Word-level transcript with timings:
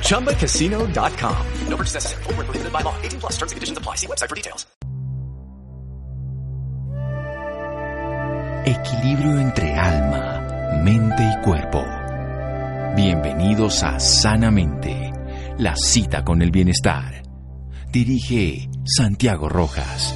ChumbaCasino.com. 0.00 1.46
No 1.68 1.76
purchase 1.76 1.94
necessary. 1.94 2.22
Void 2.24 2.36
were 2.38 2.44
prohibited 2.44 2.72
by 2.72 2.80
law. 2.80 2.96
18 3.02 3.20
plus 3.20 3.32
terms 3.36 3.52
and 3.52 3.56
conditions 3.56 3.78
apply. 3.78 3.96
See 3.96 4.06
website 4.06 4.28
for 4.28 4.34
details. 4.34 4.66
Equilibrio 8.66 9.38
entre 9.38 9.74
alma, 9.76 10.80
mente 10.82 11.22
y 11.22 11.44
cuerpo. 11.44 11.84
Bienvenidos 12.96 13.84
a 13.84 14.00
Sanamente, 14.00 15.12
la 15.58 15.76
cita 15.76 16.24
con 16.24 16.42
el 16.42 16.50
bienestar. 16.50 17.22
Dirige 17.92 18.68
Santiago 18.84 19.48
Rojas. 19.48 20.12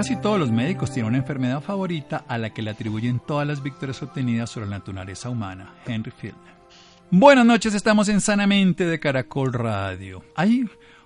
Casi 0.00 0.16
todos 0.16 0.40
los 0.40 0.50
médicos 0.50 0.90
tienen 0.90 1.08
una 1.08 1.18
enfermedad 1.18 1.60
favorita 1.60 2.24
a 2.26 2.38
la 2.38 2.54
que 2.54 2.62
le 2.62 2.70
atribuyen 2.70 3.20
todas 3.20 3.46
las 3.46 3.62
victorias 3.62 4.02
obtenidas 4.02 4.48
sobre 4.48 4.66
la 4.66 4.78
naturaleza 4.78 5.28
humana. 5.28 5.74
Henry 5.86 6.10
Fieldner. 6.10 6.54
Buenas 7.10 7.44
noches, 7.44 7.74
estamos 7.74 8.08
en 8.08 8.22
Sanamente 8.22 8.86
de 8.86 8.98
Caracol 8.98 9.52
Radio. 9.52 10.24
Hay 10.34 10.64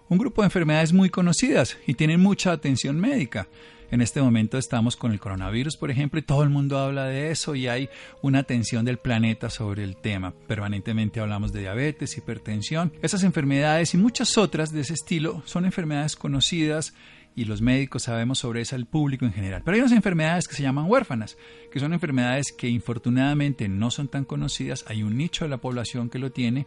un 0.08 0.18
grupo 0.18 0.42
de 0.42 0.46
enfermedades 0.46 0.92
muy 0.92 1.10
conocidas 1.10 1.76
y 1.88 1.94
tienen 1.94 2.20
mucha 2.20 2.52
atención 2.52 3.00
médica. 3.00 3.48
En 3.90 4.00
este 4.00 4.22
momento 4.22 4.58
estamos 4.58 4.94
con 4.94 5.10
el 5.10 5.18
coronavirus, 5.18 5.76
por 5.76 5.90
ejemplo, 5.90 6.20
y 6.20 6.22
todo 6.22 6.44
el 6.44 6.50
mundo 6.50 6.78
habla 6.78 7.06
de 7.06 7.32
eso 7.32 7.56
y 7.56 7.66
hay 7.66 7.88
una 8.22 8.38
atención 8.38 8.84
del 8.84 8.98
planeta 8.98 9.50
sobre 9.50 9.82
el 9.82 9.96
tema. 9.96 10.32
Permanentemente 10.46 11.18
hablamos 11.18 11.52
de 11.52 11.62
diabetes, 11.62 12.16
hipertensión. 12.16 12.92
Esas 13.02 13.24
enfermedades 13.24 13.92
y 13.94 13.98
muchas 13.98 14.38
otras 14.38 14.72
de 14.72 14.82
ese 14.82 14.94
estilo 14.94 15.42
son 15.46 15.64
enfermedades 15.64 16.14
conocidas 16.14 16.94
y 17.36 17.44
los 17.44 17.62
médicos 17.62 18.04
sabemos 18.04 18.38
sobre 18.38 18.60
eso 18.60 18.76
al 18.76 18.86
público 18.86 19.24
en 19.24 19.32
general. 19.32 19.62
Pero 19.64 19.74
hay 19.74 19.80
unas 19.80 19.92
enfermedades 19.92 20.46
que 20.46 20.54
se 20.54 20.62
llaman 20.62 20.86
huérfanas, 20.88 21.36
que 21.72 21.80
son 21.80 21.92
enfermedades 21.92 22.52
que 22.52 22.68
infortunadamente 22.68 23.68
no 23.68 23.90
son 23.90 24.08
tan 24.08 24.24
conocidas. 24.24 24.84
Hay 24.88 25.02
un 25.02 25.16
nicho 25.16 25.44
de 25.44 25.50
la 25.50 25.58
población 25.58 26.10
que 26.10 26.18
lo 26.18 26.30
tiene 26.30 26.66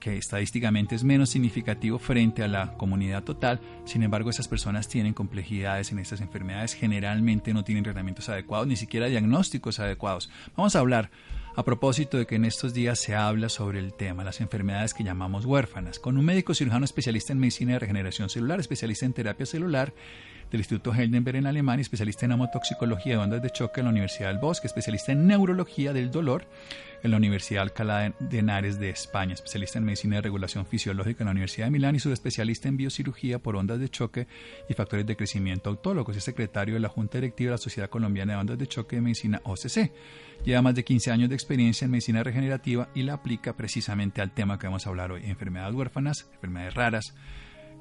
que 0.00 0.16
estadísticamente 0.16 0.94
es 0.94 1.04
menos 1.04 1.28
significativo 1.28 1.98
frente 1.98 2.42
a 2.42 2.48
la 2.48 2.72
comunidad 2.78 3.22
total. 3.22 3.60
Sin 3.84 4.02
embargo, 4.02 4.30
esas 4.30 4.48
personas 4.48 4.88
tienen 4.88 5.12
complejidades 5.12 5.92
en 5.92 5.98
estas 5.98 6.22
enfermedades, 6.22 6.74
generalmente 6.74 7.52
no 7.52 7.62
tienen 7.62 7.84
tratamientos 7.84 8.28
adecuados, 8.30 8.66
ni 8.66 8.76
siquiera 8.76 9.06
diagnósticos 9.06 9.78
adecuados. 9.78 10.30
Vamos 10.56 10.74
a 10.74 10.80
hablar 10.80 11.10
a 11.56 11.64
propósito 11.64 12.16
de 12.18 12.26
que 12.26 12.36
en 12.36 12.44
estos 12.44 12.74
días 12.74 12.98
se 12.98 13.14
habla 13.14 13.48
sobre 13.48 13.78
el 13.78 13.92
tema, 13.92 14.24
las 14.24 14.40
enfermedades 14.40 14.94
que 14.94 15.04
llamamos 15.04 15.44
huérfanas, 15.44 15.98
con 15.98 16.16
un 16.16 16.24
médico 16.24 16.54
cirujano 16.54 16.84
especialista 16.84 17.32
en 17.32 17.40
medicina 17.40 17.72
de 17.72 17.80
regeneración 17.80 18.28
celular, 18.28 18.60
especialista 18.60 19.06
en 19.06 19.12
terapia 19.12 19.46
celular 19.46 19.92
del 20.50 20.60
Instituto 20.60 20.92
Heidelberg 20.92 21.36
en 21.36 21.46
Alemania, 21.46 21.82
especialista 21.82 22.26
en 22.26 22.32
hemotoxicología 22.32 23.14
de 23.14 23.18
ondas 23.18 23.42
de 23.42 23.50
choque 23.50 23.80
en 23.80 23.86
la 23.86 23.90
Universidad 23.90 24.28
del 24.28 24.38
Bosque, 24.38 24.66
especialista 24.66 25.12
en 25.12 25.26
neurología 25.26 25.92
del 25.92 26.10
dolor 26.10 26.44
en 27.02 27.10
la 27.10 27.16
Universidad 27.16 27.62
Alcalá 27.62 28.14
de 28.18 28.38
Henares 28.38 28.78
de 28.78 28.90
España, 28.90 29.34
especialista 29.34 29.78
en 29.78 29.84
medicina 29.84 30.16
de 30.16 30.22
regulación 30.22 30.66
fisiológica 30.66 31.22
en 31.22 31.26
la 31.26 31.32
Universidad 31.32 31.66
de 31.66 31.70
Milán 31.70 31.96
y 31.96 32.00
subespecialista 32.00 32.68
en 32.68 32.76
biocirugía 32.76 33.38
por 33.38 33.56
ondas 33.56 33.80
de 33.80 33.88
choque 33.88 34.26
y 34.68 34.74
factores 34.74 35.06
de 35.06 35.16
crecimiento 35.16 35.70
autólogos. 35.70 36.16
Es 36.16 36.24
secretario 36.24 36.74
de 36.74 36.80
la 36.80 36.88
Junta 36.88 37.18
Directiva 37.18 37.50
de 37.50 37.54
la 37.54 37.58
Sociedad 37.58 37.88
Colombiana 37.88 38.34
de 38.34 38.38
Ondas 38.38 38.58
de 38.58 38.66
Choque 38.66 38.96
de 38.96 39.02
Medicina 39.02 39.40
OCC. 39.44 39.92
Lleva 40.44 40.62
más 40.62 40.74
de 40.74 40.84
15 40.84 41.10
años 41.10 41.28
de 41.28 41.34
experiencia 41.34 41.84
en 41.84 41.90
medicina 41.90 42.22
regenerativa 42.22 42.88
y 42.94 43.02
la 43.02 43.14
aplica 43.14 43.56
precisamente 43.56 44.22
al 44.22 44.32
tema 44.32 44.58
que 44.58 44.66
vamos 44.66 44.86
a 44.86 44.90
hablar 44.90 45.12
hoy, 45.12 45.22
enfermedades 45.24 45.74
huérfanas, 45.74 46.28
enfermedades 46.34 46.74
raras, 46.74 47.14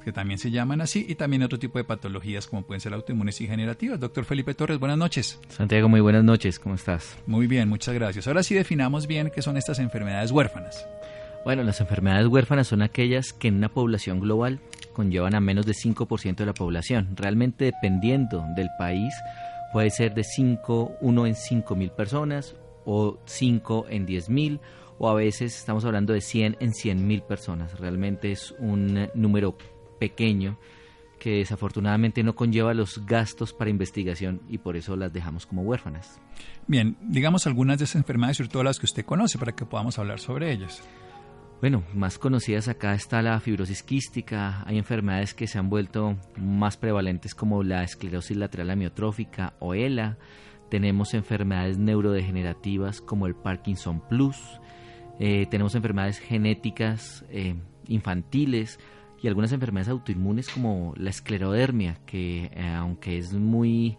que 0.04 0.12
también 0.12 0.40
se 0.40 0.52
llaman 0.52 0.82
así, 0.82 1.06
y 1.08 1.16
también 1.16 1.44
otro 1.44 1.60
tipo 1.60 1.78
de 1.78 1.84
patologías 1.84 2.48
como 2.48 2.64
pueden 2.64 2.82
ser 2.82 2.94
autoinmunes 2.94 3.40
y 3.42 3.48
generativas. 3.48 4.00
Doctor 4.00 4.26
Felipe 4.26 4.54
Torres, 4.54 4.80
buenas 4.80 4.98
noches. 4.98 5.40
Santiago, 5.50 5.90
muy 5.90 6.02
buenas 6.02 6.24
noches, 6.24 6.60
¿cómo 6.60 6.76
estás? 6.76 7.18
Muy 7.26 7.48
bien, 7.48 7.70
muchas 7.70 7.94
gracias. 7.94 8.28
Ahora 8.28 8.44
sí 8.44 8.56
definamos 8.56 9.08
bien 9.08 9.32
qué 9.34 9.42
son 9.42 9.58
estas 9.58 9.80
enfermedades 9.80 10.32
huérfanas. 10.32 10.86
Bueno, 11.46 11.64
las 11.64 11.80
enfermedades 11.80 12.28
huérfanas 12.28 12.68
son 12.68 12.82
aquellas 12.82 13.34
que 13.34 13.48
en 13.48 13.56
una 13.56 13.70
población 13.70 14.20
global 14.20 14.60
conllevan 14.94 15.36
a 15.36 15.40
menos 15.40 15.66
de 15.66 15.74
5% 15.74 16.36
de 16.36 16.46
la 16.46 16.54
población. 16.54 17.10
Realmente 17.16 17.66
dependiendo 17.66 18.46
del 18.56 18.70
país, 18.78 19.14
puede 19.72 19.90
ser 19.90 20.14
de 20.14 20.24
5, 20.24 20.98
1 21.00 21.26
en 21.26 21.36
5 21.36 21.76
mil 21.76 21.92
personas 21.92 22.56
o 22.86 23.20
5 23.26 23.86
en 23.90 24.06
10 24.06 24.30
mil 24.30 24.60
o 24.98 25.10
a 25.10 25.14
veces 25.14 25.58
estamos 25.58 25.86
hablando 25.86 26.14
de 26.14 26.22
100 26.22 26.58
en 26.60 26.74
100 26.74 27.08
mil 27.08 27.22
personas. 27.22 27.80
Realmente 27.80 28.32
es 28.32 28.54
un 28.60 29.10
número 29.14 29.56
pequeño 30.00 30.58
que 31.20 31.40
desafortunadamente 31.40 32.24
no 32.24 32.34
conlleva 32.34 32.74
los 32.74 33.06
gastos 33.06 33.54
para 33.54 33.70
investigación 33.70 34.42
y 34.50 34.58
por 34.58 34.78
eso 34.78 34.96
las 34.96 35.14
dejamos 35.14 35.46
como 35.46 35.62
huérfanas. 35.62 36.20
Bien, 36.66 36.98
digamos 37.02 37.46
algunas 37.46 37.78
de 37.78 37.84
esas 37.84 37.98
enfermedades, 37.98 38.38
sobre 38.38 38.50
todo 38.50 38.64
las 38.64 38.80
que 38.80 38.86
usted 38.86 39.06
conoce, 39.06 39.38
para 39.38 39.52
que 39.52 39.66
podamos 39.66 40.00
hablar 40.00 40.20
sobre 40.20 40.52
ellas. 40.52 40.82
Bueno, 41.62 41.84
más 41.94 42.18
conocidas 42.18 42.70
acá 42.70 42.94
está 42.94 43.22
la 43.22 43.38
fibrosis 43.42 43.84
quística, 43.84 44.64
hay 44.66 44.78
enfermedades 44.78 45.34
que 45.34 45.46
se 45.46 45.60
han 45.60 45.70
vuelto 45.70 46.16
más 46.38 46.78
prevalentes 46.78 47.36
como 47.36 47.64
la 47.64 47.84
esclerosis 47.84 48.38
lateral 48.38 48.70
amiotrófica 48.70 49.56
o 49.60 49.74
ELA, 49.74 50.18
tenemos 50.70 51.14
enfermedades 51.14 51.78
neurodegenerativas 51.78 53.02
como 53.02 53.28
el 53.28 53.36
Parkinson 53.36 54.02
Plus, 54.08 54.38
eh, 55.20 55.48
tenemos 55.48 55.76
enfermedades 55.76 56.20
genéticas 56.20 57.26
eh, 57.30 57.56
infantiles, 57.88 58.80
y 59.22 59.28
algunas 59.28 59.52
enfermedades 59.52 59.90
autoinmunes 59.90 60.50
como 60.50 60.94
la 60.98 61.10
esclerodermia, 61.10 62.00
que 62.06 62.52
eh, 62.54 62.68
aunque 62.76 63.18
es 63.18 63.34
muy 63.34 63.98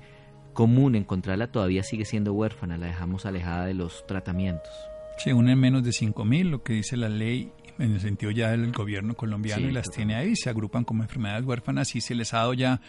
común 0.52 0.94
encontrarla, 0.94 1.52
todavía 1.52 1.82
sigue 1.82 2.04
siendo 2.04 2.32
huérfana, 2.32 2.76
la 2.76 2.86
dejamos 2.86 3.26
alejada 3.26 3.66
de 3.66 3.74
los 3.74 4.06
tratamientos. 4.06 4.72
Sí, 5.18 5.32
una 5.32 5.52
en 5.52 5.58
menos 5.58 5.84
de 5.84 5.90
5.000, 5.90 6.50
lo 6.50 6.62
que 6.62 6.72
dice 6.72 6.96
la 6.96 7.08
ley 7.08 7.52
en 7.78 7.92
el 7.92 8.00
sentido 8.00 8.30
ya 8.30 8.50
del 8.50 8.72
gobierno 8.72 9.14
colombiano 9.14 9.68
y 9.68 9.72
las 9.72 9.90
tiene 9.90 10.14
ahí, 10.14 10.36
se 10.36 10.50
agrupan 10.50 10.84
como 10.84 11.02
enfermedades 11.02 11.44
huérfanas 11.44 11.94
y 11.96 12.00
se 12.00 12.14
les 12.14 12.34
ha 12.34 12.38
dado 12.38 12.54
ya 12.54 12.80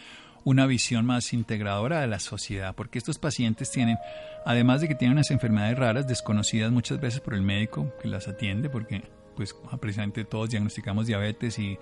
una 0.44 0.66
visión 0.66 1.06
más 1.06 1.32
integradora 1.32 2.00
de 2.00 2.06
la 2.06 2.18
sociedad, 2.18 2.74
porque 2.74 2.98
estos 2.98 3.18
pacientes 3.18 3.70
tienen, 3.70 3.96
además 4.44 4.80
de 4.80 4.88
que 4.88 4.94
tienen 4.94 5.16
unas 5.16 5.30
enfermedades 5.30 5.78
raras, 5.78 6.06
desconocidas 6.06 6.72
muchas 6.72 7.00
veces 7.00 7.20
por 7.20 7.34
el 7.34 7.42
médico 7.42 7.92
que 8.00 8.08
las 8.08 8.28
atiende, 8.28 8.68
porque 8.68 9.02
pues 9.36 9.54
precisamente 9.80 10.24
todos 10.24 10.50
diagnosticamos 10.50 11.06
diabetes 11.06 11.58
y 11.58 11.78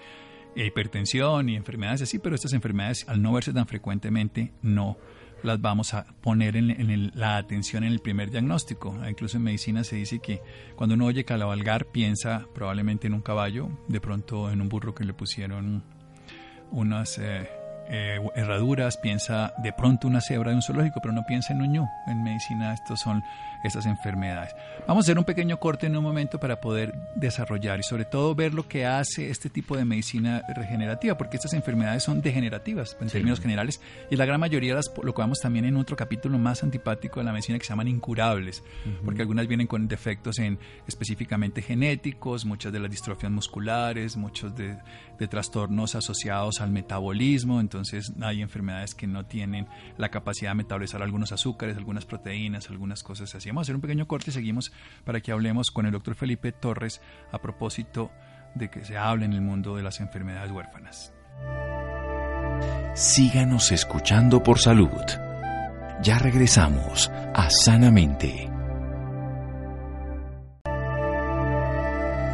hipertensión 0.55 1.49
y 1.49 1.57
enfermedades 1.57 2.03
así, 2.03 2.19
pero 2.19 2.35
estas 2.35 2.53
enfermedades 2.53 3.09
al 3.09 3.23
no 3.23 3.33
verse 3.33 3.53
tan 3.53 3.67
frecuentemente 3.67 4.53
no 4.63 4.97
las 5.43 5.61
vamos 5.61 5.95
a 5.95 6.05
poner 6.21 6.57
en, 6.57 7.13
la 7.15 7.37
atención 7.37 7.85
en 7.85 7.93
el 7.93 8.01
primer 8.01 8.31
diagnóstico. 8.31 8.97
Incluso 9.09 9.39
en 9.39 9.45
medicina 9.45 9.85
se 9.85 9.97
dice 9.97 10.19
que 10.19 10.41
cuando 10.77 10.95
uno 10.95 11.07
oye 11.07 11.25
calabalgar 11.25 11.87
piensa 11.87 12.47
probablemente 12.55 13.07
en 13.07 13.15
un 13.15 13.23
caballo, 13.23 13.69
de 13.89 14.01
pronto 14.01 14.51
en 14.51 14.61
un 14.61 14.69
burro 14.69 14.95
que 14.95 15.05
le 15.05 15.15
pusieron 15.15 15.83
unas, 16.71 17.19
eh, 17.19 17.49
eh, 17.93 18.21
herraduras, 18.37 18.97
piensa 18.97 19.53
de 19.59 19.73
pronto 19.73 20.07
una 20.07 20.21
cebra 20.21 20.51
de 20.51 20.57
un 20.57 20.63
zoológico, 20.63 21.01
pero 21.01 21.13
no 21.13 21.25
piensa 21.27 21.53
en 21.53 21.63
un 21.63 21.73
ñu. 21.73 21.87
En 22.07 22.23
medicina 22.23 22.73
estos 22.73 23.01
son 23.01 23.23
estas 23.65 23.85
enfermedades. 23.87 24.55
Vamos 24.87 25.03
a 25.03 25.07
hacer 25.07 25.19
un 25.19 25.25
pequeño 25.25 25.59
corte 25.59 25.87
en 25.87 25.97
un 25.97 26.05
momento 26.05 26.39
para 26.39 26.61
poder 26.61 26.95
desarrollar 27.15 27.81
y 27.81 27.83
sobre 27.83 28.05
todo 28.05 28.35
ver 28.35 28.55
lo 28.55 28.69
que 28.69 28.87
hace 28.87 29.31
este 29.31 29.51
tipo 29.51 29.77
de 29.77 29.85
medicina 29.85 30.43
regenerativa, 30.55 31.17
porque 31.19 31.37
estas 31.37 31.53
enfermedades 31.53 32.05
son 32.05 32.23
degenerativas 32.23 32.97
en 33.01 33.09
términos 33.09 33.41
generales 33.41 33.81
y 34.09 34.17
la 34.17 34.25
gran 34.25 34.41
mayoría 34.41 34.75
las 34.75 34.91
lo 35.03 35.13
vamos 35.13 35.41
también 35.41 35.67
en 35.67 35.77
otro 35.77 35.97
capítulo 35.97 36.39
más 36.39 36.63
antipático 36.63 37.21
de 37.21 37.25
la 37.25 37.33
medicina 37.33 37.59
que 37.59 37.65
se 37.65 37.71
llaman 37.71 37.89
incurables, 37.89 38.63
porque 39.05 39.23
algunas 39.23 39.47
vienen 39.47 39.67
con 39.67 39.89
defectos 39.89 40.39
en 40.39 40.59
específicamente 40.87 41.61
genéticos, 41.61 42.47
muchas 42.47 42.73
de 42.73 42.81
las 42.81 42.91
distrofias 42.91 43.31
musculares, 43.31 44.17
muchos 44.17 44.55
de, 44.57 44.79
de 45.19 45.29
trastornos 45.29 45.95
asociados 45.95 46.61
al 46.61 46.71
metabolismo, 46.71 47.61
entonces 47.61 47.80
hay 48.23 48.43
enfermedades 48.43 48.95
que 48.95 49.07
no 49.07 49.27
tienen 49.27 49.67
la 49.97 50.11
capacidad 50.11 50.51
de 50.51 50.57
metabolizar 50.57 51.03
algunos 51.03 51.33
azúcares, 51.33 51.77
algunas 51.77 52.07
proteínas, 52.07 52.71
algunas 52.71 53.03
cosas 53.03 53.35
así. 53.35 53.49
Vamos 53.49 53.63
a 53.63 53.65
hacer 53.65 53.75
un 53.75 53.81
pequeño 53.81 54.07
corte 54.07 54.31
y 54.31 54.33
seguimos 54.33 54.73
para 55.05 55.21
que 55.21 55.33
hablemos 55.33 55.71
con 55.71 55.87
el 55.87 55.93
doctor 55.93 56.15
Felipe 56.15 56.53
Torres 56.53 57.01
a 57.33 57.39
propósito 57.41 58.11
de 58.55 58.69
que 58.69 58.85
se 58.85 58.97
hable 58.97 59.25
en 59.25 59.33
el 59.33 59.41
mundo 59.41 59.77
de 59.77 59.83
las 59.83 60.01
enfermedades 60.01 60.51
huérfanas. 60.51 61.13
Síganos 62.95 63.73
escuchando 63.73 64.43
por 64.43 64.59
salud. 64.59 64.91
Ya 66.03 66.19
regresamos 66.19 67.11
a 67.35 67.49
Sanamente. 67.51 68.51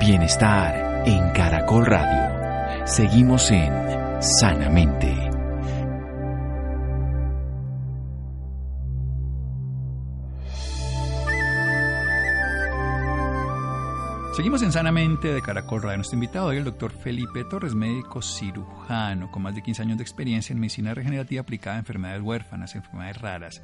Bienestar 0.00 1.02
en 1.06 1.30
Caracol 1.30 1.84
Radio. 1.86 2.86
Seguimos 2.86 3.50
en 3.50 3.72
Sanamente. 4.20 5.25
Seguimos 14.36 14.60
en 14.60 14.70
Sanamente 14.70 15.32
de 15.32 15.40
Caracol 15.40 15.80
Radio. 15.80 15.96
Nuestro 15.96 16.16
invitado 16.16 16.48
hoy 16.48 16.56
es 16.56 16.58
el 16.58 16.66
doctor 16.66 16.92
Felipe 16.92 17.42
Torres, 17.44 17.74
médico 17.74 18.20
cirujano 18.20 19.30
con 19.30 19.42
más 19.42 19.54
de 19.54 19.62
15 19.62 19.80
años 19.80 19.96
de 19.96 20.02
experiencia 20.02 20.52
en 20.52 20.60
medicina 20.60 20.92
regenerativa 20.92 21.40
aplicada 21.40 21.76
a 21.76 21.78
enfermedades 21.78 22.20
huérfanas, 22.20 22.74
enfermedades 22.74 23.18
raras. 23.18 23.62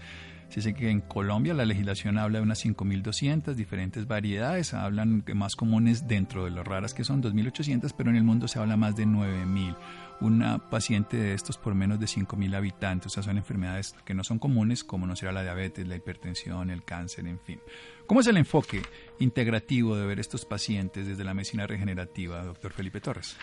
Se 0.49 0.61
dice 0.61 0.73
que 0.73 0.89
en 0.89 1.03
Colombia 1.03 1.53
la 1.53 1.67
legislación 1.67 2.17
habla 2.17 2.39
de 2.39 2.45
unas 2.45 2.65
5.200 2.65 3.53
diferentes 3.53 4.07
variedades, 4.07 4.73
hablan 4.73 5.23
más 5.35 5.57
comunes 5.57 6.09
dentro 6.09 6.47
de 6.47 6.51
las 6.53 6.67
raras 6.67 6.95
que 6.95 7.05
son 7.05 7.23
2.800, 7.23 7.93
pero 7.95 8.09
en 8.09 8.17
el 8.17 8.25
mundo 8.25 8.49
se 8.49 8.59
habla 8.59 8.79
más 8.79 8.97
de 8.97 9.05
9.000. 9.05 9.77
Una 10.23 10.71
paciente 10.71 11.17
de 11.17 11.35
estos 11.35 11.59
por 11.59 11.75
menos 11.75 11.99
de 11.99 12.07
5.000 12.07 12.55
habitantes, 12.55 13.09
o 13.09 13.11
sea, 13.11 13.25
son 13.25 13.39
enfermedades 13.39 13.97
que 14.05 14.15
no 14.15 14.23
son 14.23 14.39
comunes, 14.39 14.85
como 14.85 15.05
no 15.05 15.17
será 15.17 15.33
la 15.33 15.43
diabetes, 15.43 15.89
la 15.89 15.97
hipertensión, 15.97 16.71
el 16.71 16.85
cáncer, 16.85 17.27
en 17.27 17.41
fin. 17.41 17.59
¿Cómo 18.07 18.21
es 18.21 18.29
el 18.29 18.37
enfoque 18.37 18.83
integrativo 19.19 19.97
de 19.97 20.07
ver 20.07 20.21
estos 20.21 20.45
pacientes 20.45 21.09
desde 21.09 21.25
la 21.25 21.35
medicina 21.35 21.67
regenerativa, 21.67 22.45
doctor 22.45 22.73
Felipe 22.73 23.01
Torres? 23.01 23.37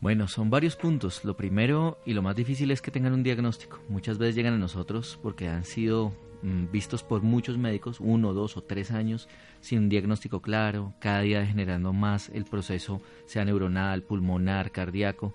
Bueno, 0.00 0.26
son 0.26 0.50
varios 0.50 0.74
puntos. 0.74 1.24
Lo 1.24 1.36
primero 1.36 1.98
y 2.04 2.14
lo 2.14 2.22
más 2.22 2.34
difícil 2.34 2.70
es 2.72 2.82
que 2.82 2.90
tengan 2.90 3.12
un 3.12 3.22
diagnóstico. 3.22 3.80
Muchas 3.88 4.18
veces 4.18 4.34
llegan 4.34 4.54
a 4.54 4.58
nosotros 4.58 5.18
porque 5.22 5.48
han 5.48 5.64
sido 5.64 6.12
mm, 6.42 6.70
vistos 6.72 7.04
por 7.04 7.22
muchos 7.22 7.58
médicos, 7.58 8.00
uno, 8.00 8.34
dos 8.34 8.56
o 8.56 8.62
tres 8.62 8.90
años, 8.90 9.28
sin 9.60 9.78
un 9.78 9.88
diagnóstico 9.88 10.42
claro, 10.42 10.94
cada 10.98 11.20
día 11.20 11.46
generando 11.46 11.92
más 11.92 12.28
el 12.34 12.44
proceso, 12.44 13.00
sea 13.24 13.44
neuronal, 13.44 14.02
pulmonar, 14.02 14.72
cardíaco. 14.72 15.34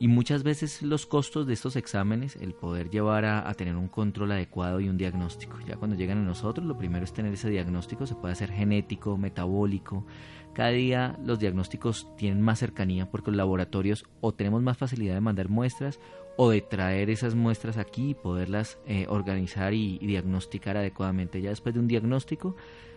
Y 0.00 0.08
muchas 0.08 0.42
veces 0.42 0.82
los 0.82 1.06
costos 1.06 1.46
de 1.46 1.54
estos 1.54 1.76
exámenes, 1.76 2.36
el 2.36 2.52
poder 2.52 2.90
llevar 2.90 3.24
a, 3.24 3.52
tener 3.54 3.76
un 3.76 3.88
control 3.88 4.32
adecuado 4.32 4.80
y 4.80 4.88
un 4.88 4.98
diagnóstico. 4.98 5.58
Ya 5.66 5.76
cuando 5.76 5.96
llegan 5.96 6.18
a 6.18 6.22
nosotros, 6.22 6.66
lo 6.66 6.76
primero 6.76 7.04
es 7.04 7.12
tener 7.12 7.32
ese 7.32 7.48
diagnóstico, 7.48 8.06
se 8.06 8.16
puede 8.16 8.32
hacer 8.32 8.50
genético, 8.50 9.16
metabólico. 9.16 10.04
Cada 10.52 10.70
día 10.70 11.16
los 11.24 11.38
diagnósticos 11.38 12.08
tienen 12.16 12.42
más 12.42 12.58
cercanía 12.58 13.10
porque 13.10 13.30
los 13.30 13.36
laboratorios 13.36 14.04
o 14.20 14.34
tenemos 14.34 14.62
más 14.62 14.76
facilidad 14.76 15.14
de 15.14 15.20
mandar 15.20 15.48
muestras 15.48 16.00
o 16.36 16.50
de 16.50 16.60
traer 16.60 17.10
esas 17.10 17.36
muestras 17.36 17.76
aquí 17.76 18.10
y 18.10 18.14
poderlas 18.14 18.78
eh, 18.86 19.06
organizar 19.08 19.74
y, 19.74 19.98
y 20.00 20.06
diagnosticar 20.06 20.76
adecuadamente. 20.76 21.40
Ya 21.40 21.50
después 21.50 21.74
de 21.74 21.80
un 21.80 21.88
diagnóstico, 21.88 22.56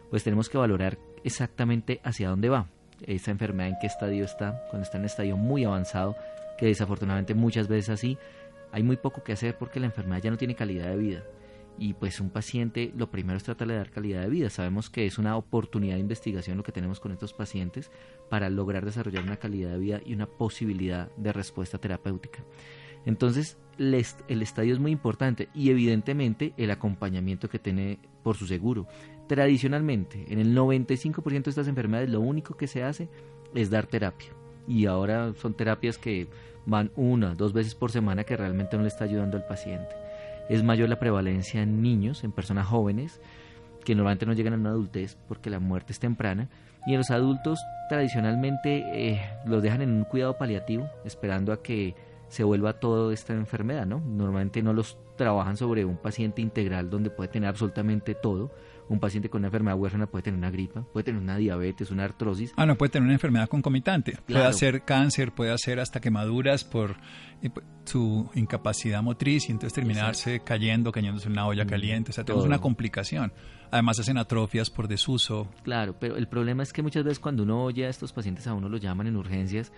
pues 0.09 0.23
tenemos 0.23 0.49
que 0.49 0.57
valorar 0.57 0.97
exactamente 1.23 2.01
hacia 2.03 2.29
dónde 2.29 2.49
va 2.49 2.67
esa 3.05 3.31
enfermedad, 3.31 3.69
en 3.69 3.77
qué 3.79 3.87
estadio 3.87 4.25
está. 4.25 4.63
Cuando 4.69 4.83
está 4.83 4.97
en 4.97 5.05
estadio 5.05 5.37
muy 5.37 5.63
avanzado, 5.63 6.15
que 6.57 6.65
desafortunadamente 6.65 7.33
muchas 7.33 7.67
veces 7.67 7.89
así, 7.89 8.17
hay 8.71 8.83
muy 8.83 8.97
poco 8.97 9.23
que 9.23 9.33
hacer 9.33 9.57
porque 9.57 9.79
la 9.79 9.85
enfermedad 9.85 10.21
ya 10.21 10.31
no 10.31 10.37
tiene 10.37 10.55
calidad 10.55 10.89
de 10.89 10.97
vida. 10.97 11.23
Y 11.79 11.93
pues 11.93 12.19
un 12.19 12.31
paciente 12.31 12.91
lo 12.95 13.11
primero 13.11 13.37
es 13.37 13.43
tratar 13.43 13.67
de 13.67 13.75
dar 13.75 13.91
calidad 13.91 14.21
de 14.21 14.29
vida. 14.29 14.49
Sabemos 14.49 14.89
que 14.89 15.05
es 15.05 15.19
una 15.19 15.37
oportunidad 15.37 15.93
de 15.93 16.01
investigación 16.01 16.57
lo 16.57 16.63
que 16.63 16.71
tenemos 16.71 16.99
con 16.99 17.11
estos 17.11 17.33
pacientes 17.33 17.91
para 18.29 18.49
lograr 18.49 18.83
desarrollar 18.83 19.23
una 19.23 19.37
calidad 19.37 19.71
de 19.71 19.77
vida 19.77 20.01
y 20.03 20.13
una 20.13 20.25
posibilidad 20.25 21.11
de 21.17 21.33
respuesta 21.33 21.77
terapéutica. 21.77 22.43
Entonces, 23.05 23.57
el 23.77 24.41
estadio 24.41 24.73
es 24.73 24.79
muy 24.79 24.91
importante 24.91 25.49
y 25.53 25.69
evidentemente 25.69 26.53
el 26.57 26.71
acompañamiento 26.71 27.47
que 27.47 27.59
tiene 27.59 27.99
por 28.23 28.35
su 28.35 28.47
seguro. 28.47 28.87
Tradicionalmente, 29.27 30.25
en 30.29 30.39
el 30.39 30.55
95% 30.55 31.43
de 31.43 31.49
estas 31.49 31.67
enfermedades 31.67 32.09
lo 32.09 32.21
único 32.21 32.57
que 32.57 32.67
se 32.67 32.83
hace 32.83 33.07
es 33.53 33.69
dar 33.69 33.85
terapia 33.85 34.36
y 34.67 34.85
ahora 34.85 35.33
son 35.35 35.53
terapias 35.53 35.97
que 35.97 36.27
van 36.65 36.91
una, 36.95 37.33
dos 37.33 37.53
veces 37.53 37.75
por 37.75 37.91
semana 37.91 38.23
que 38.23 38.35
realmente 38.35 38.75
no 38.75 38.83
le 38.83 38.89
está 38.89 39.05
ayudando 39.05 39.37
al 39.37 39.47
paciente. 39.47 39.95
Es 40.49 40.63
mayor 40.63 40.89
la 40.89 40.99
prevalencia 40.99 41.61
en 41.61 41.81
niños, 41.81 42.23
en 42.23 42.31
personas 42.31 42.67
jóvenes, 42.67 43.21
que 43.83 43.95
normalmente 43.95 44.25
no 44.25 44.33
llegan 44.33 44.53
a 44.53 44.57
una 44.57 44.69
adultez 44.71 45.17
porque 45.27 45.49
la 45.49 45.59
muerte 45.59 45.93
es 45.93 45.99
temprana, 45.99 46.49
y 46.85 46.91
en 46.91 46.97
los 46.97 47.11
adultos 47.11 47.59
tradicionalmente 47.89 48.83
eh, 48.93 49.21
los 49.45 49.63
dejan 49.63 49.81
en 49.81 49.91
un 49.91 50.03
cuidado 50.03 50.37
paliativo, 50.37 50.89
esperando 51.05 51.51
a 51.51 51.61
que 51.61 51.95
se 52.27 52.43
vuelva 52.43 52.73
toda 52.73 53.13
esta 53.13 53.33
enfermedad, 53.33 53.85
¿no? 53.85 53.99
Normalmente 53.99 54.61
no 54.61 54.73
los 54.73 54.97
trabajan 55.15 55.57
sobre 55.57 55.85
un 55.85 55.97
paciente 55.97 56.41
integral 56.41 56.89
donde 56.89 57.09
puede 57.09 57.29
tener 57.29 57.49
absolutamente 57.49 58.13
todo, 58.13 58.51
un 58.89 58.99
paciente 58.99 59.29
con 59.29 59.39
una 59.39 59.47
enfermedad 59.47 59.77
huérfana 59.77 60.07
puede 60.07 60.23
tener 60.23 60.37
una 60.37 60.51
gripa, 60.51 60.81
puede 60.93 61.03
tener 61.03 61.21
una 61.21 61.37
diabetes, 61.37 61.91
una 61.91 62.05
artrosis. 62.05 62.53
Ah, 62.55 62.65
no, 62.65 62.77
puede 62.77 62.91
tener 62.91 63.05
una 63.05 63.13
enfermedad 63.13 63.49
concomitante. 63.49 64.13
Claro. 64.13 64.25
Puede 64.25 64.45
hacer 64.45 64.83
cáncer, 64.83 65.33
puede 65.33 65.51
hacer 65.51 65.79
hasta 65.79 65.99
quemaduras 65.99 66.63
por 66.63 66.95
eh, 67.41 67.49
su 67.85 68.29
incapacidad 68.33 69.01
motriz 69.01 69.49
y 69.49 69.51
entonces 69.51 69.73
terminarse 69.73 70.35
Exacto. 70.35 70.47
cayendo, 70.47 70.91
cayéndose 70.91 71.27
en 71.27 71.33
una 71.33 71.47
olla 71.47 71.65
caliente. 71.65 72.11
O 72.11 72.13
sea, 72.13 72.23
tenemos 72.23 72.43
Todo. 72.43 72.49
una 72.49 72.59
complicación. 72.59 73.33
Además 73.71 73.99
hacen 73.99 74.17
atrofias 74.17 74.69
por 74.69 74.87
desuso. 74.87 75.49
Claro, 75.63 75.95
pero 75.99 76.15
el 76.15 76.27
problema 76.27 76.63
es 76.63 76.71
que 76.71 76.81
muchas 76.81 77.03
veces 77.03 77.19
cuando 77.19 77.43
uno 77.43 77.63
oye 77.63 77.85
a 77.85 77.89
estos 77.89 78.13
pacientes 78.13 78.47
a 78.47 78.53
uno 78.53 78.69
los 78.69 78.81
llaman 78.81 79.07
en 79.07 79.17
urgencias 79.17 79.73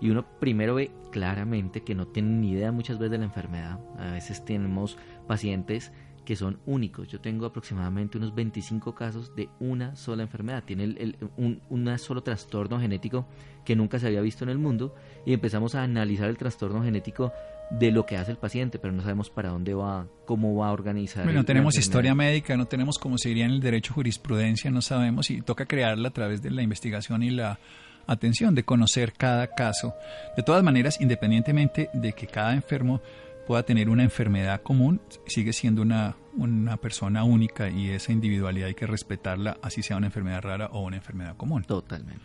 y 0.00 0.10
uno 0.10 0.24
primero 0.40 0.74
ve 0.74 0.90
claramente 1.10 1.82
que 1.82 1.94
no 1.94 2.06
tienen 2.06 2.40
ni 2.40 2.50
idea 2.50 2.72
muchas 2.72 2.98
veces 2.98 3.12
de 3.12 3.18
la 3.18 3.24
enfermedad. 3.24 3.80
A 3.98 4.12
veces 4.12 4.44
tenemos 4.44 4.96
pacientes 5.26 5.92
que 6.24 6.36
son 6.36 6.58
únicos. 6.66 7.08
Yo 7.08 7.20
tengo 7.20 7.46
aproximadamente 7.46 8.18
unos 8.18 8.34
25 8.34 8.94
casos 8.94 9.34
de 9.34 9.48
una 9.60 9.96
sola 9.96 10.22
enfermedad. 10.22 10.64
Tiene 10.64 10.84
el, 10.84 10.98
el, 10.98 11.16
un 11.36 11.60
una 11.68 11.98
solo 11.98 12.22
trastorno 12.22 12.80
genético 12.80 13.26
que 13.64 13.76
nunca 13.76 13.98
se 13.98 14.06
había 14.06 14.20
visto 14.20 14.44
en 14.44 14.50
el 14.50 14.58
mundo 14.58 14.94
y 15.26 15.32
empezamos 15.32 15.74
a 15.74 15.82
analizar 15.82 16.28
el 16.28 16.36
trastorno 16.36 16.82
genético 16.82 17.32
de 17.70 17.90
lo 17.90 18.04
que 18.04 18.16
hace 18.16 18.30
el 18.30 18.36
paciente, 18.36 18.78
pero 18.78 18.92
no 18.92 19.02
sabemos 19.02 19.30
para 19.30 19.50
dónde 19.50 19.74
va, 19.74 20.06
cómo 20.26 20.54
va 20.56 20.68
a 20.68 20.72
organizar. 20.72 21.24
Bueno, 21.24 21.40
no 21.40 21.44
tenemos 21.44 21.76
historia 21.78 22.14
médica, 22.14 22.56
no 22.56 22.66
tenemos 22.66 22.98
como 22.98 23.16
se 23.18 23.30
diría 23.30 23.46
en 23.46 23.52
el 23.52 23.60
derecho 23.60 23.94
jurisprudencia, 23.94 24.70
no 24.70 24.82
sabemos 24.82 25.30
y 25.30 25.40
toca 25.40 25.64
crearla 25.64 26.08
a 26.08 26.12
través 26.12 26.42
de 26.42 26.50
la 26.50 26.62
investigación 26.62 27.22
y 27.22 27.30
la 27.30 27.58
atención 28.06 28.54
de 28.54 28.64
conocer 28.64 29.12
cada 29.12 29.46
caso. 29.54 29.94
De 30.36 30.42
todas 30.42 30.62
maneras, 30.62 31.00
independientemente 31.00 31.88
de 31.92 32.12
que 32.12 32.26
cada 32.26 32.52
enfermo 32.52 33.00
pueda 33.46 33.62
tener 33.62 33.88
una 33.88 34.02
enfermedad 34.02 34.62
común, 34.62 35.00
sigue 35.26 35.52
siendo 35.52 35.82
una, 35.82 36.16
una 36.36 36.76
persona 36.76 37.24
única 37.24 37.68
y 37.70 37.90
esa 37.90 38.12
individualidad 38.12 38.68
hay 38.68 38.74
que 38.74 38.86
respetarla, 38.86 39.58
así 39.62 39.82
sea 39.82 39.96
una 39.96 40.06
enfermedad 40.06 40.42
rara 40.42 40.66
o 40.72 40.80
una 40.80 40.96
enfermedad 40.96 41.36
común. 41.36 41.64
Totalmente. 41.64 42.22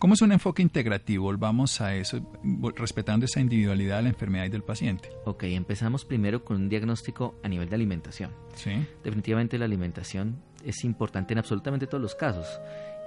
¿Cómo 0.00 0.14
es 0.14 0.22
un 0.22 0.32
enfoque 0.32 0.62
integrativo? 0.62 1.24
Volvamos 1.24 1.82
a 1.82 1.94
eso, 1.94 2.20
respetando 2.74 3.26
esa 3.26 3.38
individualidad 3.38 3.98
de 3.98 4.04
la 4.04 4.08
enfermedad 4.08 4.46
y 4.46 4.48
del 4.48 4.62
paciente. 4.62 5.10
Ok, 5.26 5.42
empezamos 5.42 6.06
primero 6.06 6.42
con 6.42 6.56
un 6.56 6.68
diagnóstico 6.70 7.38
a 7.44 7.48
nivel 7.48 7.68
de 7.68 7.74
alimentación. 7.74 8.30
Sí. 8.54 8.70
Definitivamente 9.04 9.58
la 9.58 9.66
alimentación 9.66 10.40
es 10.64 10.84
importante 10.84 11.34
en 11.34 11.38
absolutamente 11.38 11.86
todos 11.86 12.00
los 12.00 12.14
casos. 12.14 12.46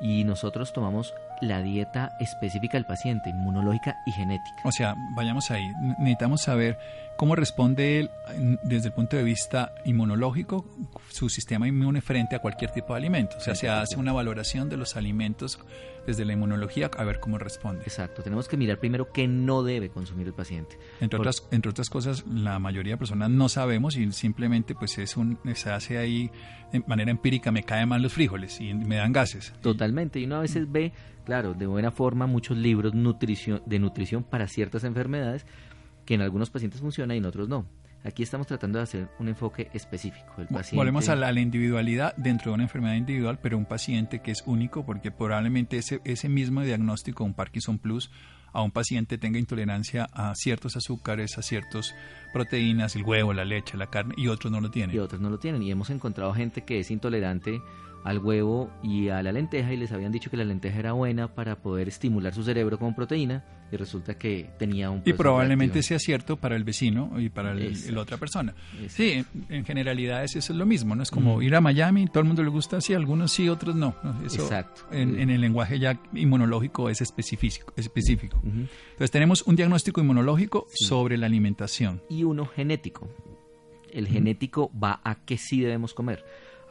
Y 0.02 0.24
nosotros 0.24 0.72
tomamos 0.72 1.12
la 1.42 1.64
dieta 1.64 2.12
específica 2.20 2.78
del 2.78 2.86
paciente, 2.86 3.32
inmunológica 3.32 3.96
y 4.06 4.12
genética. 4.12 4.62
O 4.64 4.72
sea, 4.72 4.96
vayamos 5.16 5.50
ahí. 5.50 5.66
Necesitamos 5.98 6.42
saber 6.42 6.78
cómo 7.18 7.36
responde 7.36 8.00
él 8.00 8.10
desde 8.64 8.90
el 8.90 8.94
punto 8.94 9.18
de 9.18 9.24
vista 9.24 9.76
inmunológico, 9.86 10.66
su 11.10 11.30
sistema 11.30 11.68
inmune 11.68 12.02
frente 12.02 12.36
a 12.36 12.40
cualquier 12.40 12.72
tipo 12.72 12.94
de 12.94 13.00
alimento. 13.00 13.38
O 13.38 13.42
sea, 13.42 13.56
se 13.56 13.70
hace 13.70 13.98
una 13.98 14.14
valoración 14.14 14.70
de 14.70 14.78
los 14.78 14.96
alimentos 14.96 15.60
desde 16.06 16.26
la 16.26 16.34
inmunología 16.34 16.90
a 16.98 17.04
ver 17.04 17.20
cómo 17.20 17.38
responde. 17.38 17.84
Exacto, 17.84 18.24
tenemos 18.24 18.48
que 18.48 18.58
mirar 18.58 18.78
primero 18.80 19.12
qué 19.12 19.28
no 19.28 19.64
debe 19.64 19.90
consumir 19.90 20.28
el 20.28 20.34
paciente. 20.34 20.78
Entre 21.00 21.18
otras, 21.18 21.48
entre 21.52 21.72
otras 21.72 21.90
cosas, 21.90 22.26
la 22.28 22.60
mayoría 22.60 22.94
de 22.94 22.98
personas 22.98 23.30
no 23.30 23.50
sabemos 23.50 23.96
y 23.96 24.12
simplemente 24.12 24.76
pues 24.76 24.98
es 24.98 25.16
un, 25.18 25.40
se 25.56 25.72
hace 25.72 25.98
ahí 25.98 26.30
de 26.72 26.82
manera 26.88 27.12
empírica, 27.12 27.52
me 27.52 27.64
caen 27.64 27.90
mal 27.90 28.02
los 28.02 28.14
frijoles 28.14 28.60
y 28.60 28.74
me 28.74 28.98
dan 28.98 29.14
gases. 29.14 29.54
Totalmente, 29.62 30.20
y 30.20 30.26
uno 30.26 30.38
a 30.38 30.42
veces 30.42 30.70
ve, 30.72 30.92
claro, 31.24 31.54
de 31.54 31.68
buena 31.68 31.92
forma 31.92 32.26
muchos 32.28 32.58
libros 32.58 32.94
nutrición, 32.94 33.62
de 33.66 33.80
nutrición 33.80 34.24
para 34.24 34.48
ciertas 34.48 34.84
enfermedades 34.84 35.46
que 36.06 36.16
en 36.16 36.22
algunos 36.22 36.50
pacientes 36.50 36.82
funciona 36.82 37.16
y 37.16 37.18
en 37.18 37.26
otros 37.26 37.48
no. 37.50 37.66
Aquí 38.04 38.22
estamos 38.22 38.48
tratando 38.48 38.80
de 38.80 38.84
hacer 38.84 39.10
un 39.20 39.30
enfoque 39.30 39.70
específico. 39.74 40.34
El 40.38 40.48
paciente, 40.48 40.76
Volvemos 40.76 41.08
a 41.08 41.16
la, 41.16 41.30
a 41.30 41.32
la 41.32 41.40
individualidad 41.40 42.14
dentro 42.18 42.52
de 42.52 42.56
una 42.56 42.64
enfermedad 42.64 42.96
individual, 42.96 43.40
pero 43.42 43.58
un 43.58 43.66
paciente 43.66 44.22
que 44.22 44.32
es 44.32 44.44
único 44.46 44.86
porque 44.86 45.10
probablemente 45.10 45.78
ese, 45.78 46.02
ese 46.04 46.28
mismo 46.28 46.62
diagnóstico, 46.62 47.24
un 47.24 47.34
Parkinson 47.34 47.80
Plus, 47.80 48.12
a 48.52 48.62
un 48.62 48.72
paciente 48.72 49.18
tenga 49.18 49.40
intolerancia 49.40 50.08
a 50.14 50.36
ciertos 50.36 50.76
azúcares, 50.76 51.38
a 51.38 51.42
ciertas 51.42 51.96
proteínas, 52.34 52.96
el 52.96 53.04
huevo, 53.04 53.34
la 53.34 53.46
leche, 53.46 53.78
la 53.78 53.88
carne, 53.88 54.14
y 54.18 54.28
otros 54.28 54.52
no 54.52 54.62
lo 54.62 54.70
tienen. 54.70 54.96
y 54.96 55.00
otros 55.00 55.20
no 55.20 55.30
lo 55.30 55.40
tienen. 55.40 55.64
Y 55.64 55.72
hemos 55.72 55.90
encontrado 55.90 56.34
gente 56.34 56.64
que 56.64 56.80
es 56.80 56.92
intolerante 56.92 57.62
al 58.04 58.20
huevo 58.20 58.70
y 58.84 59.10
a 59.10 59.24
la 59.24 59.32
lenteja 59.32 59.72
y 59.74 59.78
les 59.78 59.92
habían 59.92 60.12
dicho 60.12 60.30
que 60.30 60.38
la 60.38 60.44
lenteja 60.44 60.78
era 60.80 60.92
buena 60.94 61.34
para 61.34 61.56
poder 61.62 61.88
estimular 61.88 62.34
su 62.34 62.44
cerebro 62.44 62.78
con 62.78 62.94
proteína 62.96 63.44
y 63.72 63.78
resulta 63.78 64.18
que 64.18 64.50
tenía 64.60 64.90
un 64.92 65.02
Y 65.06 65.14
probablemente 65.14 65.82
sea 65.82 65.98
cierto 65.98 66.38
para 66.38 66.56
el 66.56 66.64
vecino 66.64 67.20
y 67.20 67.30
para 67.30 67.56
la 67.56 68.00
otra 68.02 68.18
persona. 68.18 68.54
Exacto. 68.82 68.94
Sí, 68.94 69.12
en, 69.12 69.26
en 69.50 69.66
generalidades 69.66 70.36
eso 70.36 70.54
es 70.54 70.60
lo 70.60 70.66
mismo, 70.66 70.96
¿no? 70.96 71.02
Es 71.04 71.10
como 71.12 71.38
Mm. 71.38 71.42
ir 71.42 71.56
a 71.56 71.62
Miami, 71.62 72.06
todo 72.08 72.20
el 72.20 72.26
mundo 72.28 72.44
le 72.44 72.50
gusta, 72.50 72.82
sí, 72.82 72.94
algunos 72.94 73.32
sí, 73.32 73.50
otros 73.50 73.76
no. 73.76 73.96
Exacto. 74.24 74.84
En, 74.92 75.20
en 75.20 75.30
el 75.30 75.42
lenguaje 75.42 75.80
ya 75.80 76.00
inmunológico 76.14 76.90
es 76.90 77.02
específico. 77.02 77.74
específico. 77.78 78.40
Entonces 78.44 79.10
tenemos 79.12 79.42
un 79.44 79.56
diagnóstico 79.56 80.02
inmunológico 80.02 80.68
sobre 80.74 81.18
la 81.18 81.26
alimentación. 81.26 82.02
y 82.10 82.24
uno 82.26 82.46
genético. 82.46 83.10
El 83.92 84.08
genético 84.08 84.72
va 84.78 85.00
a 85.04 85.16
qué 85.24 85.38
sí 85.38 85.62
debemos 85.62 85.94
comer. 85.94 86.24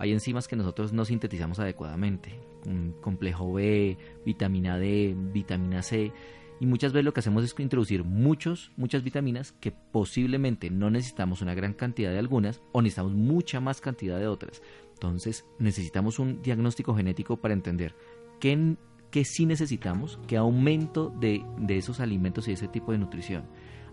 Hay 0.03 0.11
enzimas 0.11 0.49
que 0.49 0.57
nosotros 0.57 0.93
no 0.93 1.05
sintetizamos 1.05 1.61
adecuadamente. 1.61 2.33
Un 2.67 2.93
complejo 3.01 3.53
B, 3.53 3.97
vitamina 4.27 4.77
D, 4.77 5.15
vitamina 5.17 5.81
C. 5.81 6.11
Y 6.59 6.67
muchas 6.67 6.93
veces 6.93 7.05
lo 7.05 7.15
que 7.15 7.21
hacemos 7.21 7.45
es 7.45 7.55
introducir 7.61 8.03
muchos, 8.03 8.73
muchas 8.77 9.05
vitaminas 9.05 9.53
que 9.53 9.71
posiblemente 9.71 10.71
no 10.71 10.91
necesitamos 10.91 11.41
una 11.41 11.55
gran 11.55 11.73
cantidad 11.73 12.11
de 12.11 12.19
algunas 12.19 12.61
o 12.73 12.83
necesitamos 12.83 13.13
mucha 13.13 13.61
más 13.61 13.81
cantidad 13.81 14.19
de 14.19 14.27
otras. 14.27 14.61
Entonces 14.95 15.45
necesitamos 15.61 16.19
un 16.19 16.43
diagnóstico 16.43 16.97
genético 16.97 17.37
para 17.37 17.55
entender 17.55 17.95
qué, 18.41 18.75
qué 19.13 19.25
sí 19.25 19.47
necesitamos, 19.47 20.19
qué 20.27 20.37
aumento 20.37 21.11
de, 21.11 21.45
de 21.59 21.79
esos 21.79 22.01
alimentos 22.01 22.49
y 22.49 22.53
ese 22.55 22.67
tipo 22.67 22.91
de 22.91 22.99
nutrición. 22.99 23.45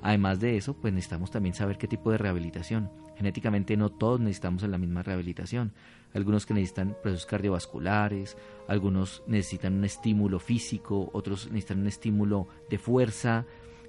Además 0.02 0.40
de 0.40 0.58
eso, 0.58 0.74
pues 0.76 0.94
necesitamos 0.94 1.32
también 1.32 1.56
saber 1.56 1.78
qué 1.78 1.88
tipo 1.88 2.12
de 2.12 2.18
rehabilitación. 2.18 2.90
Genéticamente 3.18 3.76
no 3.76 3.90
todos 3.90 4.20
necesitamos 4.20 4.64
la 4.64 4.78
misma 4.78 5.04
rehabilitación. 5.04 5.74
Algunos 6.14 6.46
que 6.46 6.54
necesitan 6.54 6.96
procesos 7.04 7.26
cardiovasculares, 7.26 8.38
algunos 8.68 9.24
necesitan 9.28 9.74
un 9.74 9.86
estímulo 9.86 10.40
físico, 10.40 11.10
otros 11.14 11.48
necesitan 11.48 11.80
un 11.80 11.88
estímulo 11.88 12.48
de 12.70 12.78
fuerza 12.78 13.46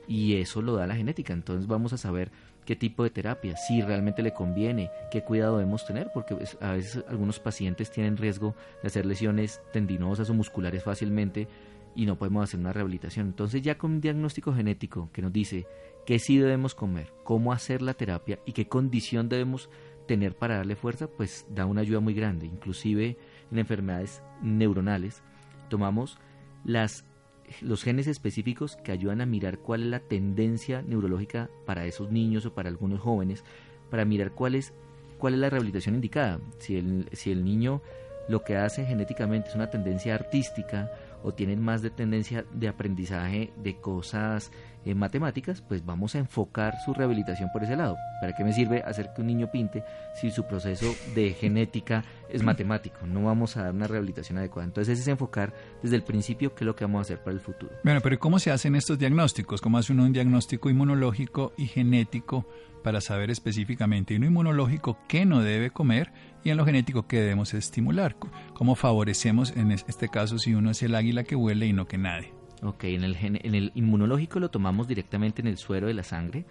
y 0.09 0.35
eso 0.35 0.61
lo 0.61 0.75
da 0.75 0.87
la 0.87 0.97
genética. 0.97 1.33
Entonces 1.33 1.69
vamos 1.69 1.93
a 1.93 1.99
saber 1.99 2.31
qué 2.65 2.77
tipo 2.77 3.05
de 3.05 3.11
terapia, 3.11 3.57
si 3.57 3.81
realmente 3.81 4.23
le 4.23 4.33
conviene, 4.33 4.91
qué 5.11 5.23
cuidado 5.23 5.59
debemos 5.59 5.87
tener, 5.87 6.11
porque 6.13 6.35
pues, 6.35 6.59
a 6.61 6.73
veces 6.73 7.05
algunos 7.09 7.39
pacientes 7.39 7.91
tienen 7.91 8.17
riesgo 8.17 8.55
de 8.83 8.89
hacer 8.89 9.07
lesiones 9.07 9.61
tendinosas 9.73 10.29
o 10.31 10.35
musculares 10.35 10.85
fácilmente 10.85 11.49
y 11.95 12.07
no 12.07 12.17
podemos 12.17 12.45
hacer 12.45 12.61
una 12.61 12.73
rehabilitación. 12.73 13.29
Entonces 13.29 13.63
ya 13.63 13.79
con 13.79 13.93
un 13.93 14.01
diagnóstico 14.01 14.53
genético 14.53 15.11
que 15.13 15.23
nos 15.23 15.33
dice 15.33 15.67
qué 16.11 16.19
sí 16.19 16.39
debemos 16.39 16.75
comer, 16.75 17.13
cómo 17.23 17.53
hacer 17.53 17.83
la 17.83 17.95
terapia 17.95 18.41
y 18.45 18.51
qué 18.51 18.67
condición 18.67 19.29
debemos 19.29 19.71
tener 20.09 20.35
para 20.35 20.57
darle 20.57 20.75
fuerza, 20.75 21.07
pues 21.07 21.47
da 21.49 21.67
una 21.67 21.83
ayuda 21.83 22.01
muy 22.01 22.15
grande. 22.15 22.47
Inclusive 22.47 23.17
en 23.53 23.59
enfermedades 23.61 24.21
neuronales 24.43 25.23
tomamos 25.69 26.19
los 26.65 27.85
genes 27.85 28.09
específicos 28.09 28.75
que 28.75 28.91
ayudan 28.91 29.21
a 29.21 29.27
mirar 29.27 29.61
cuál 29.61 29.85
es 29.85 29.87
la 29.87 30.01
tendencia 30.01 30.83
neurológica 30.83 31.49
para 31.65 31.87
esos 31.87 32.11
niños 32.11 32.45
o 32.45 32.55
para 32.55 32.71
algunos 32.71 32.99
jóvenes, 32.99 33.45
para 33.89 34.05
mirar 34.05 34.33
cuál 34.33 34.57
es, 34.57 34.73
cuál 35.17 35.35
es 35.35 35.39
la 35.39 35.51
rehabilitación 35.51 35.95
indicada. 35.95 36.41
Si 36.59 36.75
el, 36.75 37.09
si 37.13 37.31
el 37.31 37.45
niño 37.45 37.83
lo 38.29 38.43
que 38.43 38.57
hace 38.57 38.85
genéticamente 38.85 39.51
es 39.51 39.55
una 39.55 39.71
tendencia 39.71 40.17
artística 40.17 40.91
o 41.23 41.35
tienen 41.35 41.61
más 41.61 41.83
de 41.83 41.91
tendencia 41.91 42.45
de 42.53 42.67
aprendizaje 42.67 43.53
de 43.63 43.77
cosas 43.77 44.51
eh, 44.85 44.95
matemáticas, 44.95 45.61
pues 45.61 45.85
vamos 45.85 46.15
a 46.15 46.19
enfocar 46.19 46.75
su 46.85 46.95
rehabilitación 46.95 47.51
por 47.53 47.63
ese 47.63 47.77
lado. 47.77 47.97
¿Para 48.21 48.35
qué 48.35 48.45
me 48.45 48.53
sirve 48.53 48.83
hacer 48.83 49.13
que 49.15 49.21
un 49.21 49.27
niño 49.27 49.51
pinte 49.51 49.85
si 50.21 50.31
su 50.31 50.45
proceso 50.47 50.87
de 51.15 51.33
genética 51.41 52.05
es 52.31 52.43
matemático? 52.43 53.07
No 53.07 53.25
vamos 53.25 53.57
a 53.57 53.65
dar 53.65 53.75
una 53.75 53.87
rehabilitación 53.87 54.39
adecuada. 54.39 54.67
Entonces 54.67 54.99
es 54.99 55.07
enfocar 55.09 55.53
desde 55.83 55.97
el 55.97 56.03
principio 56.03 56.55
qué 56.55 56.65
es 56.65 56.67
lo 56.67 56.75
que 56.77 56.85
vamos 56.85 56.99
a 57.01 57.03
hacer 57.03 57.19
para 57.23 57.35
el 57.35 57.41
futuro. 57.41 57.73
Bueno, 57.85 58.01
pero 58.03 58.19
¿cómo 58.19 58.39
se 58.39 58.51
hacen 58.51 58.75
estos 58.75 58.99
diagnósticos? 58.99 59.61
¿Cómo 59.61 59.79
hace 59.79 59.93
uno 59.93 60.05
un 60.05 60.13
diagnóstico 60.13 60.71
inmunológico 60.71 61.53
y 61.59 61.67
genético 61.67 62.47
para 62.83 63.03
saber 63.03 63.31
específicamente 63.31 64.15
en 64.15 64.23
lo 64.23 64.27
inmunológico 64.29 64.97
qué 65.07 65.27
no 65.27 65.43
debe 65.43 65.71
comer 65.71 66.11
y 66.43 66.49
en 66.51 66.57
lo 66.57 66.65
genético 66.65 67.07
qué 67.07 67.21
debemos 67.21 67.53
estimular? 67.53 68.17
¿Cómo 68.55 68.75
favorecemos 68.75 69.55
en 69.57 69.73
es- 69.73 69.85
este 69.89 70.09
caso 70.09 70.39
si 70.39 70.55
uno 70.55 70.71
es 70.71 70.83
el 70.83 70.95
águila 70.95 71.25
que 71.25 71.37
huele 71.37 71.67
y 71.67 71.73
no 71.75 71.87
que 71.87 71.99
nadie? 71.99 72.33
Ok, 72.63 72.85
en 72.85 73.05
el, 73.05 73.17
en 73.21 73.55
el 73.55 73.73
inmunológico 73.75 74.39
lo 74.39 74.51
tomamos 74.51 74.87
directamente 74.87 75.41
en 75.41 75.49
el 75.49 75.57
suero 75.57 75.87
de 75.87 75.95
la 75.95 76.03
sangre. 76.03 76.45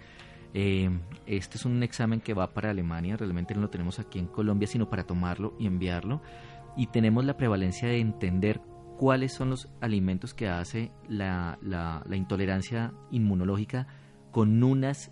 Eh, 0.54 0.90
este 1.26 1.56
es 1.56 1.64
un 1.64 1.82
examen 1.84 2.20
que 2.20 2.34
va 2.34 2.52
para 2.52 2.70
Alemania, 2.70 3.16
realmente 3.16 3.54
no 3.54 3.60
lo 3.60 3.70
tenemos 3.70 4.00
aquí 4.00 4.18
en 4.18 4.26
Colombia, 4.26 4.66
sino 4.66 4.90
para 4.90 5.04
tomarlo 5.04 5.54
y 5.60 5.66
enviarlo. 5.66 6.20
Y 6.76 6.88
tenemos 6.88 7.24
la 7.24 7.36
prevalencia 7.36 7.86
de 7.88 8.00
entender 8.00 8.60
cuáles 8.98 9.32
son 9.32 9.50
los 9.50 9.68
alimentos 9.80 10.34
que 10.34 10.48
hace 10.48 10.90
la, 11.08 11.58
la- 11.62 12.02
la 12.08 12.16
intolerancia 12.16 12.92
inmunológica 13.12 13.86
con 14.32 14.62
unas, 14.64 15.10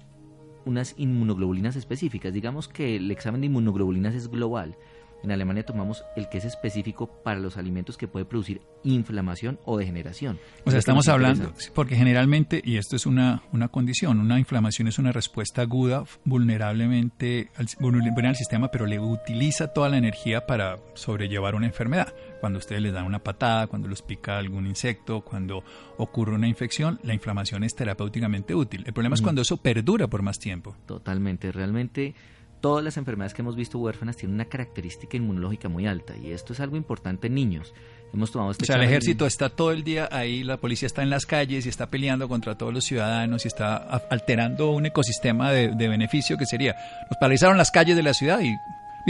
unas 0.67 0.95
inmunoglobulinas 0.99 1.77
específicas. 1.77 2.33
Digamos 2.33 2.67
que 2.67 2.97
el 2.97 3.11
examen 3.13 3.41
de 3.41 3.47
inmunoglobulinas 3.47 4.15
es 4.17 4.29
global. 4.29 4.77
En 5.23 5.33
Alemania 5.33 5.65
tomamos 5.65 6.05
el 6.17 6.29
que 6.29 6.39
es 6.39 6.45
específico 6.45 7.09
para 7.23 7.41
los 7.41 7.57
alimentos 7.57 7.97
que 7.97 8.09
puede 8.09 8.25
producir 8.25 8.61
inflamación 8.85 9.59
o 9.65 9.77
degeneración. 9.77 10.39
O 10.65 10.71
sea, 10.71 10.79
estamos 10.79 11.09
hablando, 11.09 11.53
porque 11.75 11.97
generalmente, 11.97 12.61
y 12.65 12.77
esto 12.77 12.97
es 12.97 13.07
una, 13.07 13.43
una 13.53 13.69
condición, 13.69 14.21
una 14.21 14.39
inflamación 14.39 14.89
es 14.89 14.99
una 14.99 15.13
respuesta 15.13 15.63
aguda, 15.63 16.05
vulnerablemente 16.25 17.51
al, 17.57 17.67
vulnerable 17.81 18.29
al 18.29 18.37
sistema, 18.37 18.71
pero 18.71 18.87
le 18.87 19.01
utiliza 19.01 19.69
toda 19.69 19.89
la 19.89 19.99
energía 19.99 20.47
para 20.47 20.79
sobrellevar 20.95 21.55
una 21.55 21.67
enfermedad. 21.67 22.15
Cuando 22.41 22.59
ustedes 22.59 22.83
les 22.83 22.93
dan 22.93 23.05
una 23.05 23.19
patada, 23.19 23.67
cuando 23.67 23.89
los 23.89 24.03
pica 24.03 24.39
algún 24.39 24.67
insecto, 24.67 25.23
cuando 25.23 25.65
ocurre 25.97 26.35
una 26.35 26.49
infección, 26.49 27.01
la 27.03 27.15
inflamación 27.15 27.65
es 27.65 27.75
terapéuticamente 27.75 28.55
útil. 28.55 28.85
El 28.87 28.93
problema 28.93 29.15
es 29.15 29.23
cuando 29.23 29.43
eso 29.43 29.57
perdura 29.57 30.07
por 30.07 30.23
más 30.23 30.39
tiempo. 30.39 30.77
Totalmente, 30.87 31.51
realmente 31.51 32.15
todas 32.61 32.85
las 32.85 32.97
enfermedades 32.97 33.35
que 33.35 33.43
hemos 33.43 33.57
visto 33.57 33.79
huérfanas 33.79 34.17
tienen 34.17 34.35
una 34.35 34.47
característica 34.47 35.17
inmunológica 35.17 35.69
muy 35.69 35.87
alta 35.87 36.17
y 36.17 36.33
esto 36.33 36.53
es 36.53 36.61
algo 36.61 36.77
importante 36.77 37.27
en 37.29 37.35
niños. 37.35 37.75
Hemos 38.13 38.33
tomado 38.33 38.51
este 38.51 38.65
O 38.65 38.67
sea, 38.67 38.77
el 38.77 38.85
ejército 38.85 39.27
está 39.27 39.51
todo 39.51 39.73
el 39.73 39.85
día 39.85 40.09
ahí, 40.11 40.43
la 40.43 40.57
policía 40.57 40.87
está 40.87 41.03
en 41.03 41.11
las 41.11 41.27
calles 41.27 41.67
y 41.67 41.69
está 41.69 41.91
peleando 41.91 42.29
contra 42.29 42.57
todos 42.57 42.73
los 42.73 42.85
ciudadanos 42.85 43.45
y 43.45 43.49
está 43.49 43.77
alterando 43.77 44.71
un 44.71 44.87
ecosistema 44.87 45.53
de, 45.53 45.75
de 45.75 45.89
beneficio 45.89 46.37
que 46.37 46.47
sería, 46.47 46.75
nos 47.11 47.19
paralizaron 47.19 47.59
las 47.59 47.71
calles 47.71 47.97
de 47.97 48.03
la 48.03 48.15
ciudad 48.15 48.41
y 48.41 48.57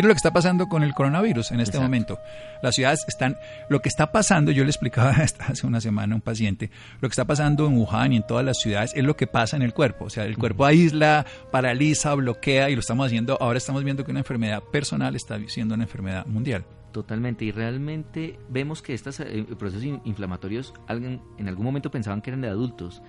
mira 0.02 0.08
lo 0.08 0.14
que 0.14 0.18
está 0.18 0.32
pasando 0.32 0.68
con 0.68 0.82
el 0.82 0.94
coronavirus 0.94 1.50
en 1.50 1.60
este 1.60 1.70
Exacto. 1.76 1.82
momento. 1.82 2.18
Las 2.62 2.74
ciudades 2.76 3.04
están, 3.08 3.36
lo 3.68 3.80
que 3.80 3.88
está 3.88 4.12
pasando, 4.12 4.50
yo 4.52 4.64
le 4.64 4.70
explicaba 4.70 5.10
hasta 5.16 5.46
hace 5.46 5.66
una 5.66 5.80
semana 5.80 6.12
a 6.12 6.16
un 6.16 6.22
paciente, 6.22 6.70
lo 7.00 7.08
que 7.08 7.12
está 7.12 7.24
pasando 7.24 7.66
en 7.66 7.76
Wuhan 7.76 8.12
y 8.12 8.16
en 8.16 8.26
todas 8.26 8.44
las 8.44 8.58
ciudades 8.58 8.92
es 8.94 9.02
lo 9.04 9.16
que 9.16 9.26
pasa 9.26 9.56
en 9.56 9.62
el 9.62 9.74
cuerpo. 9.74 10.04
O 10.04 10.10
sea, 10.10 10.24
el 10.24 10.36
cuerpo 10.38 10.64
aísla, 10.64 11.26
paraliza, 11.50 12.14
bloquea 12.14 12.70
y 12.70 12.74
lo 12.74 12.80
estamos 12.80 13.06
haciendo, 13.06 13.36
ahora 13.40 13.58
estamos 13.58 13.82
viendo 13.84 14.04
que 14.04 14.10
una 14.10 14.20
enfermedad 14.20 14.62
personal 14.72 15.16
está 15.16 15.38
siendo 15.48 15.74
una 15.74 15.84
enfermedad 15.84 16.26
mundial. 16.26 16.64
Totalmente, 16.92 17.44
y 17.44 17.52
realmente 17.52 18.38
vemos 18.48 18.80
que 18.82 18.94
estos 18.94 19.20
eh, 19.20 19.44
procesos 19.58 19.84
in- 19.84 20.00
inflamatorios 20.04 20.72
alguien, 20.86 21.20
en 21.38 21.48
algún 21.48 21.64
momento 21.64 21.90
pensaban 21.90 22.22
que 22.22 22.30
eran 22.30 22.40
de 22.40 22.48
adultos, 22.48 23.02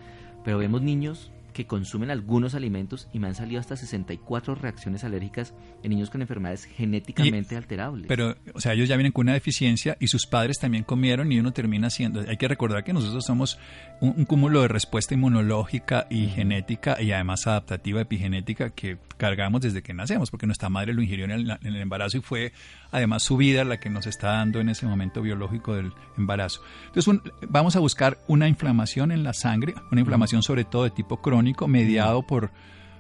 pero 0.44 0.58
vemos 0.58 0.82
niños 0.82 1.32
que 1.60 1.68
consumen 1.68 2.10
algunos 2.10 2.56
alimentos 2.56 3.10
y 3.12 3.20
me 3.20 3.28
han 3.28 3.36
salido 3.36 3.60
hasta 3.60 3.76
64 3.76 4.56
reacciones 4.56 5.04
alérgicas 5.04 5.54
en 5.84 5.90
niños 5.90 6.10
con 6.10 6.22
enfermedades 6.22 6.64
genéticamente 6.64 7.58
alterables. 7.58 8.06
Pero, 8.08 8.38
o 8.54 8.62
sea, 8.62 8.72
ellos 8.72 8.88
ya 8.88 8.96
vienen 8.96 9.12
con 9.12 9.26
una 9.26 9.34
deficiencia 9.34 9.98
y 10.00 10.08
sus 10.08 10.26
padres 10.26 10.58
también 10.58 10.86
comieron 10.86 11.30
y 11.34 11.38
uno 11.38 11.52
termina 11.52 11.90
siendo. 11.90 12.22
Hay 12.22 12.38
que 12.38 12.48
recordar 12.48 12.86
que 12.86 12.94
nosotros 12.94 13.26
somos 13.26 13.60
un, 14.00 14.14
un 14.16 14.24
cúmulo 14.24 14.62
de 14.62 14.70
respuesta 14.70 15.16
inmunológica 15.16 16.08
y 16.10 16.28
genética 16.28 17.02
y 17.02 17.12
además 17.12 17.46
adaptativa 17.46 18.00
epigenética 18.00 18.70
que 18.70 18.98
cargamos 19.18 19.60
desde 19.60 19.82
que 19.82 19.94
nacemos, 19.94 20.32
porque 20.32 20.46
nuestra 20.46 20.70
madre 20.70 20.94
lo 20.94 21.02
ingirió 21.02 21.26
en 21.26 21.32
el, 21.32 21.50
en 21.52 21.58
el 21.68 21.76
embarazo 21.76 22.20
y 22.20 22.22
fue 22.22 22.54
además 22.92 23.22
su 23.22 23.36
vida 23.36 23.66
la 23.66 23.82
que 23.82 23.90
nos 23.90 24.08
está 24.08 24.30
dando 24.30 24.62
en 24.62 24.70
ese 24.70 24.86
momento 24.86 25.22
biológico 25.22 25.76
del 25.76 25.92
embarazo. 26.18 26.62
Entonces, 26.88 27.08
un- 27.10 27.22
vamos 27.50 27.76
a 27.76 27.80
buscar 27.80 28.18
una 28.30 28.48
inflamación 28.48 29.12
en 29.12 29.24
la 29.26 29.34
sangre, 29.34 29.76
una 29.92 30.00
inflamación 30.00 30.42
sobre 30.42 30.64
todo 30.64 30.86
de 30.86 30.92
tipo 30.92 31.22
crónico, 31.22 31.49
mediado 31.68 32.24
por, 32.24 32.52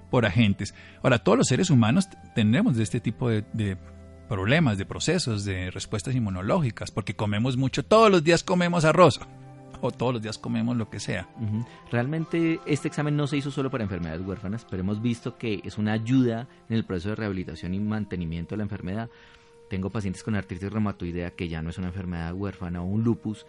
por 0.09 0.25
agentes. 0.25 0.73
Ahora, 1.03 1.19
todos 1.19 1.37
los 1.37 1.47
seres 1.47 1.69
humanos 1.69 2.07
tenemos 2.35 2.75
de 2.75 2.83
este 2.83 2.99
tipo 2.99 3.29
de, 3.29 3.43
de 3.53 3.77
problemas, 4.27 4.77
de 4.77 4.85
procesos, 4.85 5.43
de 5.43 5.71
respuestas 5.71 6.15
inmunológicas, 6.15 6.91
porque 6.91 7.15
comemos 7.15 7.57
mucho, 7.57 7.83
todos 7.83 8.11
los 8.11 8.23
días 8.23 8.43
comemos 8.43 8.85
arroz, 8.85 9.19
o 9.81 9.91
todos 9.91 10.13
los 10.13 10.21
días 10.21 10.37
comemos 10.37 10.77
lo 10.77 10.89
que 10.89 10.99
sea. 10.99 11.27
Ujú. 11.39 11.65
Realmente 11.91 12.59
este 12.65 12.87
examen 12.87 13.15
no 13.15 13.27
se 13.27 13.37
hizo 13.37 13.51
solo 13.51 13.69
para 13.69 13.83
enfermedades 13.83 14.25
huérfanas, 14.25 14.65
pero 14.69 14.81
hemos 14.81 15.01
visto 15.01 15.37
que 15.37 15.61
es 15.63 15.77
una 15.77 15.93
ayuda 15.93 16.47
en 16.69 16.75
el 16.75 16.85
proceso 16.85 17.09
de 17.09 17.15
rehabilitación 17.15 17.73
y 17.73 17.79
mantenimiento 17.79 18.55
de 18.55 18.57
la 18.57 18.63
enfermedad. 18.63 19.09
Tengo 19.69 19.89
pacientes 19.89 20.23
con 20.23 20.35
artritis 20.35 20.71
reumatoidea 20.71 21.31
que 21.31 21.47
ya 21.47 21.61
no 21.61 21.69
es 21.69 21.77
una 21.77 21.87
enfermedad 21.87 22.33
huérfana 22.33 22.81
o 22.81 22.85
un 22.85 23.03
lupus, 23.03 23.45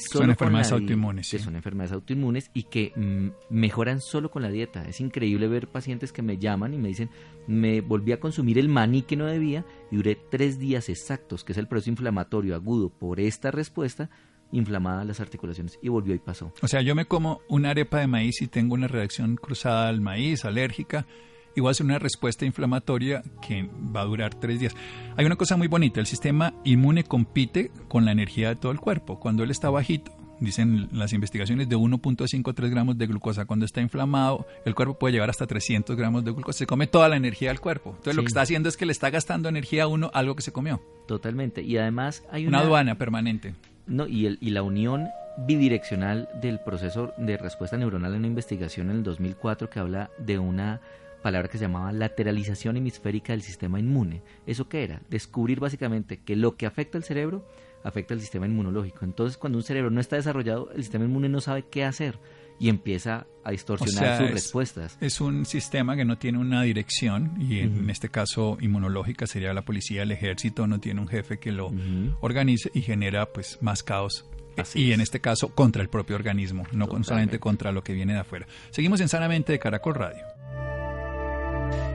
que 0.00 0.08
Son 0.08 0.22
con 0.22 0.30
enfermedades 0.30 0.70
la 0.70 0.76
autoinmunes, 0.78 1.30
que 1.30 1.38
sí. 1.38 1.44
son 1.44 1.56
enfermedades 1.56 1.92
autoinmunes 1.92 2.50
y 2.54 2.64
que 2.64 2.92
mm, 2.94 3.28
mejoran 3.50 4.00
solo 4.00 4.30
con 4.30 4.42
la 4.42 4.50
dieta. 4.50 4.88
Es 4.88 5.00
increíble 5.00 5.48
ver 5.48 5.68
pacientes 5.68 6.12
que 6.12 6.22
me 6.22 6.38
llaman 6.38 6.74
y 6.74 6.78
me 6.78 6.88
dicen, 6.88 7.10
me 7.46 7.80
volví 7.80 8.12
a 8.12 8.20
consumir 8.20 8.58
el 8.58 8.68
maní 8.68 9.02
que 9.02 9.16
no 9.16 9.26
debía 9.26 9.64
y 9.90 9.96
duré 9.96 10.16
tres 10.30 10.58
días 10.58 10.88
exactos, 10.88 11.44
que 11.44 11.52
es 11.52 11.58
el 11.58 11.68
proceso 11.68 11.90
inflamatorio 11.90 12.54
agudo 12.54 12.90
por 12.90 13.20
esta 13.20 13.50
respuesta 13.50 14.10
inflamada 14.52 15.04
las 15.04 15.20
articulaciones 15.20 15.78
y 15.82 15.88
volvió 15.88 16.14
y 16.14 16.18
pasó. 16.18 16.52
O 16.62 16.68
sea, 16.68 16.82
yo 16.82 16.94
me 16.94 17.06
como 17.06 17.40
una 17.48 17.70
arepa 17.70 17.98
de 17.98 18.06
maíz 18.06 18.42
y 18.42 18.46
tengo 18.46 18.74
una 18.74 18.86
reacción 18.86 19.36
cruzada 19.36 19.88
al 19.88 20.00
maíz, 20.00 20.44
alérgica, 20.44 21.06
igual 21.56 21.72
es 21.72 21.80
una 21.80 21.98
respuesta 21.98 22.44
inflamatoria 22.44 23.22
que 23.46 23.68
va 23.94 24.02
a 24.02 24.04
durar 24.04 24.34
tres 24.34 24.60
días. 24.60 24.74
Hay 25.16 25.24
una 25.24 25.36
cosa 25.36 25.56
muy 25.56 25.68
bonita, 25.68 26.00
el 26.00 26.06
sistema 26.06 26.54
inmune 26.64 27.04
compite 27.04 27.70
con 27.88 28.04
la 28.04 28.12
energía 28.12 28.50
de 28.50 28.56
todo 28.56 28.72
el 28.72 28.80
cuerpo. 28.80 29.18
Cuando 29.20 29.42
él 29.42 29.50
está 29.50 29.70
bajito, 29.70 30.12
dicen 30.40 30.88
las 30.92 31.12
investigaciones 31.12 31.68
de 31.68 31.76
1.53 31.76 32.70
gramos 32.70 32.98
de 32.98 33.06
glucosa. 33.06 33.44
Cuando 33.44 33.64
está 33.64 33.80
inflamado, 33.80 34.46
el 34.64 34.74
cuerpo 34.74 34.98
puede 34.98 35.12
llegar 35.12 35.30
hasta 35.30 35.46
300 35.46 35.96
gramos 35.96 36.24
de 36.24 36.32
glucosa. 36.32 36.58
Se 36.58 36.66
come 36.66 36.86
toda 36.86 37.08
la 37.08 37.16
energía 37.16 37.48
del 37.48 37.60
cuerpo. 37.60 37.90
Entonces 37.90 38.16
lo 38.16 38.22
que 38.22 38.28
está 38.28 38.42
haciendo 38.42 38.68
es 38.68 38.76
que 38.76 38.86
le 38.86 38.92
está 38.92 39.10
gastando 39.10 39.48
energía 39.48 39.84
a 39.84 39.86
uno 39.86 40.10
algo 40.14 40.34
que 40.34 40.42
se 40.42 40.52
comió. 40.52 40.82
Totalmente. 41.06 41.62
Y 41.62 41.76
además 41.78 42.24
hay 42.30 42.46
Una 42.46 42.58
una, 42.58 42.66
aduana 42.66 42.94
permanente. 42.96 43.54
No, 43.86 44.06
y, 44.06 44.26
el, 44.26 44.38
y 44.40 44.50
la 44.50 44.62
unión 44.62 45.08
bidireccional 45.38 46.28
del 46.40 46.60
proceso 46.60 47.12
de 47.16 47.36
respuesta 47.36 47.76
neuronal 47.76 48.12
en 48.12 48.18
una 48.18 48.26
investigación 48.26 48.90
en 48.90 48.96
el 48.96 49.02
2004 49.02 49.70
que 49.70 49.80
habla 49.80 50.10
de 50.18 50.38
una 50.38 50.80
palabra 51.22 51.48
que 51.48 51.58
se 51.58 51.64
llamaba 51.64 51.92
lateralización 51.92 52.76
hemisférica 52.76 53.32
del 53.32 53.42
sistema 53.42 53.78
inmune. 53.80 54.22
¿Eso 54.46 54.68
qué 54.68 54.84
era? 54.84 55.00
Descubrir 55.08 55.60
básicamente 55.60 56.18
que 56.18 56.36
lo 56.36 56.56
que 56.56 56.66
afecta 56.66 56.98
al 56.98 57.04
cerebro 57.04 57.46
afecta 57.84 58.14
al 58.14 58.20
sistema 58.20 58.46
inmunológico. 58.46 59.04
Entonces, 59.04 59.36
cuando 59.36 59.58
un 59.58 59.64
cerebro 59.64 59.90
no 59.90 60.00
está 60.00 60.16
desarrollado, 60.16 60.70
el 60.74 60.82
sistema 60.82 61.04
inmune 61.04 61.28
no 61.28 61.40
sabe 61.40 61.64
qué 61.70 61.84
hacer 61.84 62.18
y 62.60 62.68
empieza 62.68 63.26
a 63.44 63.50
distorsionar 63.50 63.94
O 64.04 64.06
sea, 64.06 64.16
sus 64.18 64.26
es- 64.28 64.32
respuestas. 64.34 64.98
Es 65.00 65.20
un 65.20 65.46
sistema 65.46 65.96
que 65.96 66.04
no 66.04 66.16
tiene 66.18 66.38
una 66.38 66.62
dirección 66.62 67.32
y 67.40 67.58
en 67.58 67.90
este 67.90 68.08
caso 68.08 68.56
inmunológica 68.60 69.26
sería 69.26 69.52
la 69.52 69.62
policía, 69.62 70.02
el 70.04 70.12
ejército, 70.12 70.66
no 70.68 70.78
tiene 70.78 71.00
un 71.00 71.08
jefe 71.08 71.38
que 71.38 71.50
lo 71.50 71.72
organice 72.20 72.70
y 72.74 72.82
genera 72.82 73.26
pues 73.26 73.58
más 73.62 73.82
caos. 73.82 74.26
Así 74.56 74.80
y 74.80 74.88
es. 74.90 74.94
en 74.96 75.00
este 75.00 75.18
caso 75.20 75.48
contra 75.54 75.80
el 75.82 75.88
propio 75.88 76.14
organismo, 76.14 76.64
no 76.72 76.86
solamente 77.02 77.38
contra 77.40 77.72
lo 77.72 77.82
que 77.82 77.94
viene 77.94 78.12
de 78.12 78.18
afuera. 78.20 78.46
Seguimos 78.70 79.00
en 79.00 79.08
Sanamente 79.08 79.50
de 79.52 79.58
Caracol 79.58 79.94
Radio. 79.94 80.22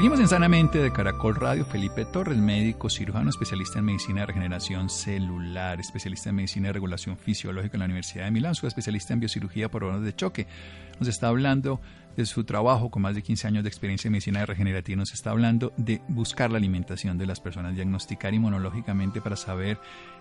Seguimos 0.00 0.20
en 0.20 0.28
Sanamente 0.28 0.78
de 0.78 0.94
Caracol 0.94 1.34
Radio. 1.34 1.66
Felipe 1.66 2.06
Torres, 2.06 2.38
médico 2.38 2.88
cirujano, 2.88 3.28
especialista 3.28 3.80
en 3.80 3.84
medicina 3.84 4.20
de 4.20 4.28
regeneración 4.28 4.88
celular, 4.88 5.78
especialista 5.78 6.30
en 6.30 6.36
medicina 6.36 6.68
de 6.68 6.72
regulación 6.72 7.18
fisiológica 7.18 7.76
en 7.76 7.80
la 7.80 7.84
Universidad 7.84 8.24
de 8.24 8.30
Milán, 8.30 8.54
su 8.54 8.66
especialista 8.66 9.12
en 9.12 9.20
biocirugía 9.20 9.70
por 9.70 9.84
órganos 9.84 10.06
de 10.06 10.16
choque. 10.16 10.46
Nos 11.00 11.08
está 11.10 11.28
hablando 11.28 11.82
de 12.16 12.24
su 12.24 12.44
trabajo 12.44 12.90
con 12.90 13.02
más 13.02 13.14
de 13.14 13.22
15 13.22 13.48
años 13.48 13.62
de 13.62 13.68
experiencia 13.68 14.08
en 14.08 14.12
medicina 14.12 14.40
de 14.40 14.46
regenerativa. 14.46 14.96
Nos 14.96 15.12
está 15.12 15.32
hablando 15.32 15.74
de 15.76 16.00
buscar 16.08 16.50
la 16.50 16.56
alimentación 16.56 17.18
de 17.18 17.26
las 17.26 17.38
personas, 17.38 17.74
diagnosticar 17.74 18.32
inmunológicamente 18.32 19.20
para 19.20 19.36
saber 19.36 19.78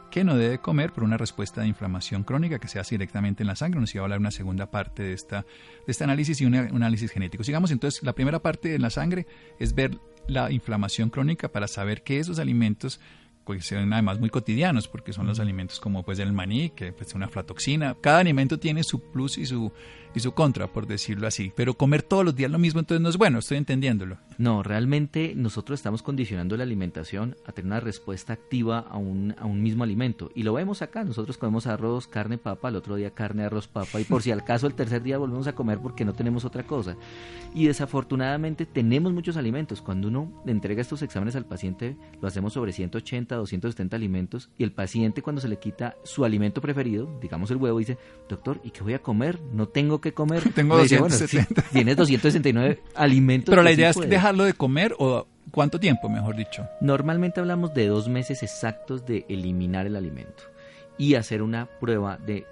qué 0.09 0.23
no 0.23 0.35
debe 0.35 0.59
comer 0.59 0.91
por 0.91 1.03
una 1.03 1.17
respuesta 1.17 1.61
de 1.61 1.67
inflamación 1.67 2.23
crónica 2.23 2.59
que 2.59 2.67
se 2.67 2.79
hace 2.79 2.95
directamente 2.95 3.43
en 3.43 3.47
la 3.47 3.55
sangre. 3.55 3.79
Nos 3.79 3.93
iba 3.93 4.01
a 4.01 4.05
hablar 4.05 4.19
una 4.19 4.31
segunda 4.31 4.69
parte 4.71 5.03
de, 5.03 5.13
esta, 5.13 5.41
de 5.85 5.91
este 5.91 6.03
análisis 6.03 6.41
y 6.41 6.45
una- 6.45 6.63
un 6.71 6.77
análisis 6.77 7.11
genético. 7.11 7.43
Sigamos 7.43 7.71
entonces, 7.71 8.03
la 8.03 8.13
primera 8.13 8.39
parte 8.39 8.69
de 8.69 8.79
la 8.79 8.89
sangre 8.89 9.27
es 9.59 9.73
ver 9.75 9.97
la 10.27 10.51
inflamación 10.51 11.09
crónica 11.09 11.49
para 11.49 11.67
saber 11.67 12.03
que 12.03 12.19
esos 12.19 12.39
alimentos 12.39 12.99
pues 13.45 13.65
son 13.65 13.91
además 13.91 14.19
muy 14.19 14.29
cotidianos 14.29 14.87
porque 14.87 15.11
son 15.11 15.25
los 15.25 15.39
alimentos 15.39 15.79
como 15.79 16.03
pues 16.03 16.19
el 16.19 16.33
maní, 16.33 16.69
que 16.69 16.91
pues 16.93 17.07
es 17.09 17.15
una 17.15 17.25
aflatoxina. 17.25 17.95
Cada 17.99 18.19
alimento 18.19 18.59
tiene 18.59 18.83
su 18.83 19.01
plus 19.11 19.39
y 19.39 19.47
su 19.47 19.71
y 20.15 20.19
su 20.19 20.33
contra, 20.33 20.67
por 20.67 20.87
decirlo 20.87 21.27
así. 21.27 21.51
Pero 21.55 21.75
comer 21.75 22.01
todos 22.03 22.25
los 22.25 22.35
días 22.35 22.51
lo 22.51 22.59
mismo 22.59 22.79
entonces 22.79 23.01
no 23.01 23.09
es 23.09 23.17
bueno, 23.17 23.39
estoy 23.39 23.57
entendiéndolo. 23.57 24.17
No, 24.37 24.63
realmente 24.63 25.33
nosotros 25.35 25.79
estamos 25.79 26.01
condicionando 26.01 26.57
la 26.57 26.63
alimentación 26.63 27.35
a 27.45 27.51
tener 27.51 27.71
una 27.71 27.79
respuesta 27.79 28.33
activa 28.33 28.79
a 28.79 28.97
un, 28.97 29.35
a 29.37 29.45
un 29.45 29.61
mismo 29.61 29.83
alimento. 29.83 30.31
Y 30.33 30.43
lo 30.43 30.53
vemos 30.53 30.81
acá, 30.81 31.03
nosotros 31.03 31.37
comemos 31.37 31.67
arroz, 31.67 32.07
carne, 32.07 32.37
papa, 32.37 32.69
el 32.69 32.75
otro 32.75 32.95
día 32.95 33.11
carne, 33.11 33.43
arroz, 33.43 33.67
papa, 33.67 33.99
y 33.99 34.03
por 34.03 34.21
si 34.21 34.31
al 34.31 34.43
caso 34.43 34.67
el 34.67 34.73
tercer 34.73 35.03
día 35.03 35.17
volvemos 35.17 35.47
a 35.47 35.53
comer 35.53 35.79
porque 35.79 36.05
no 36.05 36.13
tenemos 36.13 36.45
otra 36.45 36.63
cosa. 36.63 36.95
Y 37.53 37.65
desafortunadamente 37.65 38.65
tenemos 38.65 39.11
muchos 39.13 39.37
alimentos. 39.37 39.81
Cuando 39.81 40.07
uno 40.07 40.31
entrega 40.45 40.81
estos 40.81 41.01
exámenes 41.01 41.35
al 41.35 41.45
paciente, 41.45 41.97
lo 42.21 42.27
hacemos 42.27 42.53
sobre 42.53 42.73
180, 42.73 43.35
270 43.35 43.95
alimentos, 43.95 44.49
y 44.57 44.63
el 44.63 44.71
paciente 44.71 45.21
cuando 45.21 45.41
se 45.41 45.47
le 45.47 45.59
quita 45.59 45.95
su 46.03 46.25
alimento 46.25 46.61
preferido, 46.61 47.09
digamos 47.21 47.51
el 47.51 47.57
huevo, 47.57 47.79
dice, 47.79 47.97
doctor, 48.27 48.61
¿y 48.63 48.71
qué 48.71 48.83
voy 48.83 48.93
a 48.93 49.01
comer? 49.01 49.39
No 49.53 49.67
tengo 49.67 49.98
que 50.01 50.13
comer. 50.13 50.43
Tengo 50.55 50.81
dice, 50.81 50.99
"Bueno, 50.99 51.15
sí, 51.15 51.23
270. 51.23 51.61
tienes 51.73 51.95
269 51.97 52.81
alimentos. 52.95 53.51
Pero 53.51 53.63
la 53.63 53.69
sí 53.69 53.75
idea 53.75 53.89
es 53.89 53.95
puedes". 53.95 54.09
dejarlo 54.09 54.43
de 54.43 54.53
comer 54.53 54.95
o 54.99 55.27
cuánto 55.51 55.79
tiempo, 55.79 56.09
mejor 56.09 56.35
dicho. 56.35 56.67
Normalmente 56.81 57.39
hablamos 57.39 57.73
de 57.73 57.87
dos 57.87 58.07
meses 58.07 58.43
exactos 58.43 59.05
de 59.05 59.25
eliminar 59.29 59.85
el 59.87 59.95
alimento 59.95 60.43
y 60.97 61.15
hacer 61.15 61.41
una 61.41 61.65
prueba 61.79 62.17
de 62.17 62.45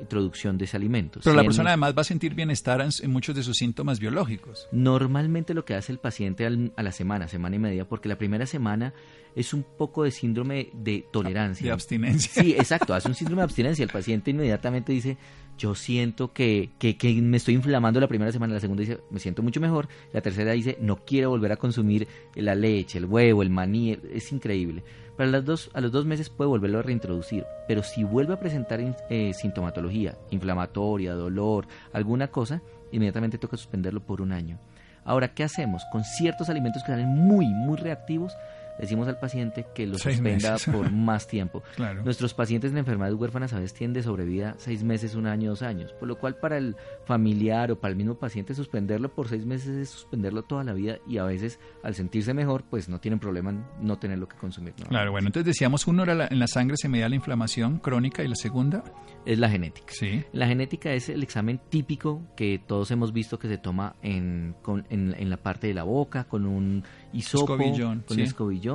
reintroducción 0.00 0.58
de 0.58 0.64
ese 0.64 0.76
alimento. 0.76 1.20
Pero 1.22 1.36
la 1.36 1.42
en- 1.42 1.46
persona 1.48 1.70
además 1.70 1.94
va 1.96 2.00
a 2.00 2.04
sentir 2.04 2.34
bienestar 2.34 2.80
en, 2.80 2.88
en 3.02 3.10
muchos 3.10 3.34
de 3.36 3.42
sus 3.42 3.56
síntomas 3.56 4.00
biológicos. 4.00 4.66
Normalmente 4.72 5.54
lo 5.54 5.64
que 5.64 5.74
hace 5.74 5.92
el 5.92 5.98
paciente 5.98 6.46
al- 6.46 6.72
a 6.76 6.82
la 6.82 6.92
semana, 6.92 7.28
semana 7.28 7.56
y 7.56 7.58
media, 7.58 7.88
porque 7.88 8.08
la 8.08 8.16
primera 8.18 8.46
semana 8.46 8.92
es 9.36 9.54
un 9.54 9.62
poco 9.62 10.04
de 10.04 10.10
síndrome 10.10 10.70
de 10.72 11.04
tolerancia. 11.12 11.66
De 11.66 11.72
abstinencia. 11.72 12.42
Sí, 12.42 12.52
exacto, 12.52 12.94
hace 12.94 13.08
un 13.08 13.14
síndrome 13.14 13.40
de 13.40 13.44
abstinencia. 13.44 13.82
El 13.84 13.90
paciente 13.90 14.30
inmediatamente 14.32 14.92
dice, 14.92 15.16
yo 15.56 15.74
siento 15.74 16.32
que, 16.32 16.70
que, 16.78 16.96
que 16.96 17.12
me 17.20 17.36
estoy 17.36 17.54
inflamando 17.54 18.00
la 18.00 18.08
primera 18.08 18.32
semana, 18.32 18.54
la 18.54 18.60
segunda 18.60 18.80
dice, 18.80 18.98
me 19.10 19.20
siento 19.20 19.42
mucho 19.42 19.60
mejor, 19.60 19.88
la 20.12 20.20
tercera 20.20 20.52
dice, 20.52 20.78
no 20.80 20.96
quiero 21.04 21.30
volver 21.30 21.52
a 21.52 21.56
consumir 21.56 22.08
la 22.34 22.54
leche, 22.54 22.98
el 22.98 23.04
huevo, 23.04 23.42
el 23.42 23.50
maní, 23.50 23.96
es 24.12 24.32
increíble. 24.32 24.82
Para 25.20 25.32
las 25.32 25.44
dos, 25.44 25.70
a 25.74 25.82
los 25.82 25.92
dos 25.92 26.06
meses 26.06 26.30
puede 26.30 26.48
volverlo 26.48 26.78
a 26.78 26.82
reintroducir, 26.82 27.44
pero 27.68 27.82
si 27.82 28.04
vuelve 28.04 28.32
a 28.32 28.40
presentar 28.40 28.80
eh, 28.80 29.34
sintomatología 29.34 30.16
inflamatoria, 30.30 31.12
dolor, 31.12 31.66
alguna 31.92 32.28
cosa, 32.28 32.62
inmediatamente 32.90 33.36
toca 33.36 33.58
suspenderlo 33.58 34.00
por 34.00 34.22
un 34.22 34.32
año. 34.32 34.58
Ahora, 35.04 35.34
¿qué 35.34 35.44
hacemos? 35.44 35.82
Con 35.92 36.04
ciertos 36.04 36.48
alimentos 36.48 36.82
que 36.82 36.92
salen 36.92 37.08
muy, 37.08 37.44
muy 37.48 37.76
reactivos, 37.76 38.32
decimos 38.80 39.06
al 39.08 39.18
paciente 39.18 39.66
que 39.74 39.86
lo 39.86 39.98
Seis 39.98 40.16
suspenda 40.16 40.52
meses. 40.52 40.72
por 40.74 40.90
más 40.90 41.26
tiempo. 41.26 41.62
Claro. 41.76 42.02
Nuestros 42.04 42.34
pacientes 42.34 42.72
en 42.72 42.78
enfermedades 42.78 43.18
huérfanas 43.18 43.52
a 43.52 43.56
veces 43.56 43.74
tienen 43.74 43.94
de 43.94 44.02
sobrevida 44.02 44.54
seis 44.58 44.82
meses, 44.82 45.14
un 45.14 45.26
año, 45.26 45.50
dos 45.50 45.62
años, 45.62 45.92
por 45.94 46.08
lo 46.08 46.18
cual 46.18 46.36
para 46.36 46.58
el 46.58 46.76
familiar 47.04 47.70
o 47.72 47.78
para 47.80 47.92
el 47.92 47.96
mismo 47.96 48.14
paciente 48.14 48.54
suspenderlo 48.54 49.08
por 49.14 49.28
seis 49.28 49.44
meses 49.46 49.68
es 49.76 49.88
suspenderlo 49.90 50.42
toda 50.42 50.64
la 50.64 50.72
vida 50.72 50.98
y 51.08 51.18
a 51.18 51.24
veces 51.24 51.58
al 51.82 51.94
sentirse 51.94 52.34
mejor 52.34 52.64
pues 52.68 52.88
no 52.88 53.00
tienen 53.00 53.18
problema 53.18 53.50
en 53.50 53.64
no 53.80 53.98
tenerlo 53.98 54.28
que 54.28 54.36
consumir. 54.36 54.74
¿no? 54.78 54.86
Claro, 54.86 55.10
bueno, 55.12 55.28
entonces 55.28 55.46
decíamos, 55.46 55.86
uno 55.86 56.02
era 56.02 56.14
la- 56.14 56.26
en 56.30 56.38
la 56.38 56.46
sangre 56.46 56.76
se 56.76 56.88
medía 56.88 57.08
la 57.08 57.14
inflamación 57.16 57.78
crónica 57.78 58.22
y 58.22 58.28
la 58.28 58.36
segunda, 58.36 58.84
Es 59.26 59.38
la 59.38 59.48
genética. 59.50 59.88
sí, 59.92 60.24
La 60.32 60.46
genética 60.46 60.92
es 60.92 61.08
el 61.08 61.22
examen 61.22 61.60
típico 61.68 62.22
que 62.36 62.58
todos 62.64 62.90
hemos 62.90 63.12
visto 63.12 63.38
que 63.38 63.48
se 63.48 63.58
toma 63.58 63.96
en, 64.02 64.54
con- 64.62 64.86
en, 64.90 65.14
en 65.18 65.30
la 65.30 65.36
parte 65.36 65.66
de 65.66 65.74
la 65.74 65.82
boca 65.84 66.24
con 66.24 66.46
un 66.46 66.84
hisopo, 67.12 67.54
Escobillón, 67.54 68.00
con 68.06 68.16
sí. 68.16 68.22
un 68.22 68.26
escobillón 68.28 68.69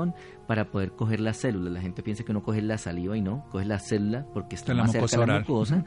para 0.48 0.72
poder 0.72 0.92
coger 0.92 1.20
las 1.20 1.38
células. 1.38 1.72
La 1.74 1.82
gente 1.82 2.04
piensa 2.04 2.24
que 2.24 2.32
uno 2.32 2.44
coge 2.44 2.62
la 2.62 2.78
saliva 2.78 3.18
y 3.18 3.22
no, 3.22 3.46
coge 3.52 3.66
la 3.66 3.80
célula 3.80 4.26
porque 4.34 4.56
está 4.56 4.74
la 4.74 4.84
más 4.84 4.92
cerca 4.92 5.06
de 5.22 5.28
la 5.28 5.40
mucosa 5.40 5.86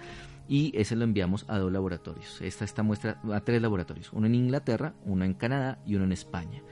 y 0.48 0.72
ese 0.74 0.96
lo 0.96 1.04
enviamos 1.04 1.44
a 1.48 1.58
dos 1.58 1.70
laboratorios. 1.72 2.40
Esta 2.40 2.64
esta 2.64 2.82
muestra 2.82 3.20
a 3.32 3.40
tres 3.40 3.60
laboratorios, 3.60 4.12
uno 4.12 4.26
en 4.26 4.34
Inglaterra, 4.34 4.94
uno 5.04 5.24
en 5.24 5.34
Canadá 5.34 5.78
y 5.86 5.94
uno 5.96 6.04
en 6.04 6.12
España. 6.12 6.62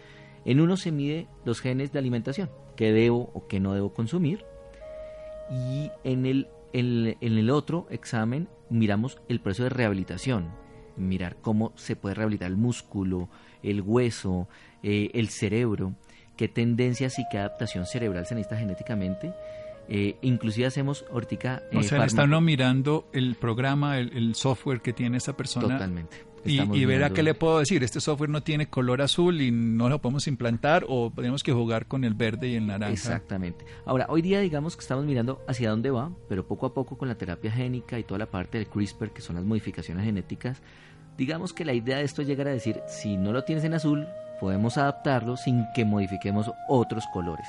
En 0.44 0.60
uno 0.60 0.76
se 0.76 0.92
mide 0.92 1.28
los 1.44 1.60
genes 1.60 1.92
de 1.92 1.98
alimentación, 1.98 2.50
qué 2.76 2.92
debo 2.92 3.30
o 3.34 3.46
qué 3.48 3.58
no 3.60 3.74
debo 3.74 3.92
consumir 3.92 4.44
y 5.50 5.90
en 6.04 6.26
el, 6.26 6.48
el- 6.72 7.16
en 7.20 7.38
el 7.38 7.50
otro 7.50 7.86
examen 7.90 8.48
miramos 8.70 9.18
el 9.28 9.40
proceso 9.40 9.64
de 9.64 9.70
rehabilitación, 9.70 10.50
mirar 10.96 11.36
cómo 11.40 11.72
se 11.76 11.94
puede 11.96 12.14
rehabilitar 12.14 12.50
el 12.50 12.56
músculo, 12.56 13.28
el 13.62 13.80
hueso, 13.82 14.48
eh, 14.82 15.10
el 15.14 15.28
cerebro, 15.28 15.94
qué 16.36 16.48
tendencias 16.48 17.18
y 17.18 17.24
qué 17.30 17.38
adaptación 17.38 17.86
cerebral 17.86 18.26
se 18.26 18.34
necesita 18.34 18.56
genéticamente. 18.58 19.32
Eh, 19.88 20.16
inclusive 20.22 20.66
hacemos 20.66 21.04
ahorita... 21.12 21.62
o 21.72 21.78
eh, 21.80 21.82
sea, 21.84 21.98
le 22.00 22.06
está 22.06 22.22
fármaco- 22.22 22.26
uno 22.26 22.40
mirando 22.40 23.08
el 23.12 23.36
programa, 23.36 23.98
el, 23.98 24.16
el 24.16 24.34
software 24.34 24.80
que 24.80 24.92
tiene 24.92 25.18
esa 25.18 25.36
persona 25.36 25.68
Totalmente. 25.74 26.16
y, 26.44 26.54
y 26.60 26.84
ver 26.84 26.96
a 27.04 27.06
mirando- 27.08 27.14
qué 27.14 27.22
le 27.22 27.34
puedo 27.34 27.60
decir, 27.60 27.84
este 27.84 28.00
software 28.00 28.28
no 28.28 28.42
tiene 28.42 28.66
color 28.66 29.00
azul 29.00 29.40
y 29.40 29.52
no 29.52 29.88
lo 29.88 30.00
podemos 30.00 30.26
implantar 30.26 30.84
o 30.88 31.12
tenemos 31.14 31.44
que 31.44 31.52
jugar 31.52 31.86
con 31.86 32.02
el 32.02 32.14
verde 32.14 32.48
y 32.48 32.56
el 32.56 32.66
naranja. 32.66 32.92
Exactamente. 32.92 33.64
Ahora, 33.84 34.06
hoy 34.08 34.22
día 34.22 34.40
digamos 34.40 34.74
que 34.76 34.80
estamos 34.82 35.04
mirando 35.04 35.40
hacia 35.46 35.70
dónde 35.70 35.90
va, 35.90 36.10
pero 36.28 36.48
poco 36.48 36.66
a 36.66 36.74
poco 36.74 36.98
con 36.98 37.06
la 37.06 37.14
terapia 37.14 37.52
génica 37.52 37.96
y 37.96 38.02
toda 38.02 38.18
la 38.18 38.26
parte 38.26 38.58
del 38.58 38.66
CRISPR, 38.66 39.10
que 39.12 39.22
son 39.22 39.36
las 39.36 39.44
modificaciones 39.44 40.04
genéticas, 40.04 40.62
digamos 41.16 41.52
que 41.52 41.64
la 41.64 41.74
idea 41.74 41.98
de 41.98 42.02
esto 42.04 42.22
es 42.22 42.28
llegar 42.28 42.48
a 42.48 42.50
decir, 42.50 42.80
si 42.88 43.16
no 43.16 43.32
lo 43.32 43.44
tienes 43.44 43.62
en 43.62 43.74
azul, 43.74 44.06
podemos 44.40 44.78
adaptarlo 44.78 45.36
sin 45.36 45.66
que 45.74 45.84
modifiquemos 45.84 46.50
otros 46.68 47.04
colores. 47.12 47.46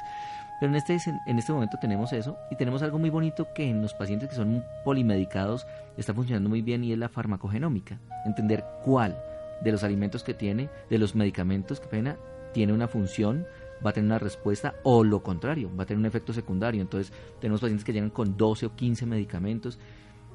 Pero 0.59 0.71
en 0.71 0.75
este, 0.75 0.97
en 1.27 1.37
este 1.37 1.53
momento 1.53 1.77
tenemos 1.79 2.13
eso 2.13 2.37
y 2.49 2.55
tenemos 2.55 2.81
algo 2.81 2.97
muy 2.97 3.11
bonito 3.11 3.53
que 3.53 3.69
en 3.69 3.81
los 3.81 3.93
pacientes 3.93 4.29
que 4.29 4.35
son 4.35 4.65
polimedicados 4.83 5.67
está 5.97 6.13
funcionando 6.13 6.49
muy 6.49 6.61
bien 6.61 6.83
y 6.83 6.91
es 6.91 6.97
la 6.97 7.09
farmacogenómica. 7.09 7.99
Entender 8.25 8.65
cuál 8.83 9.15
de 9.61 9.71
los 9.71 9.83
alimentos 9.83 10.23
que 10.23 10.33
tiene, 10.33 10.69
de 10.89 10.97
los 10.97 11.15
medicamentos 11.15 11.79
que 11.79 11.87
pena, 11.87 12.17
tiene 12.53 12.73
una 12.73 12.87
función, 12.87 13.45
va 13.85 13.91
a 13.91 13.93
tener 13.93 14.07
una 14.07 14.19
respuesta 14.19 14.75
o 14.83 15.03
lo 15.03 15.21
contrario, 15.21 15.69
va 15.77 15.83
a 15.83 15.85
tener 15.85 15.99
un 15.99 16.07
efecto 16.07 16.33
secundario. 16.33 16.81
Entonces 16.81 17.13
tenemos 17.39 17.61
pacientes 17.61 17.85
que 17.85 17.93
llegan 17.93 18.09
con 18.09 18.35
12 18.35 18.65
o 18.65 18.75
15 18.75 19.05
medicamentos, 19.05 19.77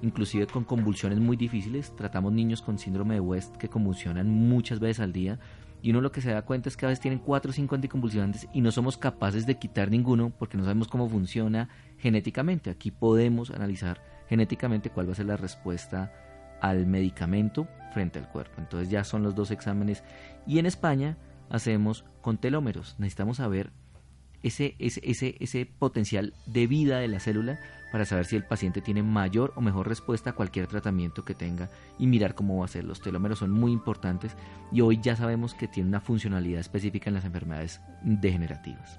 inclusive 0.03 0.47
con 0.47 0.63
convulsiones 0.63 1.19
muy 1.19 1.37
difíciles. 1.37 1.97
Tratamos 1.97 2.33
niños 2.33 2.63
con 2.63 2.79
síndrome 2.79 3.15
de 3.15 3.21
West 3.21 3.57
que 3.57 3.69
convulsionan 3.69 4.29
muchas 4.29 4.79
veces 4.79 5.01
al 5.01 5.13
día 5.13 5.41
y 5.83 5.91
uno 5.91 6.01
lo 6.01 6.13
que 6.13 6.21
se 6.21 6.31
da 6.31 6.43
cuenta 6.43 6.69
es 6.69 6.77
que 6.77 6.87
a 6.87 6.89
veces 6.89 7.01
tienen 7.01 7.19
4 7.19 7.51
o 7.51 7.53
5 7.53 7.75
anticonvulsivantes 7.75 8.49
y 8.53 8.61
no 8.61 8.71
somos 8.71 8.97
capaces 8.97 9.47
de 9.47 9.59
quitar 9.59 9.91
ninguno 9.91 10.31
porque 10.39 10.57
no 10.57 10.63
sabemos 10.63 10.87
cómo 10.87 11.09
funciona 11.09 11.69
genéticamente. 11.99 12.71
Aquí 12.71 12.93
podemos 12.93 13.51
analizar 13.51 14.01
genéticamente 14.29 14.91
cuál 14.91 15.09
va 15.09 15.13
a 15.13 15.17
ser 15.17 15.27
la 15.27 15.37
respuesta 15.37 16.13
al 16.61 16.87
medicamento 16.87 17.67
frente 17.93 18.21
al 18.21 18.29
cuerpo. 18.29 18.61
Entonces 18.61 18.91
ya 18.91 19.03
son 19.03 19.25
los 19.25 19.35
dos 19.35 19.51
exámenes. 19.51 20.05
Y 20.47 20.61
en 20.61 20.67
España 20.67 21.19
hacemos 21.51 22.05
con 22.21 22.39
telómeros. 22.39 22.95
Necesitamos 22.99 23.39
saber 23.39 23.73
ese, 24.43 24.75
ese, 24.79 25.37
ese, 25.41 25.67
potencial 25.67 26.35
de 26.47 26.67
vida 26.67 26.99
de 26.99 27.09
la 27.09 27.21
célula 27.21 27.61
para 27.91 28.05
saber 28.05 28.25
si 28.25 28.37
el 28.37 28.45
paciente 28.45 28.81
tiene 28.81 29.03
mayor 29.03 29.53
o 29.55 29.61
mejor 29.61 29.89
respuesta 29.89 30.31
a 30.31 30.33
cualquier 30.35 30.67
tratamiento 30.67 31.25
que 31.25 31.35
tenga 31.35 31.71
y 31.99 32.07
mirar 32.07 32.35
cómo 32.35 32.59
va 32.59 32.65
a 32.65 32.69
ser. 32.69 32.85
Los 32.85 33.01
telómeros 33.01 33.41
son 33.41 33.51
muy 33.51 33.73
importantes 33.73 34.37
y 34.73 34.81
hoy 34.81 34.99
ya 35.03 35.15
sabemos 35.15 35.55
que 35.55 35.69
tienen 35.69 35.89
una 35.89 36.01
funcionalidad 36.01 36.61
específica 36.61 37.11
en 37.11 37.15
las 37.15 37.25
enfermedades 37.25 37.81
degenerativas. 38.03 38.99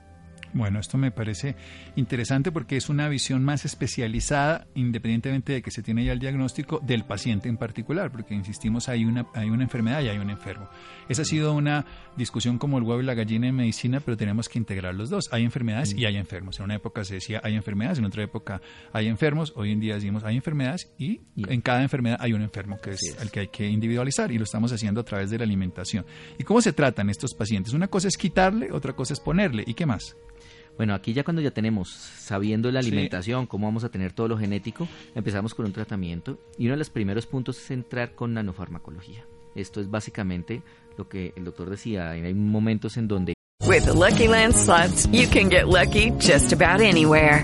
Bueno, 0.54 0.80
esto 0.80 1.00
me 1.00 1.10
parece 1.10 1.56
interesante 1.96 2.52
porque 2.52 2.78
es 2.78 2.90
una 2.90 3.10
visión 3.10 3.44
más 3.44 3.66
especializada, 3.66 4.68
independientemente 4.76 5.54
de 5.54 5.62
que 5.64 5.72
se 5.72 5.82
tiene 5.82 6.06
ya 6.06 6.14
el 6.14 6.20
diagnóstico 6.20 6.80
del 6.80 7.06
paciente 7.06 7.50
en 7.50 7.58
particular, 7.58 8.12
porque 8.12 8.36
insistimos, 8.36 8.88
hay 8.88 9.06
una, 9.06 9.26
hay 9.34 9.50
una 9.50 9.64
enfermedad 9.64 10.02
y 10.02 10.10
hay 10.10 10.20
un 10.20 10.30
enfermo. 10.30 10.70
Esa 11.10 11.24
ha 11.24 11.26
sido 11.26 11.54
una 11.54 11.86
discusión 12.16 12.60
como 12.60 12.78
el 12.78 12.84
huevo 12.84 13.02
y 13.02 13.06
la 13.06 13.16
gallina 13.16 13.48
en 13.48 13.56
medicina, 13.56 14.00
pero 14.00 14.16
tenemos 14.16 14.48
que 14.48 14.60
integrar 14.60 14.94
los 14.94 15.10
dos. 15.10 15.30
Hay 15.32 15.44
enfermedades 15.44 15.94
y 15.98 16.06
hay 16.06 16.18
enfermos. 16.18 16.60
En 16.60 16.66
una 16.66 16.76
época 16.76 17.04
se 17.04 17.16
decía 17.16 17.42
hay 17.44 17.56
enfermedades, 17.56 17.98
en 17.98 18.06
otra 18.06 18.24
época 18.24 18.62
hay 18.92 19.08
enfermos. 19.08 19.54
Hoy 19.56 19.72
en 19.72 19.80
día 19.80 19.96
decimos 19.96 20.24
hay 20.24 20.36
enfermedades 20.36 20.92
y 21.00 21.22
en 21.36 21.62
cada 21.62 21.82
enfermedad 21.82 22.18
hay 22.20 22.34
un 22.34 22.44
enfermo 22.44 22.78
que 22.80 22.92
es, 22.92 23.02
es. 23.02 23.22
el 23.22 23.32
que 23.32 23.42
hay 23.42 23.48
que 23.48 23.68
individualizar 23.68 24.32
y 24.32 24.38
lo 24.38 24.44
estamos 24.44 24.72
haciendo 24.72 25.02
a 25.02 25.04
través 25.04 25.32
de 25.32 25.40
la 25.40 25.46
alimentación. 25.46 26.06
¿Y 26.38 26.44
cómo 26.44 26.62
se 26.62 26.74
tratan 26.74 27.10
estos 27.10 27.34
pacientes? 27.34 27.74
Una 27.74 27.88
cosa 27.88 28.08
es 28.08 28.18
quitarle, 28.18 28.72
otra 28.72 28.94
cosa 28.94 29.14
es 29.14 29.20
ponerle. 29.20 29.64
¿Y 29.66 29.74
qué 29.74 29.88
más? 29.88 30.16
Bueno, 30.78 30.94
aquí 30.96 31.14
ya 31.14 31.24
cuando 31.24 31.42
ya 31.42 31.52
tenemos, 31.52 31.90
sabiendo 31.90 32.72
la 32.72 32.82
Sí. 32.82 32.88
alimentación, 32.90 33.46
cómo 33.46 33.68
vamos 33.68 33.84
a 33.84 33.90
tener 33.90 34.12
todo 34.14 34.28
lo 34.28 34.38
genético, 34.38 34.88
empezamos 35.14 35.54
con 35.54 35.66
un 35.66 35.72
tratamiento 35.74 36.40
y 36.58 36.66
uno 36.66 36.74
de 36.74 36.78
los 36.80 36.90
primeros 36.90 37.26
puntos 37.28 37.58
es 37.60 37.72
entrar 37.72 38.16
con 38.16 38.34
nanofarmacología. 38.34 39.26
Esto 39.56 39.80
es 39.82 39.90
básicamente 39.90 40.64
lo 40.98 41.08
que 41.08 41.32
el 41.36 41.44
doctor 41.46 41.70
decía, 41.70 42.10
hay 42.12 42.34
momentos 42.34 42.98
en 42.98 43.08
donde 43.08 43.34
With 43.66 43.84
the 43.86 43.94
Lucky 43.94 44.28
Land 44.28 44.54
slots, 44.56 45.08
you 45.12 45.28
can 45.32 45.50
get 45.50 45.66
lucky 45.68 46.12
just 46.20 46.52
about 46.52 46.82
anywhere. 46.82 47.44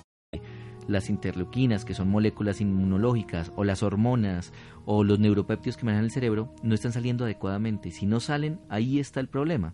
Las 0.91 1.09
interleuquinas, 1.09 1.85
que 1.85 1.93
son 1.93 2.09
moléculas 2.09 2.61
inmunológicas, 2.61 3.51
o 3.55 3.63
las 3.63 3.81
hormonas, 3.83 4.53
o 4.85 5.03
los 5.03 5.19
neuropéptidos 5.19 5.77
que 5.77 5.85
manejan 5.85 6.05
el 6.05 6.11
cerebro, 6.11 6.53
no 6.63 6.75
están 6.75 6.91
saliendo 6.91 7.23
adecuadamente. 7.25 7.91
Si 7.91 8.05
no 8.05 8.19
salen, 8.19 8.59
ahí 8.69 8.99
está 8.99 9.19
el 9.19 9.27
problema. 9.27 9.73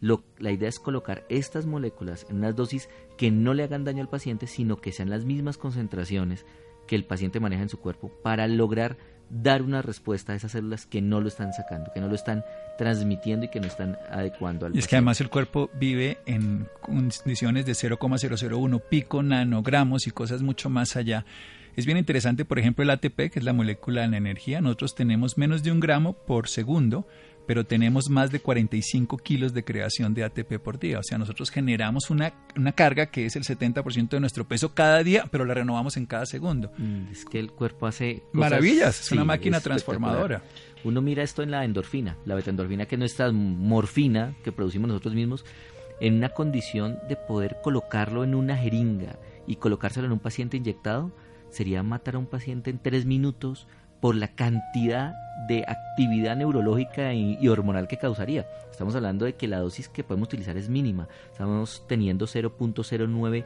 Lo- 0.00 0.24
la 0.38 0.50
idea 0.52 0.68
es 0.68 0.78
colocar 0.78 1.24
estas 1.30 1.64
moléculas 1.64 2.26
en 2.28 2.36
unas 2.36 2.54
dosis 2.54 2.88
que 3.16 3.30
no 3.30 3.54
le 3.54 3.62
hagan 3.62 3.84
daño 3.84 4.02
al 4.02 4.10
paciente, 4.10 4.46
sino 4.46 4.76
que 4.76 4.92
sean 4.92 5.08
las 5.08 5.24
mismas 5.24 5.56
concentraciones 5.56 6.44
que 6.86 6.96
el 6.96 7.04
paciente 7.06 7.40
maneja 7.40 7.62
en 7.62 7.68
su 7.70 7.78
cuerpo 7.80 8.10
para 8.22 8.46
lograr 8.46 8.96
dar 9.30 9.62
una 9.62 9.82
respuesta 9.82 10.32
a 10.32 10.36
esas 10.36 10.52
células 10.52 10.86
que 10.86 11.02
no 11.02 11.20
lo 11.20 11.28
están 11.28 11.52
sacando, 11.52 11.90
que 11.92 12.00
no 12.00 12.08
lo 12.08 12.14
están 12.14 12.44
transmitiendo 12.76 13.46
y 13.46 13.48
que 13.48 13.60
no 13.60 13.66
están 13.66 13.98
adecuando 14.10 14.66
al 14.66 14.74
Y 14.74 14.78
es 14.78 14.86
que 14.86 14.96
además 14.96 15.20
el 15.20 15.28
cuerpo 15.28 15.70
vive 15.74 16.18
en 16.26 16.68
condiciones 16.80 17.66
de 17.66 17.74
0,001 17.74 18.78
pico 18.78 19.22
nanogramos 19.22 20.06
y 20.06 20.10
cosas 20.10 20.42
mucho 20.42 20.70
más 20.70 20.96
allá. 20.96 21.24
Es 21.76 21.84
bien 21.84 21.98
interesante, 21.98 22.46
por 22.46 22.58
ejemplo, 22.58 22.82
el 22.82 22.90
ATP, 22.90 23.30
que 23.30 23.38
es 23.38 23.44
la 23.44 23.52
molécula 23.52 24.02
de 24.02 24.08
la 24.08 24.16
energía. 24.16 24.62
Nosotros 24.62 24.94
tenemos 24.94 25.36
menos 25.36 25.62
de 25.62 25.72
un 25.72 25.80
gramo 25.80 26.14
por 26.14 26.48
segundo, 26.48 27.06
pero 27.46 27.64
tenemos 27.64 28.10
más 28.10 28.30
de 28.30 28.40
45 28.40 29.18
kilos 29.18 29.54
de 29.54 29.64
creación 29.64 30.14
de 30.14 30.24
ATP 30.24 30.58
por 30.58 30.78
día. 30.78 30.98
O 30.98 31.02
sea, 31.02 31.16
nosotros 31.18 31.50
generamos 31.50 32.10
una, 32.10 32.32
una 32.56 32.72
carga 32.72 33.06
que 33.06 33.26
es 33.26 33.36
el 33.36 33.44
70% 33.44 34.08
de 34.08 34.20
nuestro 34.20 34.46
peso 34.46 34.74
cada 34.74 35.02
día, 35.02 35.26
pero 35.30 35.44
la 35.44 35.54
renovamos 35.54 35.96
en 35.96 36.06
cada 36.06 36.26
segundo. 36.26 36.72
Mm, 36.78 37.12
Es 37.12 37.24
que 37.24 37.38
el 37.38 37.52
cuerpo 37.52 37.86
hace 37.86 38.22
cosas- 38.32 38.32
Maravillas, 38.50 39.00
es 39.00 39.12
una 39.12 39.24
máquina 39.24 39.58
es 39.58 39.62
transformadora. 39.62 40.42
Uno 40.84 41.00
mira 41.02 41.22
esto 41.22 41.42
en 41.42 41.50
la 41.50 41.64
endorfina, 41.64 42.16
la 42.26 42.34
betaendorfina 42.34 42.86
que 42.86 42.94
es 42.94 42.98
nuestra 42.98 43.30
morfina 43.32 44.34
que 44.44 44.52
producimos 44.52 44.88
nosotros 44.88 45.14
mismos, 45.14 45.44
en 46.00 46.14
una 46.14 46.28
condición 46.30 46.98
de 47.08 47.16
poder 47.16 47.56
colocarlo 47.62 48.22
en 48.22 48.34
una 48.34 48.56
jeringa 48.56 49.18
y 49.46 49.56
colocárselo 49.56 50.06
en 50.06 50.12
un 50.12 50.18
paciente 50.18 50.56
inyectado, 50.56 51.10
sería 51.50 51.82
matar 51.82 52.16
a 52.16 52.18
un 52.18 52.26
paciente 52.26 52.70
en 52.70 52.78
tres 52.78 53.06
minutos 53.06 53.66
por 54.06 54.14
la 54.14 54.28
cantidad 54.28 55.16
de 55.48 55.64
actividad 55.66 56.36
neurológica 56.36 57.12
y, 57.12 57.48
hormonal 57.48 57.88
que 57.88 57.98
causaría. 57.98 58.46
Estamos 58.70 58.94
hablando 58.94 59.24
de 59.24 59.34
que 59.34 59.48
la 59.48 59.58
dosis 59.58 59.88
que 59.88 60.04
podemos 60.04 60.28
utilizar 60.28 60.56
es 60.56 60.68
mínima. 60.68 61.08
Estamos 61.32 61.82
teniendo 61.88 62.26
0.09 62.26 63.44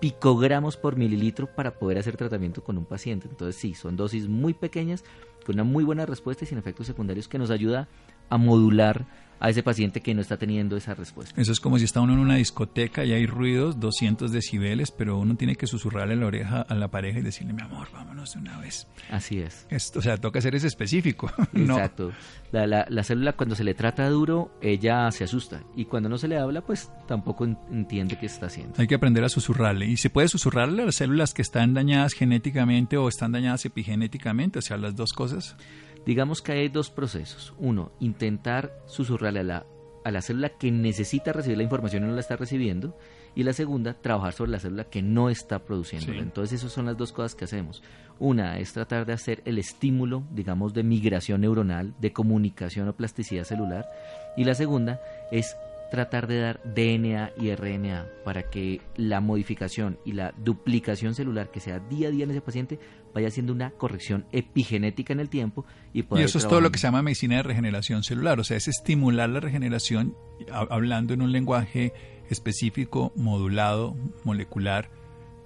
picogramos 0.00 0.78
por 0.78 0.96
mililitro 0.96 1.46
para 1.54 1.78
poder 1.78 1.98
hacer 1.98 2.16
tratamiento 2.16 2.64
con 2.64 2.78
un 2.78 2.86
paciente. 2.86 3.28
Entonces 3.28 3.60
sí, 3.60 3.74
son 3.74 3.96
dosis 3.96 4.28
muy 4.28 4.54
pequeñas, 4.54 5.04
con 5.44 5.56
una 5.56 5.64
muy 5.64 5.84
buena 5.84 6.06
respuesta 6.06 6.44
y 6.44 6.46
sin 6.46 6.56
efectos 6.56 6.86
secundarios 6.86 7.28
que 7.28 7.38
nos 7.38 7.50
ayuda 7.50 7.86
a 8.30 8.38
modular 8.38 9.04
a 9.40 9.50
ese 9.50 9.62
paciente 9.62 10.00
que 10.00 10.14
no 10.14 10.20
está 10.20 10.36
teniendo 10.36 10.76
esa 10.76 10.94
respuesta. 10.94 11.40
Eso 11.40 11.52
es 11.52 11.60
como 11.60 11.78
si 11.78 11.84
está 11.84 12.00
uno 12.00 12.14
en 12.14 12.18
una 12.18 12.36
discoteca 12.36 13.04
y 13.04 13.12
hay 13.12 13.26
ruidos, 13.26 13.78
200 13.80 14.32
decibeles, 14.32 14.90
pero 14.90 15.18
uno 15.18 15.36
tiene 15.36 15.56
que 15.56 15.66
susurrarle 15.66 16.14
en 16.14 16.20
la 16.20 16.26
oreja 16.26 16.60
a 16.62 16.74
la 16.74 16.88
pareja 16.88 17.18
y 17.18 17.22
decirle, 17.22 17.52
mi 17.52 17.62
amor, 17.62 17.88
vámonos 17.92 18.34
de 18.34 18.40
una 18.40 18.58
vez. 18.58 18.86
Así 19.10 19.38
es. 19.40 19.66
Esto, 19.70 19.98
o 19.98 20.02
sea, 20.02 20.16
toca 20.16 20.40
ser 20.40 20.54
ese 20.54 20.66
específico. 20.66 21.30
Exacto. 21.54 22.12
La, 22.52 22.66
la, 22.66 22.86
la, 22.88 23.02
célula 23.04 23.34
cuando 23.34 23.54
se 23.54 23.64
le 23.64 23.74
trata 23.74 24.08
duro, 24.08 24.50
ella 24.60 25.10
se 25.10 25.24
asusta. 25.24 25.62
Y 25.76 25.84
cuando 25.84 26.08
no 26.08 26.18
se 26.18 26.28
le 26.28 26.38
habla, 26.38 26.62
pues 26.62 26.90
tampoco 27.06 27.44
entiende 27.44 28.18
qué 28.18 28.26
está 28.26 28.46
haciendo. 28.46 28.74
Hay 28.78 28.86
que 28.86 28.94
aprender 28.94 29.24
a 29.24 29.28
susurrarle. 29.28 29.86
Y 29.86 29.96
se 29.96 30.10
puede 30.10 30.28
susurrarle 30.28 30.82
a 30.82 30.86
las 30.86 30.96
células 30.96 31.34
que 31.34 31.42
están 31.42 31.74
dañadas 31.74 32.14
genéticamente 32.14 32.96
o 32.96 33.08
están 33.08 33.32
dañadas 33.32 33.64
epigenéticamente, 33.64 34.58
o 34.58 34.62
sea, 34.62 34.76
las 34.76 34.96
dos 34.96 35.12
cosas. 35.12 35.56
Digamos 36.08 36.40
que 36.40 36.52
hay 36.52 36.68
dos 36.70 36.88
procesos. 36.88 37.52
Uno, 37.58 37.92
intentar 38.00 38.72
susurrarle 38.86 39.40
a 39.40 39.42
la, 39.42 39.66
a 40.06 40.10
la 40.10 40.22
célula 40.22 40.48
que 40.48 40.72
necesita 40.72 41.34
recibir 41.34 41.58
la 41.58 41.64
información 41.64 42.02
y 42.02 42.06
no 42.06 42.14
la 42.14 42.20
está 42.20 42.34
recibiendo. 42.34 42.96
Y 43.34 43.42
la 43.42 43.52
segunda, 43.52 43.92
trabajar 43.92 44.32
sobre 44.32 44.52
la 44.52 44.58
célula 44.58 44.84
que 44.84 45.02
no 45.02 45.28
está 45.28 45.58
produciendo. 45.66 46.14
Sí. 46.14 46.18
Entonces, 46.18 46.60
esas 46.60 46.72
son 46.72 46.86
las 46.86 46.96
dos 46.96 47.12
cosas 47.12 47.34
que 47.34 47.44
hacemos. 47.44 47.82
Una 48.18 48.58
es 48.58 48.72
tratar 48.72 49.04
de 49.04 49.12
hacer 49.12 49.42
el 49.44 49.58
estímulo, 49.58 50.22
digamos, 50.30 50.72
de 50.72 50.82
migración 50.82 51.42
neuronal, 51.42 51.92
de 52.00 52.10
comunicación 52.10 52.88
o 52.88 52.96
plasticidad 52.96 53.44
celular. 53.44 53.84
Y 54.34 54.44
la 54.44 54.54
segunda 54.54 55.02
es 55.30 55.58
tratar 55.90 56.26
de 56.26 56.40
dar 56.40 56.60
DNA 56.64 57.32
y 57.38 57.54
RNA 57.54 58.06
para 58.24 58.50
que 58.50 58.80
la 58.96 59.20
modificación 59.20 59.98
y 60.04 60.12
la 60.12 60.34
duplicación 60.36 61.14
celular 61.14 61.50
que 61.50 61.60
sea 61.60 61.78
día 61.78 62.08
a 62.08 62.10
día 62.10 62.24
en 62.24 62.30
ese 62.30 62.40
paciente 62.40 62.78
vaya 63.14 63.28
haciendo 63.28 63.52
una 63.52 63.70
corrección 63.70 64.26
epigenética 64.32 65.12
en 65.12 65.20
el 65.20 65.28
tiempo 65.28 65.64
y 65.92 66.04
Y 66.16 66.22
eso 66.22 66.38
es 66.38 66.46
todo 66.46 66.60
lo 66.60 66.70
que 66.70 66.78
se 66.78 66.86
llama 66.86 67.02
medicina 67.02 67.36
de 67.36 67.42
regeneración 67.42 68.02
celular, 68.02 68.38
o 68.40 68.44
sea, 68.44 68.56
es 68.56 68.68
estimular 68.68 69.28
la 69.28 69.40
regeneración 69.40 70.14
hablando 70.50 71.14
en 71.14 71.22
un 71.22 71.32
lenguaje 71.32 71.92
específico, 72.30 73.12
modulado, 73.16 73.96
molecular 74.24 74.90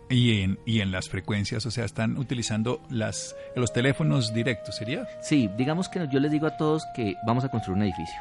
y 0.08 0.42
en, 0.42 0.58
y 0.66 0.80
en 0.80 0.92
las 0.92 1.08
frecuencias, 1.08 1.64
o 1.64 1.70
sea, 1.70 1.84
están 1.84 2.18
utilizando 2.18 2.82
las, 2.90 3.34
los 3.56 3.72
teléfonos 3.72 4.34
directos, 4.34 4.76
¿sería? 4.76 5.06
Sí, 5.22 5.48
digamos 5.56 5.88
que 5.88 6.06
yo 6.10 6.20
les 6.20 6.30
digo 6.30 6.46
a 6.46 6.56
todos 6.56 6.84
que 6.94 7.14
vamos 7.26 7.44
a 7.44 7.48
construir 7.48 7.78
un 7.78 7.84
edificio. 7.84 8.20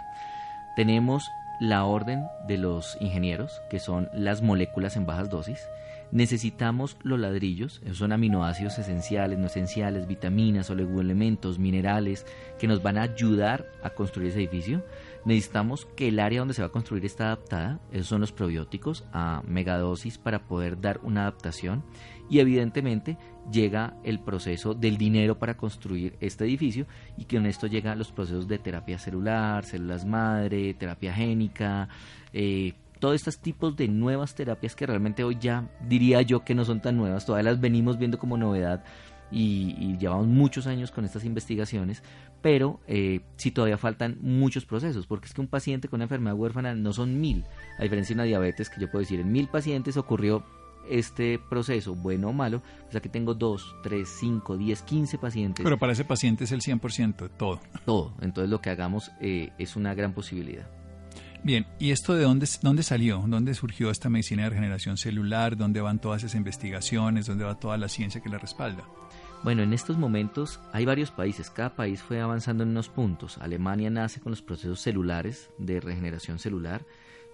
Tenemos 0.75 1.29
la 1.61 1.85
orden 1.85 2.25
de 2.47 2.57
los 2.57 2.97
ingenieros, 2.99 3.61
que 3.69 3.79
son 3.79 4.09
las 4.13 4.41
moléculas 4.41 4.97
en 4.97 5.05
bajas 5.05 5.29
dosis. 5.29 5.69
Necesitamos 6.11 6.97
los 7.03 7.19
ladrillos, 7.19 7.81
son 7.93 8.11
aminoácidos 8.11 8.79
esenciales, 8.79 9.37
no 9.37 9.45
esenciales, 9.45 10.07
vitaminas, 10.07 10.71
oligoelementos, 10.71 11.59
minerales, 11.59 12.25
que 12.57 12.67
nos 12.67 12.81
van 12.81 12.97
a 12.97 13.03
ayudar 13.03 13.67
a 13.83 13.91
construir 13.91 14.29
ese 14.29 14.39
edificio. 14.39 14.83
Necesitamos 15.23 15.85
que 15.95 16.07
el 16.07 16.19
área 16.19 16.39
donde 16.39 16.55
se 16.55 16.63
va 16.63 16.69
a 16.69 16.71
construir 16.71 17.05
esté 17.05 17.21
adaptada, 17.21 17.79
esos 17.91 18.07
son 18.07 18.21
los 18.21 18.31
probióticos, 18.31 19.05
a 19.13 19.43
megadosis 19.45 20.17
para 20.17 20.47
poder 20.47 20.81
dar 20.81 20.99
una 21.03 21.21
adaptación. 21.21 21.83
Y 22.27 22.39
evidentemente 22.39 23.19
llega 23.51 23.95
el 24.03 24.19
proceso 24.19 24.73
del 24.73 24.97
dinero 24.97 25.37
para 25.39 25.55
construir 25.55 26.15
este 26.19 26.45
edificio 26.45 26.85
y 27.17 27.25
que 27.25 27.37
con 27.37 27.45
esto 27.45 27.67
llegan 27.67 27.97
los 27.97 28.11
procesos 28.11 28.47
de 28.47 28.59
terapia 28.59 28.99
celular, 28.99 29.65
células 29.65 30.05
madre, 30.05 30.73
terapia 30.73 31.13
génica, 31.13 31.89
eh, 32.33 32.73
todos 32.99 33.15
estos 33.15 33.39
tipos 33.39 33.75
de 33.75 33.87
nuevas 33.87 34.35
terapias 34.35 34.75
que 34.75 34.85
realmente 34.85 35.23
hoy 35.23 35.37
ya 35.39 35.69
diría 35.87 36.21
yo 36.21 36.43
que 36.43 36.53
no 36.53 36.65
son 36.65 36.81
tan 36.81 36.97
nuevas, 36.97 37.25
todavía 37.25 37.51
las 37.51 37.59
venimos 37.59 37.97
viendo 37.97 38.19
como 38.19 38.37
novedad 38.37 38.83
y, 39.31 39.97
llevamos 39.97 40.27
muchos 40.27 40.67
años 40.67 40.91
con 40.91 41.05
estas 41.05 41.25
investigaciones, 41.25 42.03
pero 42.41 42.79
eh, 42.87 43.21
sí 43.37 43.51
todavía 43.51 43.77
faltan 43.77 44.17
muchos 44.21 44.65
procesos, 44.65 45.07
porque 45.07 45.27
es 45.27 45.33
que 45.33 45.41
un 45.41 45.47
paciente 45.47 45.87
con 45.87 45.97
una 45.97 46.05
enfermedad 46.05 46.35
huérfana 46.35 46.75
no 46.75 46.93
son 46.93 47.19
mil, 47.19 47.45
a 47.79 47.83
diferencia 47.83 48.13
de 48.13 48.21
una 48.21 48.23
diabetes 48.25 48.69
que 48.69 48.81
yo 48.81 48.89
puedo 48.91 49.01
decir, 49.01 49.19
en 49.19 49.31
mil 49.31 49.47
pacientes 49.47 49.97
ocurrió 49.97 50.43
este 50.89 51.39
proceso, 51.39 51.95
bueno 51.95 52.29
o 52.29 52.33
malo, 52.33 52.61
o 52.87 52.91
sea 52.91 53.01
que 53.01 53.09
tengo 53.09 53.33
2, 53.33 53.75
3, 53.83 54.07
5, 54.07 54.57
10, 54.57 54.81
15 54.81 55.17
pacientes. 55.17 55.63
Pero 55.63 55.77
para 55.77 55.93
ese 55.93 56.05
paciente 56.05 56.43
es 56.43 56.51
el 56.51 56.61
100%, 56.61 57.29
todo. 57.37 57.59
Todo, 57.85 58.13
entonces 58.21 58.49
lo 58.49 58.61
que 58.61 58.69
hagamos 58.69 59.11
eh, 59.21 59.51
es 59.57 59.75
una 59.75 59.93
gran 59.93 60.13
posibilidad. 60.13 60.67
Bien, 61.43 61.65
¿y 61.79 61.89
esto 61.89 62.13
de 62.13 62.23
dónde, 62.23 62.47
dónde 62.61 62.83
salió? 62.83 63.23
¿Dónde 63.25 63.55
surgió 63.55 63.89
esta 63.89 64.09
medicina 64.09 64.43
de 64.43 64.49
regeneración 64.49 64.97
celular? 64.97 65.57
¿Dónde 65.57 65.81
van 65.81 65.99
todas 65.99 66.23
esas 66.23 66.35
investigaciones? 66.35 67.25
¿Dónde 67.25 67.45
va 67.45 67.59
toda 67.59 67.77
la 67.77 67.89
ciencia 67.89 68.21
que 68.21 68.29
la 68.29 68.37
respalda? 68.37 68.83
Bueno, 69.43 69.63
en 69.63 69.73
estos 69.73 69.97
momentos 69.97 70.59
hay 70.71 70.85
varios 70.85 71.09
países, 71.09 71.49
cada 71.49 71.75
país 71.75 72.03
fue 72.03 72.21
avanzando 72.21 72.61
en 72.61 72.69
unos 72.69 72.89
puntos. 72.89 73.39
Alemania 73.39 73.89
nace 73.89 74.19
con 74.19 74.29
los 74.29 74.43
procesos 74.43 74.81
celulares 74.81 75.49
de 75.57 75.79
regeneración 75.79 76.37
celular. 76.37 76.85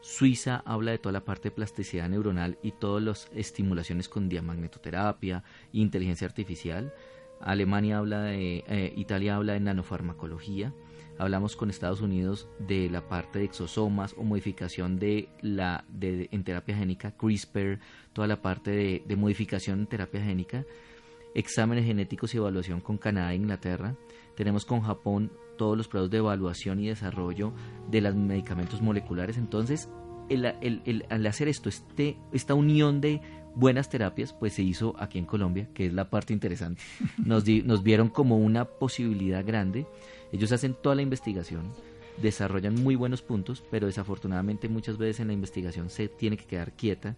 Suiza 0.07 0.63
habla 0.65 0.91
de 0.91 0.99
toda 0.99 1.11
la 1.11 1.25
parte 1.25 1.49
de 1.49 1.55
plasticidad 1.55 2.07
neuronal 2.07 2.57
y 2.63 2.71
todas 2.71 3.03
las 3.03 3.29
estimulaciones 3.35 4.07
con 4.07 4.29
diamagnetoterapia, 4.29 5.43
inteligencia 5.73 6.25
artificial. 6.25 6.93
Alemania 7.41 7.97
habla 7.97 8.21
de, 8.21 8.63
eh, 8.69 8.93
Italia 8.95 9.35
habla 9.35 9.51
de 9.51 9.59
nanofarmacología. 9.59 10.73
Hablamos 11.17 11.57
con 11.57 11.69
Estados 11.69 11.99
Unidos 11.99 12.47
de 12.57 12.89
la 12.89 13.09
parte 13.09 13.39
de 13.39 13.45
exosomas 13.45 14.15
o 14.17 14.23
modificación 14.23 14.97
de 14.97 15.27
la 15.41 15.83
de, 15.89 16.29
en 16.31 16.45
terapia 16.45 16.77
génica, 16.77 17.11
CRISPR, 17.11 17.79
toda 18.13 18.29
la 18.29 18.41
parte 18.41 18.71
de, 18.71 19.03
de 19.05 19.15
modificación 19.17 19.81
en 19.81 19.87
terapia 19.87 20.23
génica, 20.23 20.65
exámenes 21.35 21.85
genéticos 21.85 22.33
y 22.33 22.37
evaluación 22.37 22.79
con 22.79 22.97
Canadá 22.97 23.33
e 23.33 23.35
Inglaterra. 23.35 23.97
Tenemos 24.37 24.63
con 24.63 24.79
Japón 24.79 25.33
todos 25.57 25.77
los 25.77 25.87
procesos 25.87 26.11
de 26.11 26.19
evaluación 26.19 26.79
y 26.79 26.87
desarrollo 26.87 27.53
de 27.89 28.01
los 28.01 28.15
medicamentos 28.15 28.81
moleculares. 28.81 29.37
Entonces, 29.37 29.89
el, 30.29 30.45
el, 30.61 30.81
el, 30.85 31.05
al 31.09 31.25
hacer 31.25 31.47
esto, 31.47 31.69
este, 31.69 32.17
esta 32.31 32.53
unión 32.53 33.01
de 33.01 33.21
buenas 33.55 33.89
terapias, 33.89 34.33
pues 34.33 34.53
se 34.53 34.61
hizo 34.61 34.95
aquí 34.99 35.17
en 35.17 35.25
Colombia, 35.25 35.67
que 35.73 35.87
es 35.87 35.93
la 35.93 36.09
parte 36.09 36.33
interesante. 36.33 36.81
Nos, 37.17 37.43
di, 37.43 37.63
nos 37.63 37.83
vieron 37.83 38.09
como 38.09 38.37
una 38.37 38.65
posibilidad 38.65 39.43
grande. 39.45 39.87
Ellos 40.31 40.51
hacen 40.51 40.75
toda 40.75 40.95
la 40.95 41.01
investigación, 41.01 41.73
desarrollan 42.21 42.75
muy 42.75 42.95
buenos 42.95 43.21
puntos, 43.21 43.63
pero 43.71 43.87
desafortunadamente 43.87 44.69
muchas 44.69 44.97
veces 44.97 45.21
en 45.21 45.27
la 45.27 45.33
investigación 45.33 45.89
se 45.89 46.07
tiene 46.07 46.37
que 46.37 46.45
quedar 46.45 46.73
quieta 46.73 47.15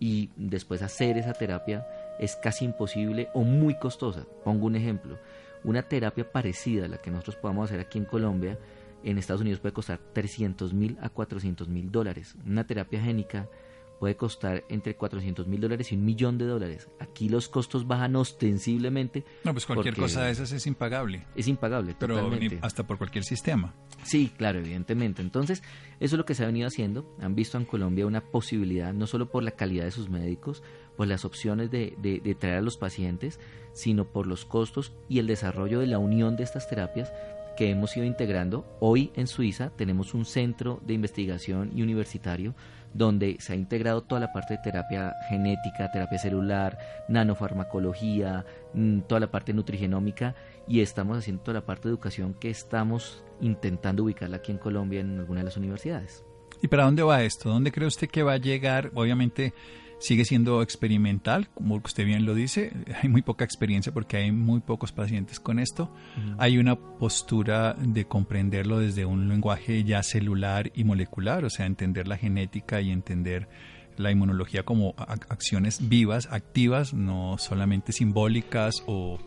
y 0.00 0.30
después 0.36 0.82
hacer 0.82 1.16
esa 1.16 1.32
terapia 1.32 1.86
es 2.18 2.36
casi 2.36 2.64
imposible 2.64 3.28
o 3.32 3.42
muy 3.42 3.78
costosa. 3.78 4.26
Pongo 4.44 4.66
un 4.66 4.76
ejemplo. 4.76 5.18
Una 5.64 5.82
terapia 5.82 6.30
parecida 6.30 6.86
a 6.86 6.88
la 6.88 6.98
que 6.98 7.10
nosotros 7.10 7.36
podamos 7.36 7.70
hacer 7.70 7.80
aquí 7.80 7.98
en 7.98 8.04
Colombia, 8.04 8.58
en 9.04 9.18
Estados 9.18 9.42
Unidos 9.42 9.60
puede 9.60 9.72
costar 9.72 9.98
300 9.98 10.72
mil 10.72 10.98
a 11.00 11.08
400 11.08 11.68
mil 11.68 11.90
dólares. 11.90 12.36
Una 12.46 12.66
terapia 12.66 13.00
génica 13.00 13.48
puede 13.98 14.16
costar 14.16 14.64
entre 14.68 14.94
400 14.96 15.46
mil 15.46 15.60
dólares 15.60 15.90
y 15.92 15.96
un 15.96 16.04
millón 16.04 16.38
de 16.38 16.46
dólares. 16.46 16.88
Aquí 17.00 17.28
los 17.28 17.48
costos 17.48 17.86
bajan 17.86 18.14
ostensiblemente. 18.16 19.24
No, 19.44 19.52
pues 19.52 19.66
cualquier 19.66 19.94
cosa 19.96 20.24
de 20.24 20.30
esas 20.32 20.52
es 20.52 20.66
impagable. 20.66 21.24
Es 21.34 21.48
impagable, 21.48 21.94
Pero 21.98 22.16
totalmente. 22.16 22.58
hasta 22.62 22.86
por 22.86 22.98
cualquier 22.98 23.24
sistema. 23.24 23.74
Sí, 24.04 24.32
claro, 24.36 24.60
evidentemente. 24.60 25.22
Entonces, 25.22 25.62
eso 26.00 26.14
es 26.14 26.18
lo 26.18 26.24
que 26.24 26.34
se 26.34 26.44
ha 26.44 26.46
venido 26.46 26.66
haciendo. 26.68 27.14
Han 27.20 27.34
visto 27.34 27.58
en 27.58 27.64
Colombia 27.64 28.06
una 28.06 28.20
posibilidad, 28.22 28.92
no 28.92 29.06
solo 29.06 29.30
por 29.30 29.42
la 29.42 29.50
calidad 29.52 29.84
de 29.84 29.90
sus 29.90 30.08
médicos, 30.08 30.62
por 30.96 31.06
las 31.08 31.24
opciones 31.24 31.70
de, 31.70 31.94
de, 32.00 32.20
de 32.20 32.34
traer 32.34 32.58
a 32.58 32.62
los 32.62 32.76
pacientes, 32.76 33.38
sino 33.72 34.04
por 34.06 34.26
los 34.26 34.44
costos 34.44 34.92
y 35.08 35.18
el 35.18 35.26
desarrollo 35.26 35.80
de 35.80 35.86
la 35.86 35.98
unión 35.98 36.36
de 36.36 36.44
estas 36.44 36.68
terapias 36.68 37.12
que 37.56 37.70
hemos 37.70 37.96
ido 37.96 38.06
integrando. 38.06 38.64
Hoy 38.78 39.10
en 39.16 39.26
Suiza 39.26 39.70
tenemos 39.76 40.14
un 40.14 40.24
centro 40.24 40.80
de 40.86 40.94
investigación 40.94 41.72
y 41.74 41.82
universitario 41.82 42.54
donde 42.94 43.36
se 43.40 43.52
ha 43.52 43.56
integrado 43.56 44.02
toda 44.02 44.20
la 44.20 44.32
parte 44.32 44.54
de 44.54 44.62
terapia 44.62 45.14
genética, 45.28 45.90
terapia 45.90 46.18
celular, 46.18 46.78
nanofarmacología, 47.08 48.44
mm, 48.74 49.00
toda 49.00 49.20
la 49.20 49.30
parte 49.30 49.52
nutrigenómica 49.52 50.34
y 50.66 50.80
estamos 50.80 51.18
haciendo 51.18 51.42
toda 51.42 51.60
la 51.60 51.66
parte 51.66 51.88
de 51.88 51.92
educación 51.92 52.34
que 52.34 52.50
estamos 52.50 53.24
intentando 53.40 54.04
ubicarla 54.04 54.38
aquí 54.38 54.52
en 54.52 54.58
Colombia 54.58 55.00
en 55.00 55.18
alguna 55.18 55.40
de 55.40 55.44
las 55.44 55.56
universidades. 55.56 56.24
¿Y 56.60 56.68
para 56.68 56.84
dónde 56.84 57.02
va 57.02 57.22
esto? 57.22 57.50
¿Dónde 57.50 57.70
cree 57.70 57.86
usted 57.86 58.08
que 58.08 58.22
va 58.22 58.32
a 58.32 58.38
llegar? 58.38 58.90
Obviamente 58.94 59.52
sigue 59.98 60.24
siendo 60.24 60.62
experimental, 60.62 61.48
como 61.54 61.76
usted 61.76 62.04
bien 62.04 62.24
lo 62.24 62.34
dice, 62.34 62.72
hay 63.02 63.08
muy 63.08 63.22
poca 63.22 63.44
experiencia 63.44 63.92
porque 63.92 64.16
hay 64.16 64.32
muy 64.32 64.60
pocos 64.60 64.92
pacientes 64.92 65.40
con 65.40 65.58
esto. 65.58 65.92
Uh 66.16 66.20
-huh. 66.20 66.36
Hay 66.38 66.58
una 66.58 66.76
postura 66.76 67.74
de 67.74 68.06
comprenderlo 68.06 68.78
desde 68.78 69.04
un 69.04 69.28
lenguaje 69.28 69.84
ya 69.84 70.02
celular 70.02 70.70
y 70.74 70.84
molecular, 70.84 71.44
o 71.44 71.50
sea, 71.50 71.66
entender 71.66 72.08
la 72.08 72.16
genética 72.16 72.80
y 72.80 72.90
entender 72.90 73.48
la 73.96 74.10
inmunología 74.12 74.62
como 74.62 74.94
acciones 74.96 75.88
vivas, 75.88 76.28
activas, 76.30 76.94
no 76.94 77.36
solamente 77.38 77.92
simbólicas 77.92 78.82
o, 78.86 79.18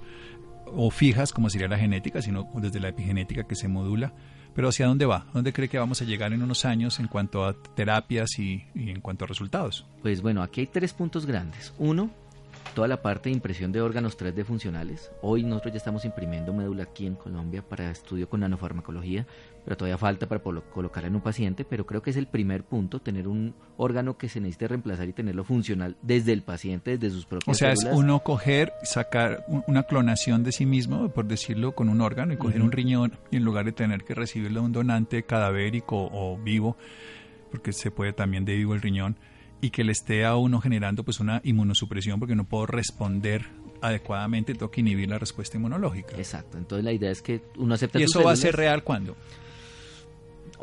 o 0.65 0.91
fijas 0.91 1.33
como 1.33 1.49
sería 1.49 1.67
la 1.67 1.77
genética, 1.77 2.21
sino 2.21 2.49
desde 2.55 2.79
la 2.79 2.89
epigenética 2.89 3.43
que 3.43 3.55
se 3.55 3.67
modula. 3.67 4.13
Pero 4.55 4.69
¿hacia 4.69 4.87
dónde 4.87 5.05
va? 5.05 5.25
¿Dónde 5.33 5.53
cree 5.53 5.69
que 5.69 5.79
vamos 5.79 6.01
a 6.01 6.05
llegar 6.05 6.33
en 6.33 6.43
unos 6.43 6.65
años 6.65 6.99
en 6.99 7.07
cuanto 7.07 7.45
a 7.45 7.53
terapias 7.53 8.37
y, 8.37 8.63
y 8.75 8.89
en 8.89 9.01
cuanto 9.01 9.25
a 9.25 9.27
resultados? 9.27 9.85
Pues 10.01 10.21
bueno, 10.21 10.41
aquí 10.43 10.61
hay 10.61 10.67
tres 10.67 10.93
puntos 10.93 11.25
grandes. 11.25 11.73
Uno, 11.77 12.11
toda 12.73 12.87
la 12.87 13.01
parte 13.01 13.29
de 13.29 13.35
impresión 13.35 13.71
de 13.71 13.81
órganos 13.81 14.17
3D 14.17 14.43
funcionales. 14.45 15.11
Hoy 15.21 15.43
nosotros 15.43 15.73
ya 15.73 15.77
estamos 15.77 16.05
imprimiendo 16.05 16.53
médula 16.53 16.83
aquí 16.83 17.05
en 17.05 17.15
Colombia 17.15 17.61
para 17.61 17.91
estudio 17.91 18.29
con 18.29 18.39
nanofarmacología, 18.39 19.25
pero 19.65 19.77
todavía 19.77 19.97
falta 19.97 20.27
para 20.27 20.41
colocarla 20.41 21.07
en 21.09 21.15
un 21.15 21.21
paciente, 21.21 21.65
pero 21.65 21.85
creo 21.85 22.01
que 22.01 22.09
es 22.11 22.17
el 22.17 22.27
primer 22.27 22.63
punto, 22.63 22.99
tener 22.99 23.27
un 23.27 23.53
órgano 23.77 24.17
que 24.17 24.29
se 24.29 24.39
necesite 24.39 24.69
reemplazar 24.69 25.07
y 25.09 25.13
tenerlo 25.13 25.43
funcional 25.43 25.97
desde 26.01 26.33
el 26.33 26.41
paciente, 26.43 26.97
desde 26.97 27.13
sus 27.15 27.25
propias 27.25 27.55
O 27.55 27.57
sea, 27.57 27.71
es 27.73 27.83
uno 27.91 28.19
coger, 28.23 28.73
sacar 28.83 29.43
un- 29.47 29.63
una 29.67 29.83
clonación 29.83 30.43
de 30.43 30.51
sí 30.51 30.65
mismo, 30.65 31.09
por 31.09 31.25
decirlo, 31.27 31.73
con 31.73 31.89
un 31.89 32.01
órgano 32.01 32.33
y 32.33 32.37
coger 32.37 32.61
un 32.61 32.71
riñón 32.71 33.13
y 33.31 33.37
en 33.37 33.43
lugar 33.43 33.65
de 33.65 33.71
tener 33.73 34.03
que 34.03 34.15
recibirlo 34.15 34.61
de 34.61 34.65
un 34.67 34.71
donante 34.71 35.23
cadavérico 35.23 36.09
o 36.11 36.37
vivo, 36.37 36.77
porque 37.51 37.73
se 37.73 37.91
puede 37.91 38.13
también 38.13 38.45
de 38.45 38.55
vivo 38.55 38.73
el 38.73 38.81
riñón, 38.81 39.17
y 39.61 39.69
que 39.69 39.83
le 39.83 39.91
esté 39.91 40.25
a 40.25 40.35
uno 40.35 40.59
generando 40.59 41.03
pues 41.03 41.19
una 41.19 41.39
inmunosupresión 41.43 42.19
porque 42.19 42.35
no 42.35 42.45
puedo 42.45 42.65
responder 42.65 43.45
adecuadamente, 43.81 44.53
tengo 44.53 44.69
que 44.71 44.81
inhibir 44.81 45.09
la 45.09 45.17
respuesta 45.19 45.57
inmunológica. 45.57 46.15
Exacto, 46.17 46.57
entonces 46.57 46.83
la 46.85 46.91
idea 46.91 47.11
es 47.11 47.21
que 47.21 47.41
uno 47.57 47.73
acepta 47.75 47.99
¿Y 47.99 48.03
eso 48.03 48.23
va 48.23 48.31
a 48.31 48.35
ser 48.35 48.55
real 48.55 48.83
cuándo? 48.83 49.15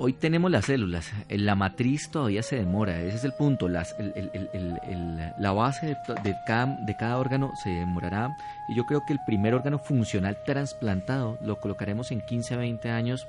Hoy 0.01 0.13
tenemos 0.13 0.49
las 0.53 0.67
células, 0.67 1.11
la 1.29 1.57
matriz 1.57 2.09
todavía 2.13 2.45
se 2.45 2.55
demora, 2.55 3.03
ese 3.03 3.17
es 3.17 3.25
el 3.25 3.33
punto, 3.33 3.69
las, 3.69 3.97
el- 3.99 4.13
el- 4.15 4.31
el- 4.33 4.49
el- 4.53 4.79
el- 4.89 5.33
la 5.41 5.51
base 5.53 5.87
de, 5.87 5.97
to- 6.07 6.15
de 6.15 6.37
cada, 6.47 6.67
de 6.87 6.97
cada 6.97 7.19
órgano 7.19 7.51
se 7.65 7.71
demorará 7.71 8.37
y 8.69 8.77
yo 8.77 8.85
creo 8.85 9.03
que 9.05 9.13
el 9.13 9.19
primer 9.27 9.55
órgano 9.55 9.81
funcional 9.81 10.39
trasplantado 10.47 11.37
lo 11.43 11.59
colocaremos 11.59 12.13
en 12.13 12.21
15 12.21 12.55
a 12.55 12.59
20 12.59 12.91
años, 12.91 13.27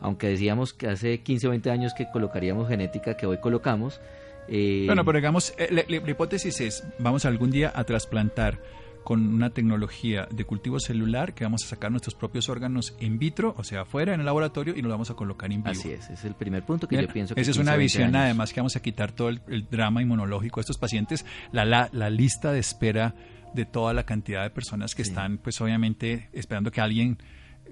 aunque 0.00 0.28
decíamos 0.28 0.72
que 0.72 0.88
hace 0.88 1.20
15 1.22 1.48
o 1.48 1.50
20 1.50 1.70
años 1.70 1.92
que 1.92 2.08
colocaríamos 2.10 2.66
genética 2.68 3.16
que 3.18 3.26
hoy 3.26 3.36
colocamos. 3.38 4.00
Eh, 4.48 4.84
Bueno, 4.86 5.04
pero 5.04 5.18
digamos, 5.18 5.54
eh, 5.58 5.68
la, 5.70 5.84
la- 5.88 6.04
la 6.04 6.10
hipótesis 6.10 6.60
es, 6.60 6.84
vamos 6.98 7.24
algún 7.24 7.50
día 7.50 7.72
a 7.74 7.84
trasplantar 7.84 8.60
con 9.04 9.24
una 9.34 9.50
tecnología 9.50 10.26
de 10.32 10.44
cultivo 10.44 10.80
celular 10.80 11.32
que 11.32 11.44
vamos 11.44 11.62
a 11.64 11.68
sacar 11.68 11.92
nuestros 11.92 12.16
propios 12.16 12.48
órganos 12.48 12.96
in 12.98 13.20
vitro, 13.20 13.54
o 13.56 13.62
sea, 13.62 13.82
afuera 13.82 14.12
en 14.14 14.18
el 14.20 14.26
laboratorio 14.26 14.74
y 14.76 14.82
los 14.82 14.90
vamos 14.90 15.10
a 15.10 15.14
colocar 15.14 15.52
in 15.52 15.62
vivo. 15.62 15.70
Así 15.70 15.92
es, 15.92 16.04
ese 16.06 16.14
es 16.14 16.24
el 16.24 16.34
primer 16.34 16.64
punto 16.64 16.88
que 16.88 16.96
Bien, 16.96 17.06
yo 17.06 17.12
pienso 17.12 17.34
que 17.36 17.40
Esa 17.40 17.52
es 17.52 17.56
15 17.56 17.62
una 17.68 17.74
o 17.74 17.78
20 17.78 17.82
visión, 17.84 18.08
años. 18.16 18.24
además, 18.24 18.52
que 18.52 18.58
vamos 18.60 18.74
a 18.74 18.82
quitar 18.82 19.12
todo 19.12 19.28
el, 19.28 19.40
el 19.46 19.68
drama 19.70 20.02
inmunológico 20.02 20.58
de 20.58 20.62
estos 20.62 20.78
pacientes, 20.78 21.24
la, 21.52 21.64
la, 21.64 21.88
la 21.92 22.10
lista 22.10 22.50
de 22.52 22.58
espera 22.58 23.14
de 23.54 23.64
toda 23.64 23.94
la 23.94 24.02
cantidad 24.04 24.42
de 24.42 24.50
personas 24.50 24.96
que 24.96 25.04
Sí. 25.04 25.10
están, 25.10 25.38
pues 25.38 25.60
obviamente, 25.60 26.28
esperando 26.32 26.72
que 26.72 26.80
alguien 26.80 27.18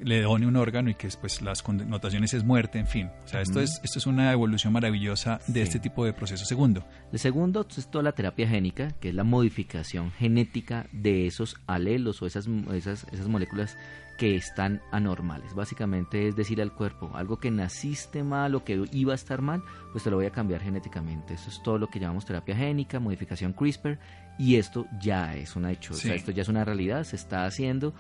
le 0.02 0.22
done 0.22 0.46
un 0.46 0.56
órgano 0.56 0.90
y 0.90 0.94
que 0.94 1.08
pues 1.20 1.40
las 1.42 1.62
connotaciones 1.62 2.34
es 2.34 2.44
muerte, 2.44 2.78
en 2.78 2.86
fin. 2.86 3.10
O 3.24 3.28
sea, 3.28 3.40
esto 3.40 3.60
es 3.60 3.80
esto 3.84 3.98
es 3.98 4.06
una 4.06 4.32
evolución 4.32 4.72
maravillosa 4.72 5.38
de 5.46 5.54
Sí. 5.54 5.60
este 5.60 5.78
tipo 5.80 6.04
de 6.04 6.12
proceso. 6.12 6.44
Segundo, 6.44 6.84
El 7.12 7.18
segundo 7.18 7.66
es 7.76 7.88
toda 7.90 8.02
la 8.04 8.12
terapia 8.12 8.48
génica, 8.48 8.88
que 9.00 9.10
es 9.10 9.14
la 9.14 9.24
modificación 9.24 10.10
genética 10.12 10.86
de 10.92 11.26
esos 11.26 11.56
alelos 11.66 12.20
o 12.22 12.26
esas, 12.26 12.46
esas, 12.72 13.06
esas 13.12 13.28
moléculas 13.28 13.76
que 14.18 14.36
están 14.36 14.80
anormales. 14.92 15.54
Básicamente 15.54 16.28
es 16.28 16.36
decir 16.36 16.62
al 16.62 16.72
cuerpo, 16.72 17.10
algo 17.14 17.38
que 17.38 17.50
naciste 17.50 18.22
mal 18.22 18.54
o 18.54 18.62
que 18.64 18.84
iba 18.92 19.12
a 19.12 19.16
estar 19.16 19.42
mal, 19.42 19.62
pues 19.90 20.04
te 20.04 20.10
lo 20.10 20.16
voy 20.16 20.26
a 20.26 20.30
cambiar 20.30 20.60
genéticamente. 20.60 21.34
Eso 21.34 21.50
es 21.50 21.60
todo 21.64 21.78
lo 21.78 21.88
que 21.88 21.98
llamamos 21.98 22.24
terapia 22.24 22.54
génica, 22.54 23.00
modificación 23.00 23.52
CRISPR, 23.52 23.98
y 24.38 24.54
esto 24.56 24.86
ya 25.00 25.34
es 25.34 25.56
un 25.56 25.66
hecho, 25.66 25.94
o 25.94 25.96
sea, 25.96 26.14
esto 26.14 26.30
ya 26.32 26.42
es 26.42 26.48
una 26.48 26.64
realidad, 26.64 27.02
se 27.04 27.16
está 27.16 27.44
haciendo. 27.44 27.92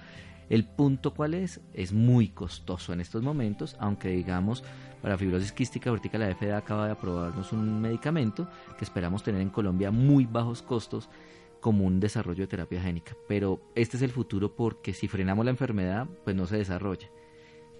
El 0.48 0.64
punto 0.64 1.14
cuál 1.14 1.34
es, 1.34 1.60
es 1.72 1.92
muy 1.92 2.28
costoso 2.28 2.92
en 2.92 3.00
estos 3.00 3.22
momentos, 3.22 3.76
aunque 3.78 4.08
digamos 4.08 4.62
para 5.02 5.18
fibrosis 5.18 5.52
quística 5.52 5.90
ahorita 5.90 6.16
la 6.16 6.34
FDA 6.34 6.56
acaba 6.56 6.86
de 6.86 6.92
aprobarnos 6.92 7.52
un 7.52 7.80
medicamento 7.80 8.48
que 8.78 8.84
esperamos 8.84 9.22
tener 9.22 9.42
en 9.42 9.50
Colombia 9.50 9.90
muy 9.90 10.24
bajos 10.24 10.62
costos 10.62 11.10
como 11.60 11.84
un 11.84 12.00
desarrollo 12.00 12.44
de 12.44 12.46
terapia 12.46 12.82
génica. 12.82 13.14
Pero 13.28 13.60
este 13.74 13.98
es 13.98 14.02
el 14.02 14.10
futuro 14.10 14.54
porque 14.54 14.94
si 14.94 15.08
frenamos 15.08 15.44
la 15.44 15.50
enfermedad, 15.50 16.06
pues 16.24 16.34
no 16.34 16.46
se 16.46 16.56
desarrolla. 16.56 17.08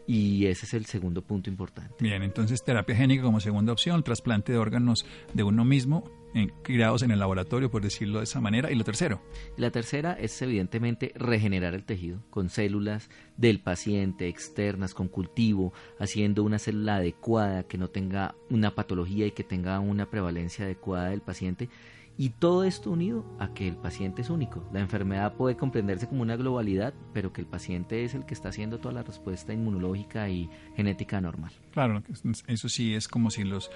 Y 0.07 0.47
ese 0.47 0.67
es 0.67 0.75
el 0.75 0.87
segundo 0.87 1.23
punto 1.23 1.49
importante. 1.49 1.95
bien, 1.99 2.23
entonces 2.23 2.63
terapia 2.63 2.95
génica 2.95 3.23
como 3.23 3.41
segunda 3.41 3.73
opción, 3.73 4.03
trasplante 4.03 4.53
de 4.53 4.59
órganos 4.59 5.07
de 5.33 5.43
uno 5.43 5.65
mismo, 5.65 6.05
en, 6.35 6.53
criados 6.63 7.03
en 7.03 7.11
el 7.11 7.19
laboratorio, 7.19 7.71
por 7.71 7.83
decirlo 7.83 8.19
de 8.19 8.25
esa 8.25 8.41
manera. 8.41 8.71
Y 8.71 8.75
lo 8.75 8.85
tercero, 8.85 9.23
La 9.57 9.71
tercera 9.71 10.13
es 10.13 10.41
evidentemente 10.43 11.13
regenerar 11.15 11.75
el 11.75 11.85
tejido 11.85 12.21
con 12.31 12.51
células 12.51 13.09
del 13.37 13.61
paciente 13.61 14.29
externas, 14.29 14.95
con 14.95 15.09
cultivo, 15.09 15.73
haciendo 15.99 16.43
una 16.43 16.59
célula 16.59 16.97
adecuada 16.97 17.63
que 17.63 17.79
no 17.79 17.89
tenga 17.89 18.35
una 18.51 18.75
patología 18.75 19.27
y 19.27 19.31
que 19.31 19.45
tenga 19.45 19.81
una 19.81 20.11
prevalencia 20.11 20.65
adecuada 20.65 21.11
del 21.11 21.23
paciente. 21.23 21.69
Y 22.17 22.31
todo 22.31 22.63
esto 22.65 22.91
unido 22.93 23.25
a 23.41 23.55
que 23.55 23.67
el 23.67 23.77
paciente 23.77 24.23
es 24.23 24.31
único. 24.31 24.65
La 24.73 24.81
enfermedad 24.81 25.35
puede 25.35 25.57
comprenderse 25.57 26.07
como 26.09 26.23
una 26.23 26.37
globalidad, 26.37 26.95
pero 27.13 27.33
que 27.33 27.41
el 27.41 27.47
paciente 27.49 28.05
es 28.05 28.15
el 28.15 28.25
que 28.25 28.35
está 28.35 28.51
haciendo 28.51 28.79
toda 28.79 28.95
la 28.95 29.03
respuesta 29.03 29.53
inmunológica 29.53 30.29
y 30.29 30.49
genética 30.77 31.21
normal. 31.21 31.51
Claro, 31.73 32.03
eso 32.47 32.69
sí 32.69 32.95
es 32.95 33.09
como 33.09 33.31
si 33.31 33.43
los 33.43 33.69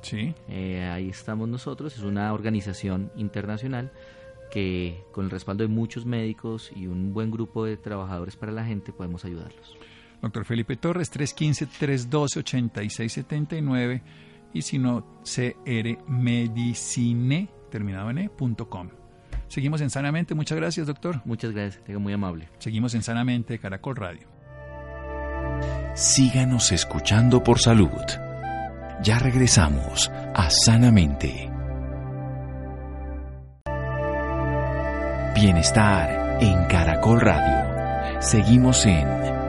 Sí. 0.03 0.35
Eh, 0.49 0.91
ahí 0.93 1.09
estamos 1.09 1.49
nosotros, 1.49 1.97
es 1.97 2.03
una 2.03 2.35
organización 2.35 3.11
internacional 3.17 3.91
que 4.51 5.03
con 5.13 5.25
el 5.25 5.31
respaldo 5.31 5.65
de 5.65 5.69
muchos 5.69 6.05
médicos 6.05 6.71
y 6.77 6.87
un 6.87 7.15
buen 7.15 7.31
grupo 7.31 7.65
de 7.65 7.79
trabajadores 7.79 8.37
para 8.37 8.53
la 8.53 8.65
gente 8.65 8.93
podemos 8.93 9.25
ayudarlos. 9.25 9.79
Doctor 10.21 10.45
Felipe 10.45 10.77
Torres, 10.77 11.11
315-312-8679 11.13 14.03
y 14.55 14.63
si 14.63 14.79
no, 14.79 15.05
crmedicine, 16.07 17.51
terminado 17.71 18.09
en 18.11 18.19
e.com. 18.19 18.89
Seguimos 19.49 19.81
en 19.83 19.91
Sanamente, 19.91 20.35
muchas 20.35 20.57
gracias 20.57 20.87
doctor. 20.87 21.21
Muchas 21.25 21.53
gracias, 21.53 21.85
tenga 21.85 21.99
muy 21.99 22.13
amable. 22.15 22.49
Seguimos 22.59 22.95
en 22.95 23.03
Sanamente, 23.03 23.59
Caracol 23.59 23.97
Radio. 23.97 24.27
Síganos 25.95 26.73
escuchando 26.73 27.43
por 27.43 27.61
salud. 27.61 27.91
Ya 29.03 29.19
regresamos 29.19 30.11
a 30.35 30.49
Sanamente. 30.51 31.51
Bienestar 35.35 36.39
en 36.41 36.65
Caracol 36.67 37.21
Radio. 37.21 38.21
Seguimos 38.21 38.87
en 38.87 39.07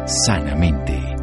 Sanamente. 0.07 1.14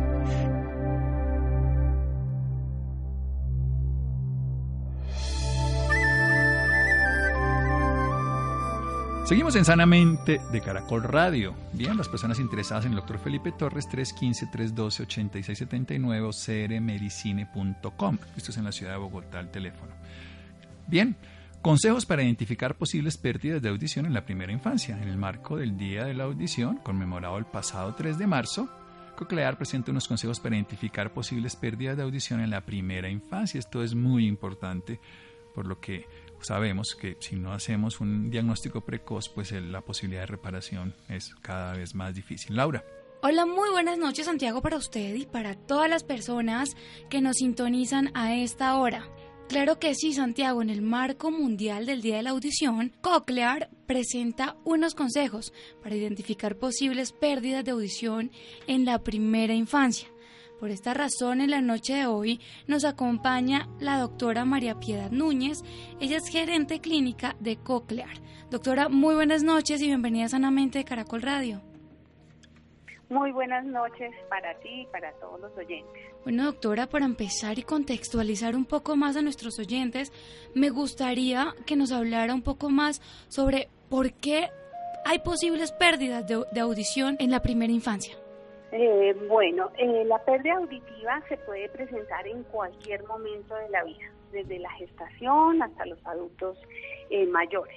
Seguimos 9.33 9.57
en 9.57 9.65
Sanamente 9.65 10.43
de 10.53 10.61
Caracol 10.61 11.05
Radio. 11.05 11.55
Bien, 11.73 11.97
las 11.97 12.11
personas 12.11 12.39
interesadas 12.39 12.85
en 12.85 12.91
el 12.91 12.97
doctor 12.97 13.19
Felipe 13.19 13.51
Torres, 13.51 13.89
315-312-8679 13.89 16.29
o 16.29 16.33
crmedicine.com. 16.69 18.19
Esto 18.37 18.51
es 18.51 18.57
en 18.59 18.65
la 18.65 18.73
ciudad 18.73 18.93
de 18.93 18.99
Bogotá, 18.99 19.41
el 19.41 19.51
teléfono. 19.51 19.91
Bien, 20.87 21.17
Consejos 21.63 22.05
para 22.05 22.23
identificar 22.23 22.75
posibles 22.75 23.17
pérdidas 23.17 23.63
de 23.63 23.71
audición 23.71 24.05
en 24.05 24.13
la 24.13 24.27
primera 24.27 24.53
infancia. 24.53 25.01
En 25.01 25.09
el 25.09 25.17
marco 25.17 25.57
del 25.57 25.79
Día 25.79 26.05
de 26.05 26.13
la 26.13 26.25
Audición, 26.25 26.77
conmemorado 26.83 27.39
el 27.39 27.47
pasado 27.47 27.95
3 27.95 28.19
de 28.19 28.27
marzo, 28.27 28.69
Coclear 29.17 29.57
presenta 29.57 29.93
unos 29.93 30.09
consejos 30.09 30.41
para 30.41 30.57
identificar 30.57 31.15
posibles 31.15 31.57
pérdidas 31.57 31.97
de 31.97 32.03
audición 32.03 32.41
en 32.41 32.51
la 32.51 32.61
primera 32.61 33.09
infancia. 33.09 33.59
Esto 33.59 33.83
es 33.83 33.95
muy 33.95 34.27
importante, 34.27 35.01
por 35.55 35.67
lo 35.67 35.81
que 35.81 36.05
sabemos 36.43 36.95
que 36.95 37.17
si 37.21 37.37
no 37.37 37.53
hacemos 37.53 38.01
un 38.01 38.31
diagnóstico 38.31 38.83
precoz, 38.83 39.29
pues 39.29 39.53
la 39.53 39.81
posibilidad 39.81 40.23
de 40.23 40.27
reparación 40.27 40.95
es 41.09 41.35
cada 41.43 41.75
vez 41.75 41.95
más 41.95 42.15
difícil. 42.15 42.57
Laura. 42.57 42.85
Hola, 43.23 43.47
muy 43.47 43.71
buenas 43.71 43.99
noches 43.99 44.27
Santiago 44.27 44.63
para 44.63 44.77
usted 44.77 45.15
y 45.15 45.27
para 45.27 45.55
todas 45.55 45.89
las 45.89 46.03
personas 46.03 46.77
que 47.09 47.21
nos 47.21 47.37
sintonizan 47.37 48.11
a 48.15 48.35
esta 48.35 48.77
hora. 48.77 49.09
Claro 49.49 49.79
que 49.79 49.95
sí, 49.95 50.13
Santiago, 50.15 50.63
en 50.63 50.71
el 50.71 50.83
marco 50.83 51.31
mundial 51.31 51.85
del 51.85 52.01
Día 52.01 52.17
de 52.17 52.23
la 52.23 52.31
Audición, 52.31 52.91
Cochlear 53.01 53.69
presenta 53.87 54.57
unos 54.65 54.95
consejos 54.95 55.53
para 55.83 55.95
identificar 55.95 56.57
posibles 56.57 57.13
pérdidas 57.13 57.65
de 57.65 57.73
audición 57.73 58.31
en 58.67 58.85
la 58.85 59.03
primera 59.03 59.55
infancia. 59.55 60.09
Por 60.63 60.71
esta 60.71 60.95
razón, 60.95 61.41
en 61.41 61.51
la 61.51 61.61
noche 61.61 61.93
de 61.93 62.07
hoy 62.07 62.41
nos 62.69 62.85
acompaña 62.85 63.69
la 63.81 63.99
doctora 63.99 64.45
María 64.45 64.79
Piedad 64.79 65.11
Núñez. 65.11 65.65
Ella 65.99 66.19
es 66.19 66.29
gerente 66.29 66.81
clínica 66.81 67.35
de 67.41 67.57
Cochlear. 67.57 68.21
Doctora, 68.49 68.89
muy 68.89 69.17
buenas 69.17 69.43
noches 69.43 69.83
y 69.83 69.89
bienvenida 69.89 70.29
sanamente 70.29 70.79
de 70.79 70.85
Caracol 70.85 71.21
Radio. 71.21 71.63
Muy 73.09 73.33
buenas 73.33 73.65
noches 73.65 74.13
para 74.29 74.57
ti 74.61 74.83
y 74.83 74.87
para 74.87 75.11
todos 75.15 75.41
los 75.41 75.51
oyentes. 75.59 76.01
Bueno, 76.23 76.45
doctora, 76.45 76.87
para 76.87 77.07
empezar 77.07 77.59
y 77.59 77.65
contextualizar 77.65 78.55
un 78.55 78.65
poco 78.65 78.95
más 78.95 79.17
a 79.17 79.23
nuestros 79.23 79.59
oyentes, 79.59 80.13
me 80.55 80.71
gustaría 80.71 81.57
que 81.67 81.75
nos 81.75 81.91
hablara 81.91 82.35
un 82.35 82.43
poco 82.43 82.71
más 82.71 83.03
sobre 83.27 83.69
por 83.89 84.13
qué 84.13 84.49
hay 85.05 85.19
posibles 85.19 85.73
pérdidas 85.73 86.25
de, 86.25 86.61
audición 86.61 87.17
en 87.19 87.33
la 87.33 87.43
primera 87.43 87.73
infancia. 87.73 88.22
Eh, 88.75 89.15
bueno, 89.29 89.71
eh, 89.77 90.03
la 90.07 90.19
pérdida 90.25 90.55
auditiva 90.55 91.23
se 91.29 91.37
puede 91.37 91.69
presentar 91.69 92.27
en 92.27 92.43
cualquier 92.45 93.05
momento 93.07 93.55
de 93.55 93.69
la 93.69 93.85
vida, 93.85 94.11
desde 94.33 94.59
la 94.59 94.71
gestación 94.73 95.63
hasta 95.63 95.85
los 95.85 95.99
adultos 96.07 96.59
eh, 97.11 97.27
mayores. 97.27 97.77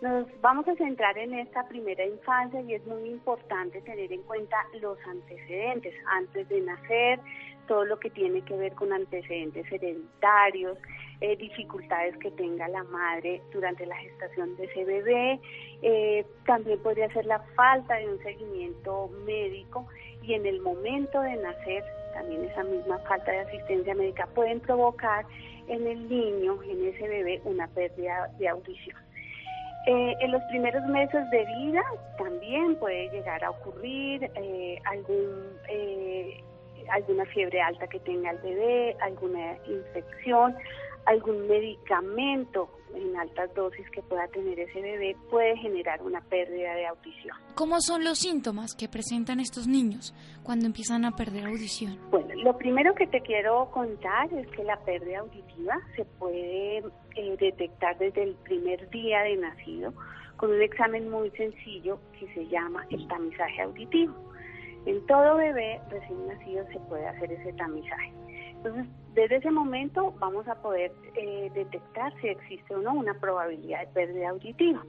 Nos 0.00 0.26
vamos 0.40 0.66
a 0.66 0.74
centrar 0.74 1.16
en 1.18 1.34
esta 1.34 1.68
primera 1.68 2.04
infancia 2.04 2.60
y 2.62 2.74
es 2.74 2.84
muy 2.84 3.10
importante 3.10 3.80
tener 3.82 4.12
en 4.12 4.22
cuenta 4.22 4.56
los 4.80 4.98
antecedentes 5.06 5.94
antes 6.06 6.48
de 6.48 6.60
nacer, 6.62 7.20
todo 7.68 7.84
lo 7.84 7.98
que 8.00 8.10
tiene 8.10 8.42
que 8.42 8.56
ver 8.56 8.74
con 8.74 8.92
antecedentes 8.92 9.70
hereditarios, 9.70 10.78
eh, 11.20 11.36
dificultades 11.36 12.16
que 12.18 12.32
tenga 12.32 12.66
la 12.68 12.82
madre 12.84 13.40
durante 13.52 13.86
la 13.86 13.96
gestación 13.96 14.56
de 14.56 14.64
ese 14.64 14.84
bebé, 14.84 15.40
eh, 15.80 16.26
también 16.44 16.80
podría 16.80 17.10
ser 17.12 17.24
la 17.24 17.38
falta 17.54 17.94
de 17.94 18.08
un 18.08 18.18
seguimiento 18.22 19.08
médico 19.24 19.86
y 20.26 20.34
en 20.34 20.46
el 20.46 20.60
momento 20.60 21.20
de 21.20 21.36
nacer 21.36 21.84
también 22.14 22.44
esa 22.44 22.62
misma 22.64 22.98
falta 23.00 23.30
de 23.30 23.40
asistencia 23.40 23.94
médica 23.94 24.26
pueden 24.34 24.60
provocar 24.60 25.24
en 25.68 25.86
el 25.86 26.08
niño, 26.08 26.62
en 26.62 26.86
ese 26.86 27.08
bebé, 27.08 27.40
una 27.44 27.66
pérdida 27.68 28.30
de 28.38 28.48
audición. 28.48 28.96
Eh, 29.86 30.14
en 30.20 30.32
los 30.32 30.42
primeros 30.44 30.82
meses 30.86 31.28
de 31.30 31.44
vida 31.58 31.82
también 32.16 32.74
puede 32.76 33.10
llegar 33.10 33.44
a 33.44 33.50
ocurrir 33.50 34.30
eh, 34.34 34.78
algún, 34.86 35.58
eh, 35.68 36.42
alguna 36.88 37.26
fiebre 37.26 37.60
alta 37.60 37.86
que 37.86 38.00
tenga 38.00 38.30
el 38.30 38.38
bebé, 38.38 38.96
alguna 39.02 39.58
infección, 39.66 40.56
algún 41.06 41.46
medicamento 41.48 42.68
en 42.94 43.16
altas 43.16 43.52
dosis 43.54 43.88
que 43.90 44.02
pueda 44.02 44.26
tener 44.28 44.58
ese 44.58 44.80
bebé 44.80 45.16
puede 45.30 45.56
generar 45.56 46.00
una 46.02 46.20
pérdida 46.22 46.74
de 46.74 46.86
audición. 46.86 47.36
¿Cómo 47.54 47.80
son 47.80 48.04
los 48.04 48.18
síntomas 48.18 48.74
que 48.74 48.88
presentan 48.88 49.40
estos 49.40 49.66
niños 49.66 50.14
cuando 50.42 50.66
empiezan 50.66 51.04
a 51.04 51.12
perder 51.12 51.46
audición? 51.46 51.98
Bueno, 52.10 52.34
lo 52.36 52.56
primero 52.56 52.94
que 52.94 53.06
te 53.06 53.20
quiero 53.20 53.70
contar 53.70 54.32
es 54.32 54.46
que 54.48 54.64
la 54.64 54.78
pérdida 54.84 55.20
auditiva 55.20 55.74
se 55.96 56.04
puede 56.04 56.78
eh, 56.78 57.36
detectar 57.38 57.98
desde 57.98 58.22
el 58.22 58.34
primer 58.36 58.88
día 58.90 59.22
de 59.22 59.36
nacido 59.36 59.92
con 60.36 60.50
un 60.50 60.62
examen 60.62 61.08
muy 61.10 61.30
sencillo 61.30 61.98
que 62.18 62.32
se 62.34 62.46
llama 62.48 62.86
el 62.90 63.06
tamizaje 63.08 63.62
auditivo. 63.62 64.14
En 64.86 65.04
todo 65.06 65.36
bebé 65.36 65.80
recién 65.90 66.26
nacido 66.26 66.66
se 66.72 66.78
puede 66.80 67.06
hacer 67.06 67.32
ese 67.32 67.52
tamizaje. 67.54 68.12
Entonces, 68.64 68.90
desde 69.12 69.36
ese 69.36 69.50
momento 69.50 70.14
vamos 70.18 70.48
a 70.48 70.54
poder 70.54 70.90
eh, 71.16 71.50
detectar 71.54 72.14
si 72.22 72.28
existe 72.28 72.74
o 72.74 72.78
no 72.78 72.94
una 72.94 73.12
probabilidad 73.12 73.80
de 73.80 73.86
pérdida 73.88 74.30
auditiva. 74.30 74.82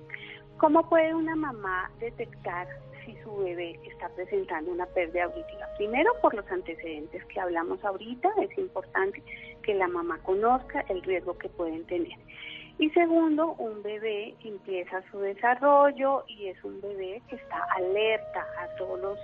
¿Cómo 0.58 0.88
puede 0.88 1.14
una 1.14 1.36
mamá 1.36 1.92
detectar 2.00 2.68
si 3.04 3.14
su 3.18 3.36
bebé 3.36 3.78
está 3.84 4.08
presentando 4.16 4.72
una 4.72 4.86
pérdida 4.86 5.26
auditiva? 5.26 5.68
Primero, 5.76 6.10
por 6.22 6.34
los 6.34 6.50
antecedentes 6.50 7.26
que 7.26 7.40
hablamos 7.42 7.84
ahorita, 7.84 8.30
es 8.42 8.58
importante 8.58 9.22
que 9.62 9.74
la 9.74 9.90
mamá 9.90 10.20
conozca 10.24 10.86
el 10.88 11.02
riesgo 11.04 11.38
que 11.38 11.50
pueden 11.50 11.86
tener. 11.86 12.18
Y 12.78 12.90
segundo, 12.92 13.56
un 13.58 13.84
bebé 13.84 14.36
empieza 14.42 15.04
su 15.12 15.20
desarrollo 15.20 16.24
y 16.30 16.48
es 16.48 16.64
un 16.64 16.80
bebé 16.80 17.22
que 17.30 17.36
está 17.36 17.62
alerta 17.76 18.48
a 18.58 18.76
todos 18.78 19.02
los 19.02 19.20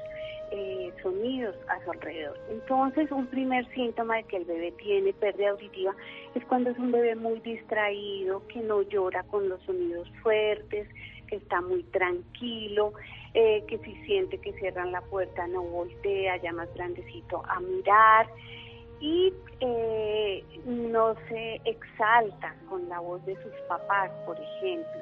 eh, 0.52 0.92
sonidos 1.02 1.56
a 1.68 1.84
su 1.84 1.92
alrededor. 1.92 2.38
Entonces, 2.50 3.12
un 3.12 3.26
primer 3.28 3.66
síntoma 3.74 4.18
de 4.18 4.24
que 4.24 4.38
el 4.38 4.46
bebé 4.46 4.72
tiene 4.74 5.14
pérdida 5.14 5.52
auditiva 5.52 5.96
es 6.36 6.44
cuando 6.46 6.70
es 6.70 6.78
un 6.78 6.92
bebé 6.92 7.16
muy 7.16 7.40
distraído, 7.40 8.46
que 8.48 8.60
no 8.60 8.82
llora 8.82 9.24
con 9.24 9.48
los 9.48 9.62
sonidos 9.64 10.10
fuertes, 10.22 10.88
que 11.28 11.38
está 11.38 11.62
muy 11.62 11.84
tranquilo, 11.84 12.94
eh, 13.34 13.64
que 13.68 13.78
si 13.80 13.96
siente 14.06 14.38
que 14.40 14.52
cierran 14.54 14.92
la 14.92 15.02
puerta 15.02 15.48
no 15.48 15.64
voltea 15.64 16.36
ya 16.38 16.52
más 16.52 16.68
grandecito 16.76 17.42
a 17.48 17.62
mirar 17.62 18.28
y 19.00 19.34
eh, 19.62 20.44
no 20.66 21.16
se 21.30 21.62
exalta 21.64 22.56
con 22.70 22.90
la 22.90 23.00
voz 23.00 23.26
de 23.26 23.36
sus 23.42 23.54
papás, 23.70 24.12
por 24.26 24.38
ejemplo. 24.40 25.02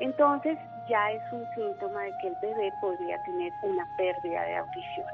Entonces, 0.00 0.58
ya 0.88 1.12
es 1.12 1.22
un 1.32 1.46
síntoma 1.54 2.02
de 2.02 2.12
que 2.20 2.28
el 2.28 2.34
bebé 2.42 2.72
podría 2.80 3.22
tener 3.24 3.52
una 3.62 3.86
pérdida 3.96 4.42
de 4.42 4.56
audición. 4.56 5.06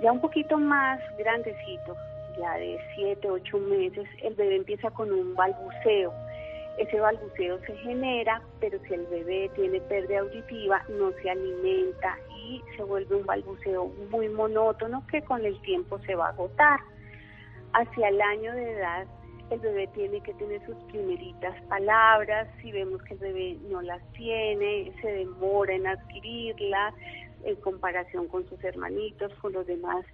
Ya 0.00 0.12
un 0.12 0.20
poquito 0.20 0.58
más 0.58 1.00
grandecito, 1.16 1.96
ya 2.38 2.54
de 2.54 2.78
7, 2.96 3.30
8 3.30 3.58
meses, 3.58 4.08
el 4.22 4.34
bebé 4.34 4.56
empieza 4.56 4.90
con 4.90 5.12
un 5.12 5.34
balbuceo. 5.34 6.12
Ese 6.78 6.98
balbuceo 6.98 7.60
se 7.60 7.76
genera, 7.76 8.42
pero 8.58 8.78
si 8.88 8.94
el 8.94 9.06
bebé 9.06 9.48
tiene 9.54 9.80
pérdida 9.82 10.20
auditiva, 10.20 10.82
no 10.88 11.12
se 11.22 11.30
alimenta 11.30 12.16
y 12.36 12.60
se 12.76 12.82
vuelve 12.82 13.14
un 13.14 13.26
balbuceo 13.26 13.86
muy 14.10 14.28
monótono 14.28 15.06
que 15.06 15.22
con 15.22 15.44
el 15.44 15.60
tiempo 15.62 16.00
se 16.00 16.16
va 16.16 16.26
a 16.26 16.30
agotar. 16.30 16.80
Hacia 17.72 18.08
el 18.08 18.20
año 18.20 18.52
de 18.52 18.72
edad 18.72 19.06
el 19.50 19.60
bebé 19.60 19.86
tiene 19.88 20.20
que 20.20 20.34
tener 20.34 20.64
sus 20.64 20.76
primeritas 20.84 21.60
palabras, 21.68 22.48
si 22.62 22.72
vemos 22.72 23.02
que 23.02 23.14
el 23.14 23.20
bebé 23.20 23.58
no 23.70 23.82
las 23.82 24.02
tiene, 24.12 24.92
se 25.00 25.12
demora 25.12 25.74
en 25.74 25.86
adquirirlas 25.86 26.94
en 27.44 27.56
comparación 27.56 28.26
con 28.28 28.48
sus 28.48 28.62
hermanitos, 28.64 29.32
con 29.34 29.52
los 29.52 29.66
demás 29.66 30.04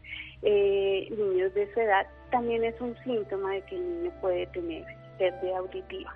eh, 0.42 1.08
niños 1.16 1.54
de 1.54 1.72
su 1.72 1.80
edad, 1.80 2.06
también 2.30 2.64
es 2.64 2.80
un 2.80 2.96
síntoma 3.04 3.52
de 3.52 3.62
que 3.62 3.76
el 3.76 3.82
niño 3.82 4.12
puede 4.20 4.46
tener 4.48 4.84
pérdida 5.18 5.58
auditiva. 5.58 6.14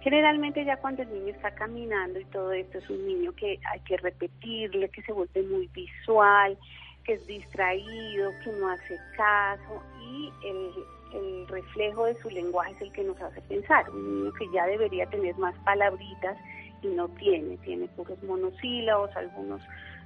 Generalmente 0.00 0.64
ya 0.64 0.76
cuando 0.76 1.02
el 1.02 1.12
niño 1.12 1.34
está 1.34 1.54
caminando 1.54 2.20
y 2.20 2.24
todo 2.26 2.52
esto 2.52 2.78
es 2.78 2.90
un 2.90 3.06
niño 3.06 3.32
que 3.32 3.58
hay 3.70 3.80
que 3.80 3.96
repetirle, 3.96 4.90
que 4.90 5.02
se 5.02 5.12
vuelve 5.12 5.42
muy 5.42 5.66
visual, 5.68 6.58
que 7.04 7.14
es 7.14 7.26
distraído, 7.26 8.30
que 8.44 8.52
no 8.52 8.68
hace 8.68 8.98
caso 9.16 9.82
y 10.02 10.30
el 10.46 10.70
el 11.14 11.46
reflejo 11.48 12.06
de 12.06 12.20
su 12.20 12.28
lenguaje 12.30 12.72
es 12.72 12.82
el 12.82 12.92
que 12.92 13.04
nos 13.04 13.20
hace 13.20 13.40
pensar. 13.42 13.88
Un 13.90 14.18
niño 14.18 14.32
que 14.34 14.46
ya 14.52 14.66
debería 14.66 15.06
tener 15.06 15.36
más 15.38 15.54
palabritas 15.64 16.36
y 16.82 16.88
no 16.88 17.08
tiene, 17.08 17.56
tiene 17.58 17.86
puros 17.88 18.22
monosílabos, 18.22 19.14
algunos 19.16 19.62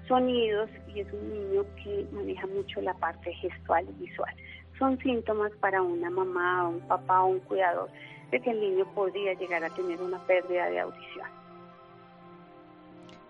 sonidos 0.07 0.71
y 0.95 1.01
es 1.01 1.13
un 1.13 1.33
niño 1.33 1.65
que 1.83 2.07
maneja 2.13 2.47
mucho 2.47 2.81
la 2.81 2.95
parte 2.95 3.33
gestual 3.35 3.87
y 3.89 4.05
visual. 4.05 4.35
Son 4.79 4.99
síntomas 5.01 5.53
para 5.61 5.83
una 5.83 6.09
mamá, 6.11 6.69
un 6.69 6.81
papá 6.81 7.23
o 7.23 7.29
un 7.29 7.41
cuidador 7.41 7.91
de 8.31 8.41
que 8.41 8.51
el 8.51 8.61
niño 8.61 8.87
podría 8.95 9.35
llegar 9.35 9.65
a 9.65 9.71
tener 9.71 10.01
una 10.01 10.19
pérdida 10.27 10.69
de 10.71 10.81
audición. 10.81 11.27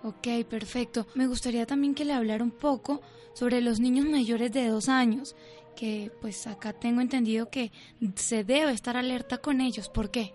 Ok, 0.04 0.46
perfecto. 0.48 1.06
Me 1.14 1.26
gustaría 1.26 1.66
también 1.66 1.94
que 1.94 2.04
le 2.04 2.12
hablara 2.12 2.44
un 2.44 2.52
poco 2.52 3.00
sobre 3.32 3.60
los 3.60 3.80
niños 3.80 4.06
mayores 4.06 4.52
de 4.52 4.68
dos 4.68 4.88
años 4.88 5.36
que 5.78 6.10
pues 6.20 6.46
acá 6.46 6.72
tengo 6.72 7.00
entendido 7.00 7.50
que 7.50 7.70
se 8.16 8.42
debe 8.42 8.72
estar 8.72 8.96
alerta 8.96 9.38
con 9.38 9.60
ellos. 9.60 9.88
¿Por 9.88 10.10
qué? 10.10 10.32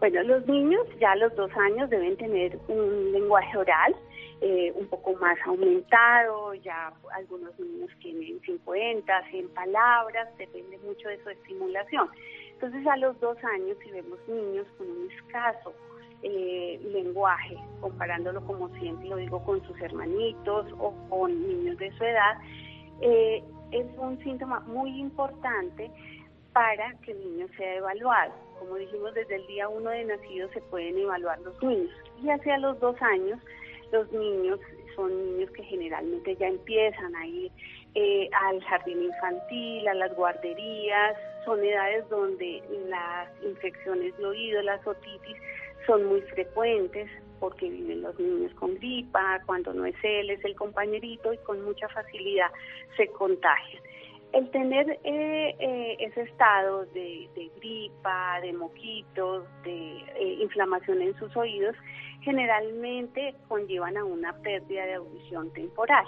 Bueno, 0.00 0.22
los 0.24 0.46
niños 0.46 0.86
ya 1.00 1.12
a 1.12 1.16
los 1.16 1.34
dos 1.36 1.50
años 1.56 1.88
deben 1.90 2.16
tener 2.16 2.58
un 2.68 3.12
lenguaje 3.12 3.56
oral 3.56 3.94
eh, 4.40 4.72
un 4.76 4.86
poco 4.86 5.14
más 5.14 5.36
aumentado, 5.46 6.54
ya 6.54 6.92
algunos 7.12 7.58
niños 7.58 7.90
tienen 8.00 8.40
50, 8.40 9.30
100 9.30 9.48
palabras, 9.48 10.28
depende 10.38 10.78
mucho 10.78 11.08
de 11.08 11.20
su 11.22 11.30
estimulación. 11.30 12.08
Entonces 12.52 12.86
a 12.86 12.96
los 12.96 13.18
dos 13.20 13.36
años, 13.44 13.76
si 13.82 13.90
vemos 13.90 14.18
niños 14.28 14.66
con 14.76 14.88
un 14.88 15.10
escaso 15.10 15.72
eh, 16.22 16.80
lenguaje, 16.92 17.56
comparándolo 17.80 18.44
como 18.44 18.68
siempre 18.78 19.08
lo 19.08 19.16
digo 19.16 19.44
con 19.44 19.60
sus 19.64 19.80
hermanitos 19.80 20.66
o 20.78 20.94
con 21.08 21.30
niños 21.30 21.76
de 21.78 21.90
su 21.96 22.04
edad, 22.04 22.38
eh, 23.00 23.42
es 23.72 23.86
un 23.96 24.18
síntoma 24.22 24.60
muy 24.60 24.90
importante 24.98 25.90
para 26.52 26.94
que 27.02 27.12
el 27.12 27.20
niño 27.20 27.46
sea 27.56 27.76
evaluado. 27.76 28.32
Como 28.58 28.76
dijimos, 28.76 29.14
desde 29.14 29.36
el 29.36 29.46
día 29.46 29.68
uno 29.68 29.90
de 29.90 30.04
nacido 30.04 30.48
se 30.52 30.60
pueden 30.62 30.98
evaluar 30.98 31.38
los 31.40 31.62
niños. 31.62 31.90
Y 32.22 32.28
hacia 32.30 32.58
los 32.58 32.78
dos 32.80 33.00
años 33.00 33.38
los 33.92 34.10
niños 34.12 34.60
son 34.96 35.10
niños 35.10 35.50
que 35.52 35.62
generalmente 35.62 36.36
ya 36.36 36.48
empiezan 36.48 37.14
a 37.14 37.26
ir 37.26 37.52
eh, 37.94 38.28
al 38.32 38.62
jardín 38.64 39.02
infantil, 39.02 39.88
a 39.88 39.94
las 39.94 40.14
guarderías, 40.14 41.16
son 41.44 41.64
edades 41.64 42.08
donde 42.08 42.62
las 42.88 43.28
infecciones 43.42 44.16
de 44.18 44.26
oído, 44.26 44.62
las 44.62 44.84
otitis, 44.86 45.36
son 45.86 46.04
muy 46.04 46.20
frecuentes 46.22 47.08
porque 47.38 47.68
viven 47.68 48.02
los 48.02 48.18
niños 48.18 48.52
con 48.54 48.74
gripa, 48.74 49.40
cuando 49.46 49.72
no 49.72 49.84
es 49.84 49.96
él, 50.02 50.30
es 50.30 50.44
el 50.44 50.54
compañerito 50.54 51.32
y 51.32 51.38
con 51.38 51.64
mucha 51.64 51.88
facilidad 51.88 52.50
se 52.96 53.08
contagian. 53.08 53.82
El 54.32 54.50
tener 54.50 54.90
eh, 55.04 55.56
eh, 55.58 55.96
ese 56.00 56.22
estado 56.22 56.84
de, 56.86 57.28
gripa, 57.56 58.40
de 58.42 58.52
moquitos, 58.52 59.46
de 59.64 60.02
inflamación 60.40 61.00
en 61.00 61.18
sus 61.18 61.34
oídos, 61.34 61.74
generalmente 62.22 63.34
conllevan 63.48 63.96
a 63.96 64.04
una 64.04 64.34
pérdida 64.42 64.84
de 64.84 64.94
audición 64.94 65.50
temporal. 65.52 66.04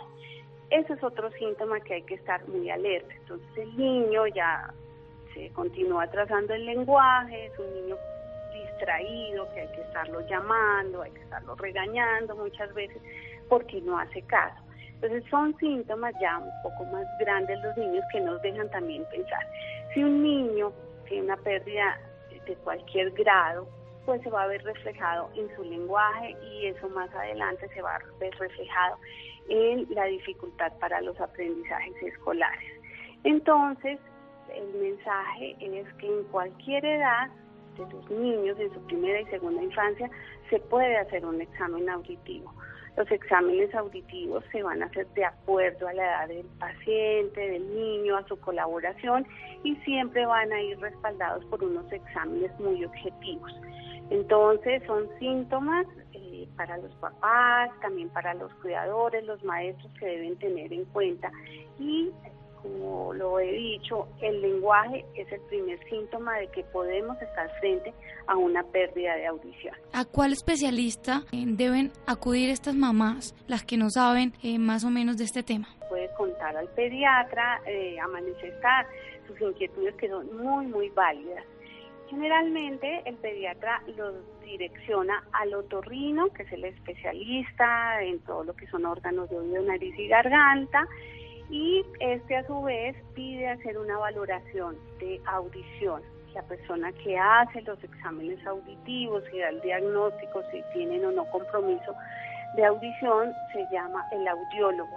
Ese 0.70 0.92
es 0.92 1.02
otro 1.02 1.30
síntoma 1.32 1.80
que 1.80 1.94
hay 1.94 2.02
que 2.02 2.14
estar 2.14 2.46
muy 2.48 2.70
alerta. 2.70 3.12
Entonces 3.14 3.48
el 3.56 3.76
niño 3.76 4.26
ya 4.28 4.72
se 5.34 5.50
continúa 5.50 6.06
trazando 6.08 6.54
el 6.54 6.66
lenguaje, 6.66 7.46
es 7.46 7.58
un 7.58 7.74
niño 7.74 7.96
distraído 8.80 9.52
que 9.52 9.60
hay 9.60 9.68
que 9.68 9.80
estarlo 9.82 10.20
llamando, 10.26 11.02
hay 11.02 11.10
que 11.12 11.20
estarlo 11.20 11.54
regañando 11.56 12.34
muchas 12.36 12.72
veces 12.74 13.00
porque 13.48 13.80
no 13.82 13.98
hace 13.98 14.22
caso. 14.22 14.62
Entonces 14.94 15.24
son 15.30 15.56
síntomas 15.58 16.14
ya 16.20 16.38
un 16.38 16.50
poco 16.62 16.84
más 16.86 17.06
grandes 17.18 17.58
los 17.62 17.76
niños 17.76 18.04
que 18.12 18.20
nos 18.20 18.40
dejan 18.42 18.70
también 18.70 19.04
pensar. 19.10 19.46
Si 19.94 20.02
un 20.02 20.22
niño 20.22 20.72
tiene 21.08 21.24
una 21.24 21.36
pérdida 21.38 21.98
de 22.46 22.54
cualquier 22.56 23.10
grado, 23.12 23.68
pues 24.04 24.22
se 24.22 24.30
va 24.30 24.42
a 24.42 24.46
ver 24.46 24.62
reflejado 24.64 25.30
en 25.36 25.54
su 25.56 25.62
lenguaje 25.62 26.36
y 26.52 26.66
eso 26.66 26.88
más 26.90 27.12
adelante 27.14 27.68
se 27.74 27.82
va 27.82 27.96
a 27.96 28.00
ver 28.18 28.34
reflejado 28.38 28.98
en 29.48 29.86
la 29.90 30.04
dificultad 30.04 30.72
para 30.80 31.00
los 31.00 31.18
aprendizajes 31.20 31.94
escolares. 32.02 32.72
Entonces, 33.24 33.98
el 34.54 34.80
mensaje 34.80 35.56
es 35.60 35.92
que 35.94 36.06
en 36.06 36.24
cualquier 36.24 36.84
edad 36.84 37.30
de 37.80 37.94
los 37.94 38.10
niños, 38.10 38.58
en 38.58 38.72
su 38.72 38.80
primera 38.86 39.20
y 39.20 39.26
segunda 39.26 39.62
infancia, 39.62 40.10
se 40.48 40.58
puede 40.60 40.96
hacer 40.96 41.24
un 41.24 41.40
examen 41.40 41.88
auditivo. 41.88 42.52
Los 42.96 43.10
exámenes 43.10 43.74
auditivos 43.74 44.44
se 44.50 44.62
van 44.62 44.82
a 44.82 44.86
hacer 44.86 45.06
de 45.14 45.24
acuerdo 45.24 45.88
a 45.88 45.92
la 45.92 46.02
edad 46.02 46.28
del 46.28 46.46
paciente, 46.58 47.40
del 47.40 47.74
niño, 47.74 48.16
a 48.16 48.26
su 48.26 48.38
colaboración 48.40 49.26
y 49.62 49.76
siempre 49.76 50.26
van 50.26 50.52
a 50.52 50.60
ir 50.60 50.78
respaldados 50.80 51.44
por 51.46 51.62
unos 51.62 51.90
exámenes 51.92 52.50
muy 52.58 52.84
objetivos. 52.84 53.52
Entonces 54.10 54.82
son 54.86 55.08
síntomas 55.20 55.86
eh, 56.12 56.48
para 56.56 56.78
los 56.78 56.92
papás, 56.96 57.70
también 57.80 58.08
para 58.08 58.34
los 58.34 58.52
cuidadores, 58.54 59.24
los 59.24 59.42
maestros 59.44 59.92
que 59.98 60.06
deben 60.06 60.36
tener 60.36 60.72
en 60.72 60.84
cuenta. 60.86 61.30
Y 61.78 62.10
como 62.62 63.12
lo 63.12 63.40
he 63.40 63.52
dicho, 63.52 64.08
el 64.20 64.40
lenguaje 64.40 65.04
es 65.14 65.30
el 65.32 65.40
primer 65.42 65.78
síntoma 65.88 66.38
de 66.38 66.48
que 66.48 66.62
podemos 66.64 67.20
estar 67.20 67.50
frente 67.60 67.92
a 68.26 68.36
una 68.36 68.62
pérdida 68.64 69.16
de 69.16 69.26
audición. 69.26 69.74
¿A 69.92 70.04
cuál 70.04 70.32
especialista 70.32 71.22
eh, 71.32 71.44
deben 71.46 71.92
acudir 72.06 72.50
estas 72.50 72.74
mamás, 72.74 73.34
las 73.46 73.64
que 73.64 73.76
no 73.76 73.90
saben 73.90 74.32
eh, 74.42 74.58
más 74.58 74.84
o 74.84 74.90
menos 74.90 75.16
de 75.16 75.24
este 75.24 75.42
tema? 75.42 75.68
Puede 75.88 76.08
contar 76.14 76.56
al 76.56 76.68
pediatra, 76.68 77.60
a 78.02 78.08
manifestar 78.08 78.86
sus 79.26 79.40
inquietudes 79.40 79.94
que 79.96 80.08
son 80.08 80.36
muy, 80.36 80.66
muy 80.66 80.88
válidas. 80.90 81.44
Generalmente 82.08 83.02
el 83.04 83.16
pediatra 83.16 83.82
los 83.96 84.14
direcciona 84.44 85.22
al 85.32 85.54
otorrino, 85.54 86.28
que 86.30 86.42
es 86.42 86.52
el 86.52 86.64
especialista 86.64 88.02
en 88.02 88.18
todo 88.20 88.42
lo 88.42 88.54
que 88.54 88.66
son 88.66 88.84
órganos 88.84 89.30
de 89.30 89.38
oído, 89.38 89.62
nariz 89.62 89.96
y 89.96 90.08
garganta, 90.08 90.88
y 91.50 91.84
este 91.98 92.36
a 92.36 92.46
su 92.46 92.62
vez 92.62 92.96
pide 93.14 93.48
hacer 93.48 93.76
una 93.78 93.98
valoración 93.98 94.76
de 94.98 95.20
audición. 95.26 96.02
La 96.34 96.42
persona 96.42 96.92
que 96.92 97.18
hace 97.18 97.60
los 97.62 97.82
exámenes 97.82 98.44
auditivos 98.46 99.24
y 99.32 99.38
da 99.40 99.48
el 99.48 99.60
diagnóstico 99.62 100.42
si 100.52 100.62
tienen 100.72 101.04
o 101.04 101.10
no 101.10 101.24
compromiso 101.30 101.94
de 102.54 102.64
audición 102.64 103.32
se 103.52 103.66
llama 103.72 104.06
el 104.12 104.26
audiólogo. 104.26 104.96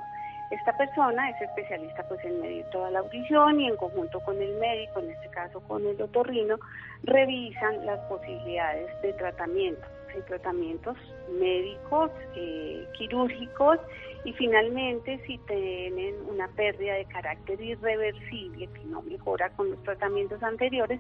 Esta 0.51 0.77
persona 0.77 1.31
es 1.31 1.41
especialista 1.41 2.03
pues 2.07 2.23
en 2.23 2.39
medir 2.39 2.65
toda 2.65 2.91
la 2.91 2.99
audición 2.99 3.59
y 3.59 3.67
en 3.67 3.75
conjunto 3.75 4.19
con 4.19 4.39
el 4.39 4.53
médico, 4.59 4.99
en 4.99 5.09
este 5.09 5.29
caso 5.29 5.59
con 5.61 5.85
el 5.87 5.99
otorrino, 5.99 6.57
revisan 7.03 7.83
las 7.85 7.99
posibilidades 8.01 8.89
de 9.01 9.13
tratamiento. 9.13 9.87
Hay 10.13 10.21
tratamientos 10.23 10.97
médicos, 11.39 12.11
eh, 12.35 12.87
quirúrgicos 12.97 13.79
y 14.25 14.33
finalmente 14.33 15.19
si 15.25 15.37
tienen 15.39 16.15
una 16.29 16.47
pérdida 16.49 16.93
de 16.93 17.05
carácter 17.05 17.59
irreversible 17.59 18.67
que 18.67 18.83
no 18.85 19.01
mejora 19.01 19.49
con 19.51 19.69
los 19.69 19.81
tratamientos 19.83 20.41
anteriores, 20.43 20.99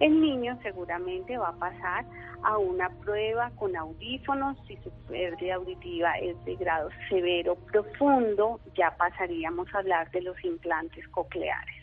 el 0.00 0.20
niño 0.20 0.58
seguramente 0.62 1.36
va 1.36 1.48
a 1.48 1.56
pasar 1.56 2.04
a 2.42 2.58
una 2.58 2.88
prueba 3.00 3.50
con 3.56 3.76
audífonos. 3.76 4.56
Si 4.66 4.76
su 4.78 4.90
pérdida 5.08 5.56
auditiva 5.56 6.14
es 6.18 6.42
de 6.44 6.56
grado 6.56 6.88
severo 7.08 7.56
profundo, 7.56 8.60
ya 8.74 8.96
pasaríamos 8.96 9.72
a 9.74 9.78
hablar 9.78 10.10
de 10.10 10.22
los 10.22 10.42
implantes 10.44 11.06
cocleares. 11.08 11.82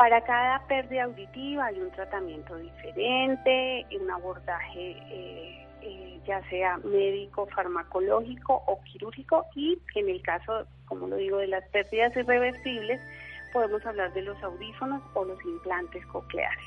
Para 0.00 0.22
cada 0.22 0.66
pérdida 0.66 1.04
auditiva 1.04 1.66
hay 1.66 1.78
un 1.78 1.90
tratamiento 1.90 2.56
diferente, 2.56 3.86
un 4.00 4.10
abordaje 4.10 4.96
eh, 5.10 5.66
eh, 5.82 6.20
ya 6.26 6.42
sea 6.48 6.78
médico, 6.78 7.46
farmacológico 7.46 8.62
o 8.66 8.80
quirúrgico 8.84 9.46
y 9.54 9.78
en 9.94 10.08
el 10.08 10.22
caso, 10.22 10.66
como 10.86 11.08
lo 11.08 11.16
digo, 11.16 11.38
de 11.38 11.48
las 11.48 11.64
pérdidas 11.68 12.16
irreversibles, 12.16 13.00
podemos 13.52 13.84
hablar 13.84 14.12
de 14.12 14.22
los 14.22 14.40
audífonos 14.42 15.02
o 15.14 15.24
los 15.24 15.42
implantes 15.44 16.04
cocleares. 16.06 16.64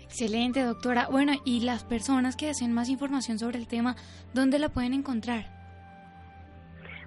Excelente, 0.00 0.62
doctora. 0.62 1.08
Bueno, 1.10 1.32
y 1.44 1.60
las 1.60 1.84
personas 1.84 2.36
que 2.36 2.46
deseen 2.46 2.72
más 2.72 2.88
información 2.88 3.38
sobre 3.38 3.58
el 3.58 3.66
tema, 3.66 3.96
¿dónde 4.34 4.58
la 4.58 4.68
pueden 4.68 4.92
encontrar? 4.92 5.61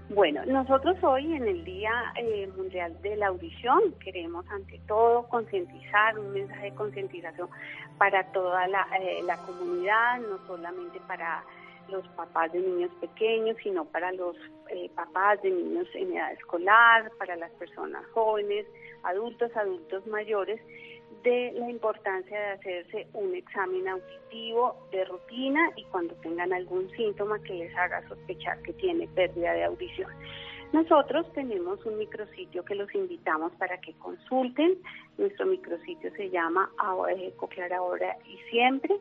Bueno, 0.09 0.45
nosotros 0.45 0.97
hoy 1.01 1.33
en 1.33 1.47
el 1.47 1.65
Día 1.65 1.91
eh, 2.15 2.47
Mundial 2.55 2.95
de 3.01 3.15
la 3.15 3.27
Audición 3.27 3.91
queremos 4.03 4.45
ante 4.49 4.79
todo 4.87 5.27
concientizar, 5.29 6.19
un 6.19 6.31
mensaje 6.31 6.69
de 6.69 6.75
concientización 6.75 7.49
para 7.97 8.23
toda 8.31 8.67
la, 8.67 8.87
eh, 9.01 9.23
la 9.23 9.35
comunidad, 9.37 10.19
no 10.19 10.37
solamente 10.45 10.99
para 11.07 11.43
los 11.89 12.07
papás 12.09 12.51
de 12.51 12.59
niños 12.59 12.91
pequeños, 13.01 13.57
sino 13.63 13.85
para 13.85 14.11
los 14.11 14.35
eh, 14.69 14.91
papás 14.95 15.41
de 15.41 15.49
niños 15.49 15.87
en 15.95 16.13
edad 16.13 16.33
escolar, 16.33 17.11
para 17.17 17.35
las 17.35 17.51
personas 17.53 18.05
jóvenes, 18.13 18.67
adultos, 19.03 19.55
adultos 19.55 20.05
mayores, 20.05 20.61
de 21.25 21.53
la 21.55 21.69
importancia 21.69 22.39
de 22.39 22.51
hacerse 22.51 23.07
un 23.13 23.33
examen 23.35 23.87
auditivo 23.87 24.87
de 24.91 25.03
rutina 25.05 25.71
y 25.75 25.83
cuando 25.85 26.13
tengan 26.21 26.53
algún 26.53 26.89
síntoma 26.91 27.41
que 27.41 27.55
les 27.55 27.75
haga 27.75 28.07
sospechar 28.07 28.61
que 28.61 28.73
tiene 28.73 29.07
pérdida 29.07 29.53
de 29.53 29.63
audición. 29.63 30.09
Nosotros 30.71 31.25
tenemos 31.33 31.83
un 31.85 31.97
micrositio 31.97 32.63
que 32.63 32.75
los 32.75 32.93
invitamos 32.93 33.51
para 33.53 33.79
que 33.81 33.93
consulten. 33.93 34.77
Nuestro 35.17 35.47
micrositio 35.47 36.11
se 36.15 36.29
llama 36.29 36.69
Coclear 37.37 37.73
Ahora 37.73 38.15
y 38.25 38.37
Siempre 38.51 38.95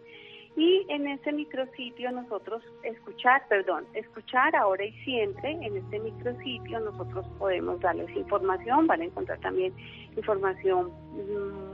y 0.57 0.87
en 0.89 1.09
este 1.09 1.33
micrositio 1.33 2.13
nosotros 2.13 2.63
escuchar, 2.85 3.43
perdón, 3.49 3.85
escuchar 3.95 4.55
ahora 4.55 4.85
y 4.85 4.93
siempre, 5.05 5.51
en 5.51 5.77
este 5.77 5.99
micrositio 5.99 6.79
nosotros 6.79 7.27
podemos 7.39 7.81
darles 7.81 8.09
información, 8.17 8.87
van 8.87 9.01
a 9.01 9.05
encontrar 9.05 9.41
también 9.41 9.75
información 10.17 10.93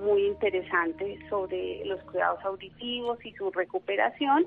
muy 0.03 0.27
interesante 0.27 1.19
sobre 1.29 1.85
los 1.85 2.03
cuidados 2.05 2.43
auditivos 2.45 3.19
y 3.25 3.33
su 3.33 3.51
recuperación 3.51 4.47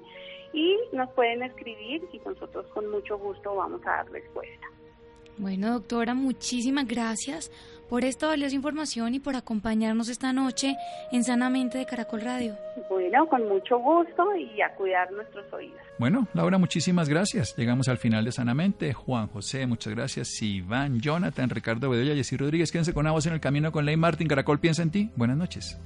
y 0.52 0.78
nos 0.94 1.10
pueden 1.12 1.44
escribir 1.44 2.04
y 2.12 2.20
nosotros 2.26 2.66
con 2.74 2.90
mucho 2.90 3.18
gusto 3.20 3.56
vamos 3.56 3.82
a 3.86 3.98
dar 3.98 4.12
respuesta. 4.12 4.68
Bueno, 5.38 5.74
doctora, 5.74 6.14
muchísimas 6.14 6.88
gracias 6.88 7.52
por 7.94 8.06
esta 8.06 8.26
valiosa 8.26 8.56
información 8.56 9.14
y 9.14 9.20
por 9.20 9.36
acompañarnos 9.36 10.10
esta 10.10 10.34
noche 10.34 10.76
en 11.12 11.24
Sanamente 11.24 11.78
de 11.78 11.86
Caracol 11.86 12.22
Radio. 12.22 12.58
Bueno, 12.90 13.28
con 13.28 13.48
mucho 13.48 13.78
gusto 13.78 14.36
y 14.36 14.60
a 14.64 14.74
cuidar 14.74 15.12
nuestros 15.12 15.46
oídos. 15.54 15.78
Bueno, 16.00 16.28
Laura, 16.34 16.58
muchísimas 16.58 17.08
gracias. 17.08 17.56
Llegamos 17.56 17.88
al 17.90 18.00
final 18.00 18.26
de 18.26 18.32
Sanamente. 18.32 18.94
Juan 18.94 19.28
José, 19.28 19.68
muchas 19.68 19.94
gracias. 19.94 20.42
Iván, 20.42 21.02
Jonathan, 21.02 21.52
Ricardo 21.52 21.88
Bedoya, 21.88 22.16
Jessy 22.16 22.36
Rodríguez, 22.36 22.72
quédense 22.72 22.96
con 22.96 23.06
voz 23.06 23.28
en 23.28 23.34
el 23.34 23.40
camino 23.40 23.72
con 23.72 23.86
Ley 23.86 23.96
Martín. 23.96 24.28
Caracol 24.28 24.60
piensa 24.60 24.82
en 24.82 24.90
ti. 24.90 25.12
Buenas 25.16 25.38
noches. 25.38 25.80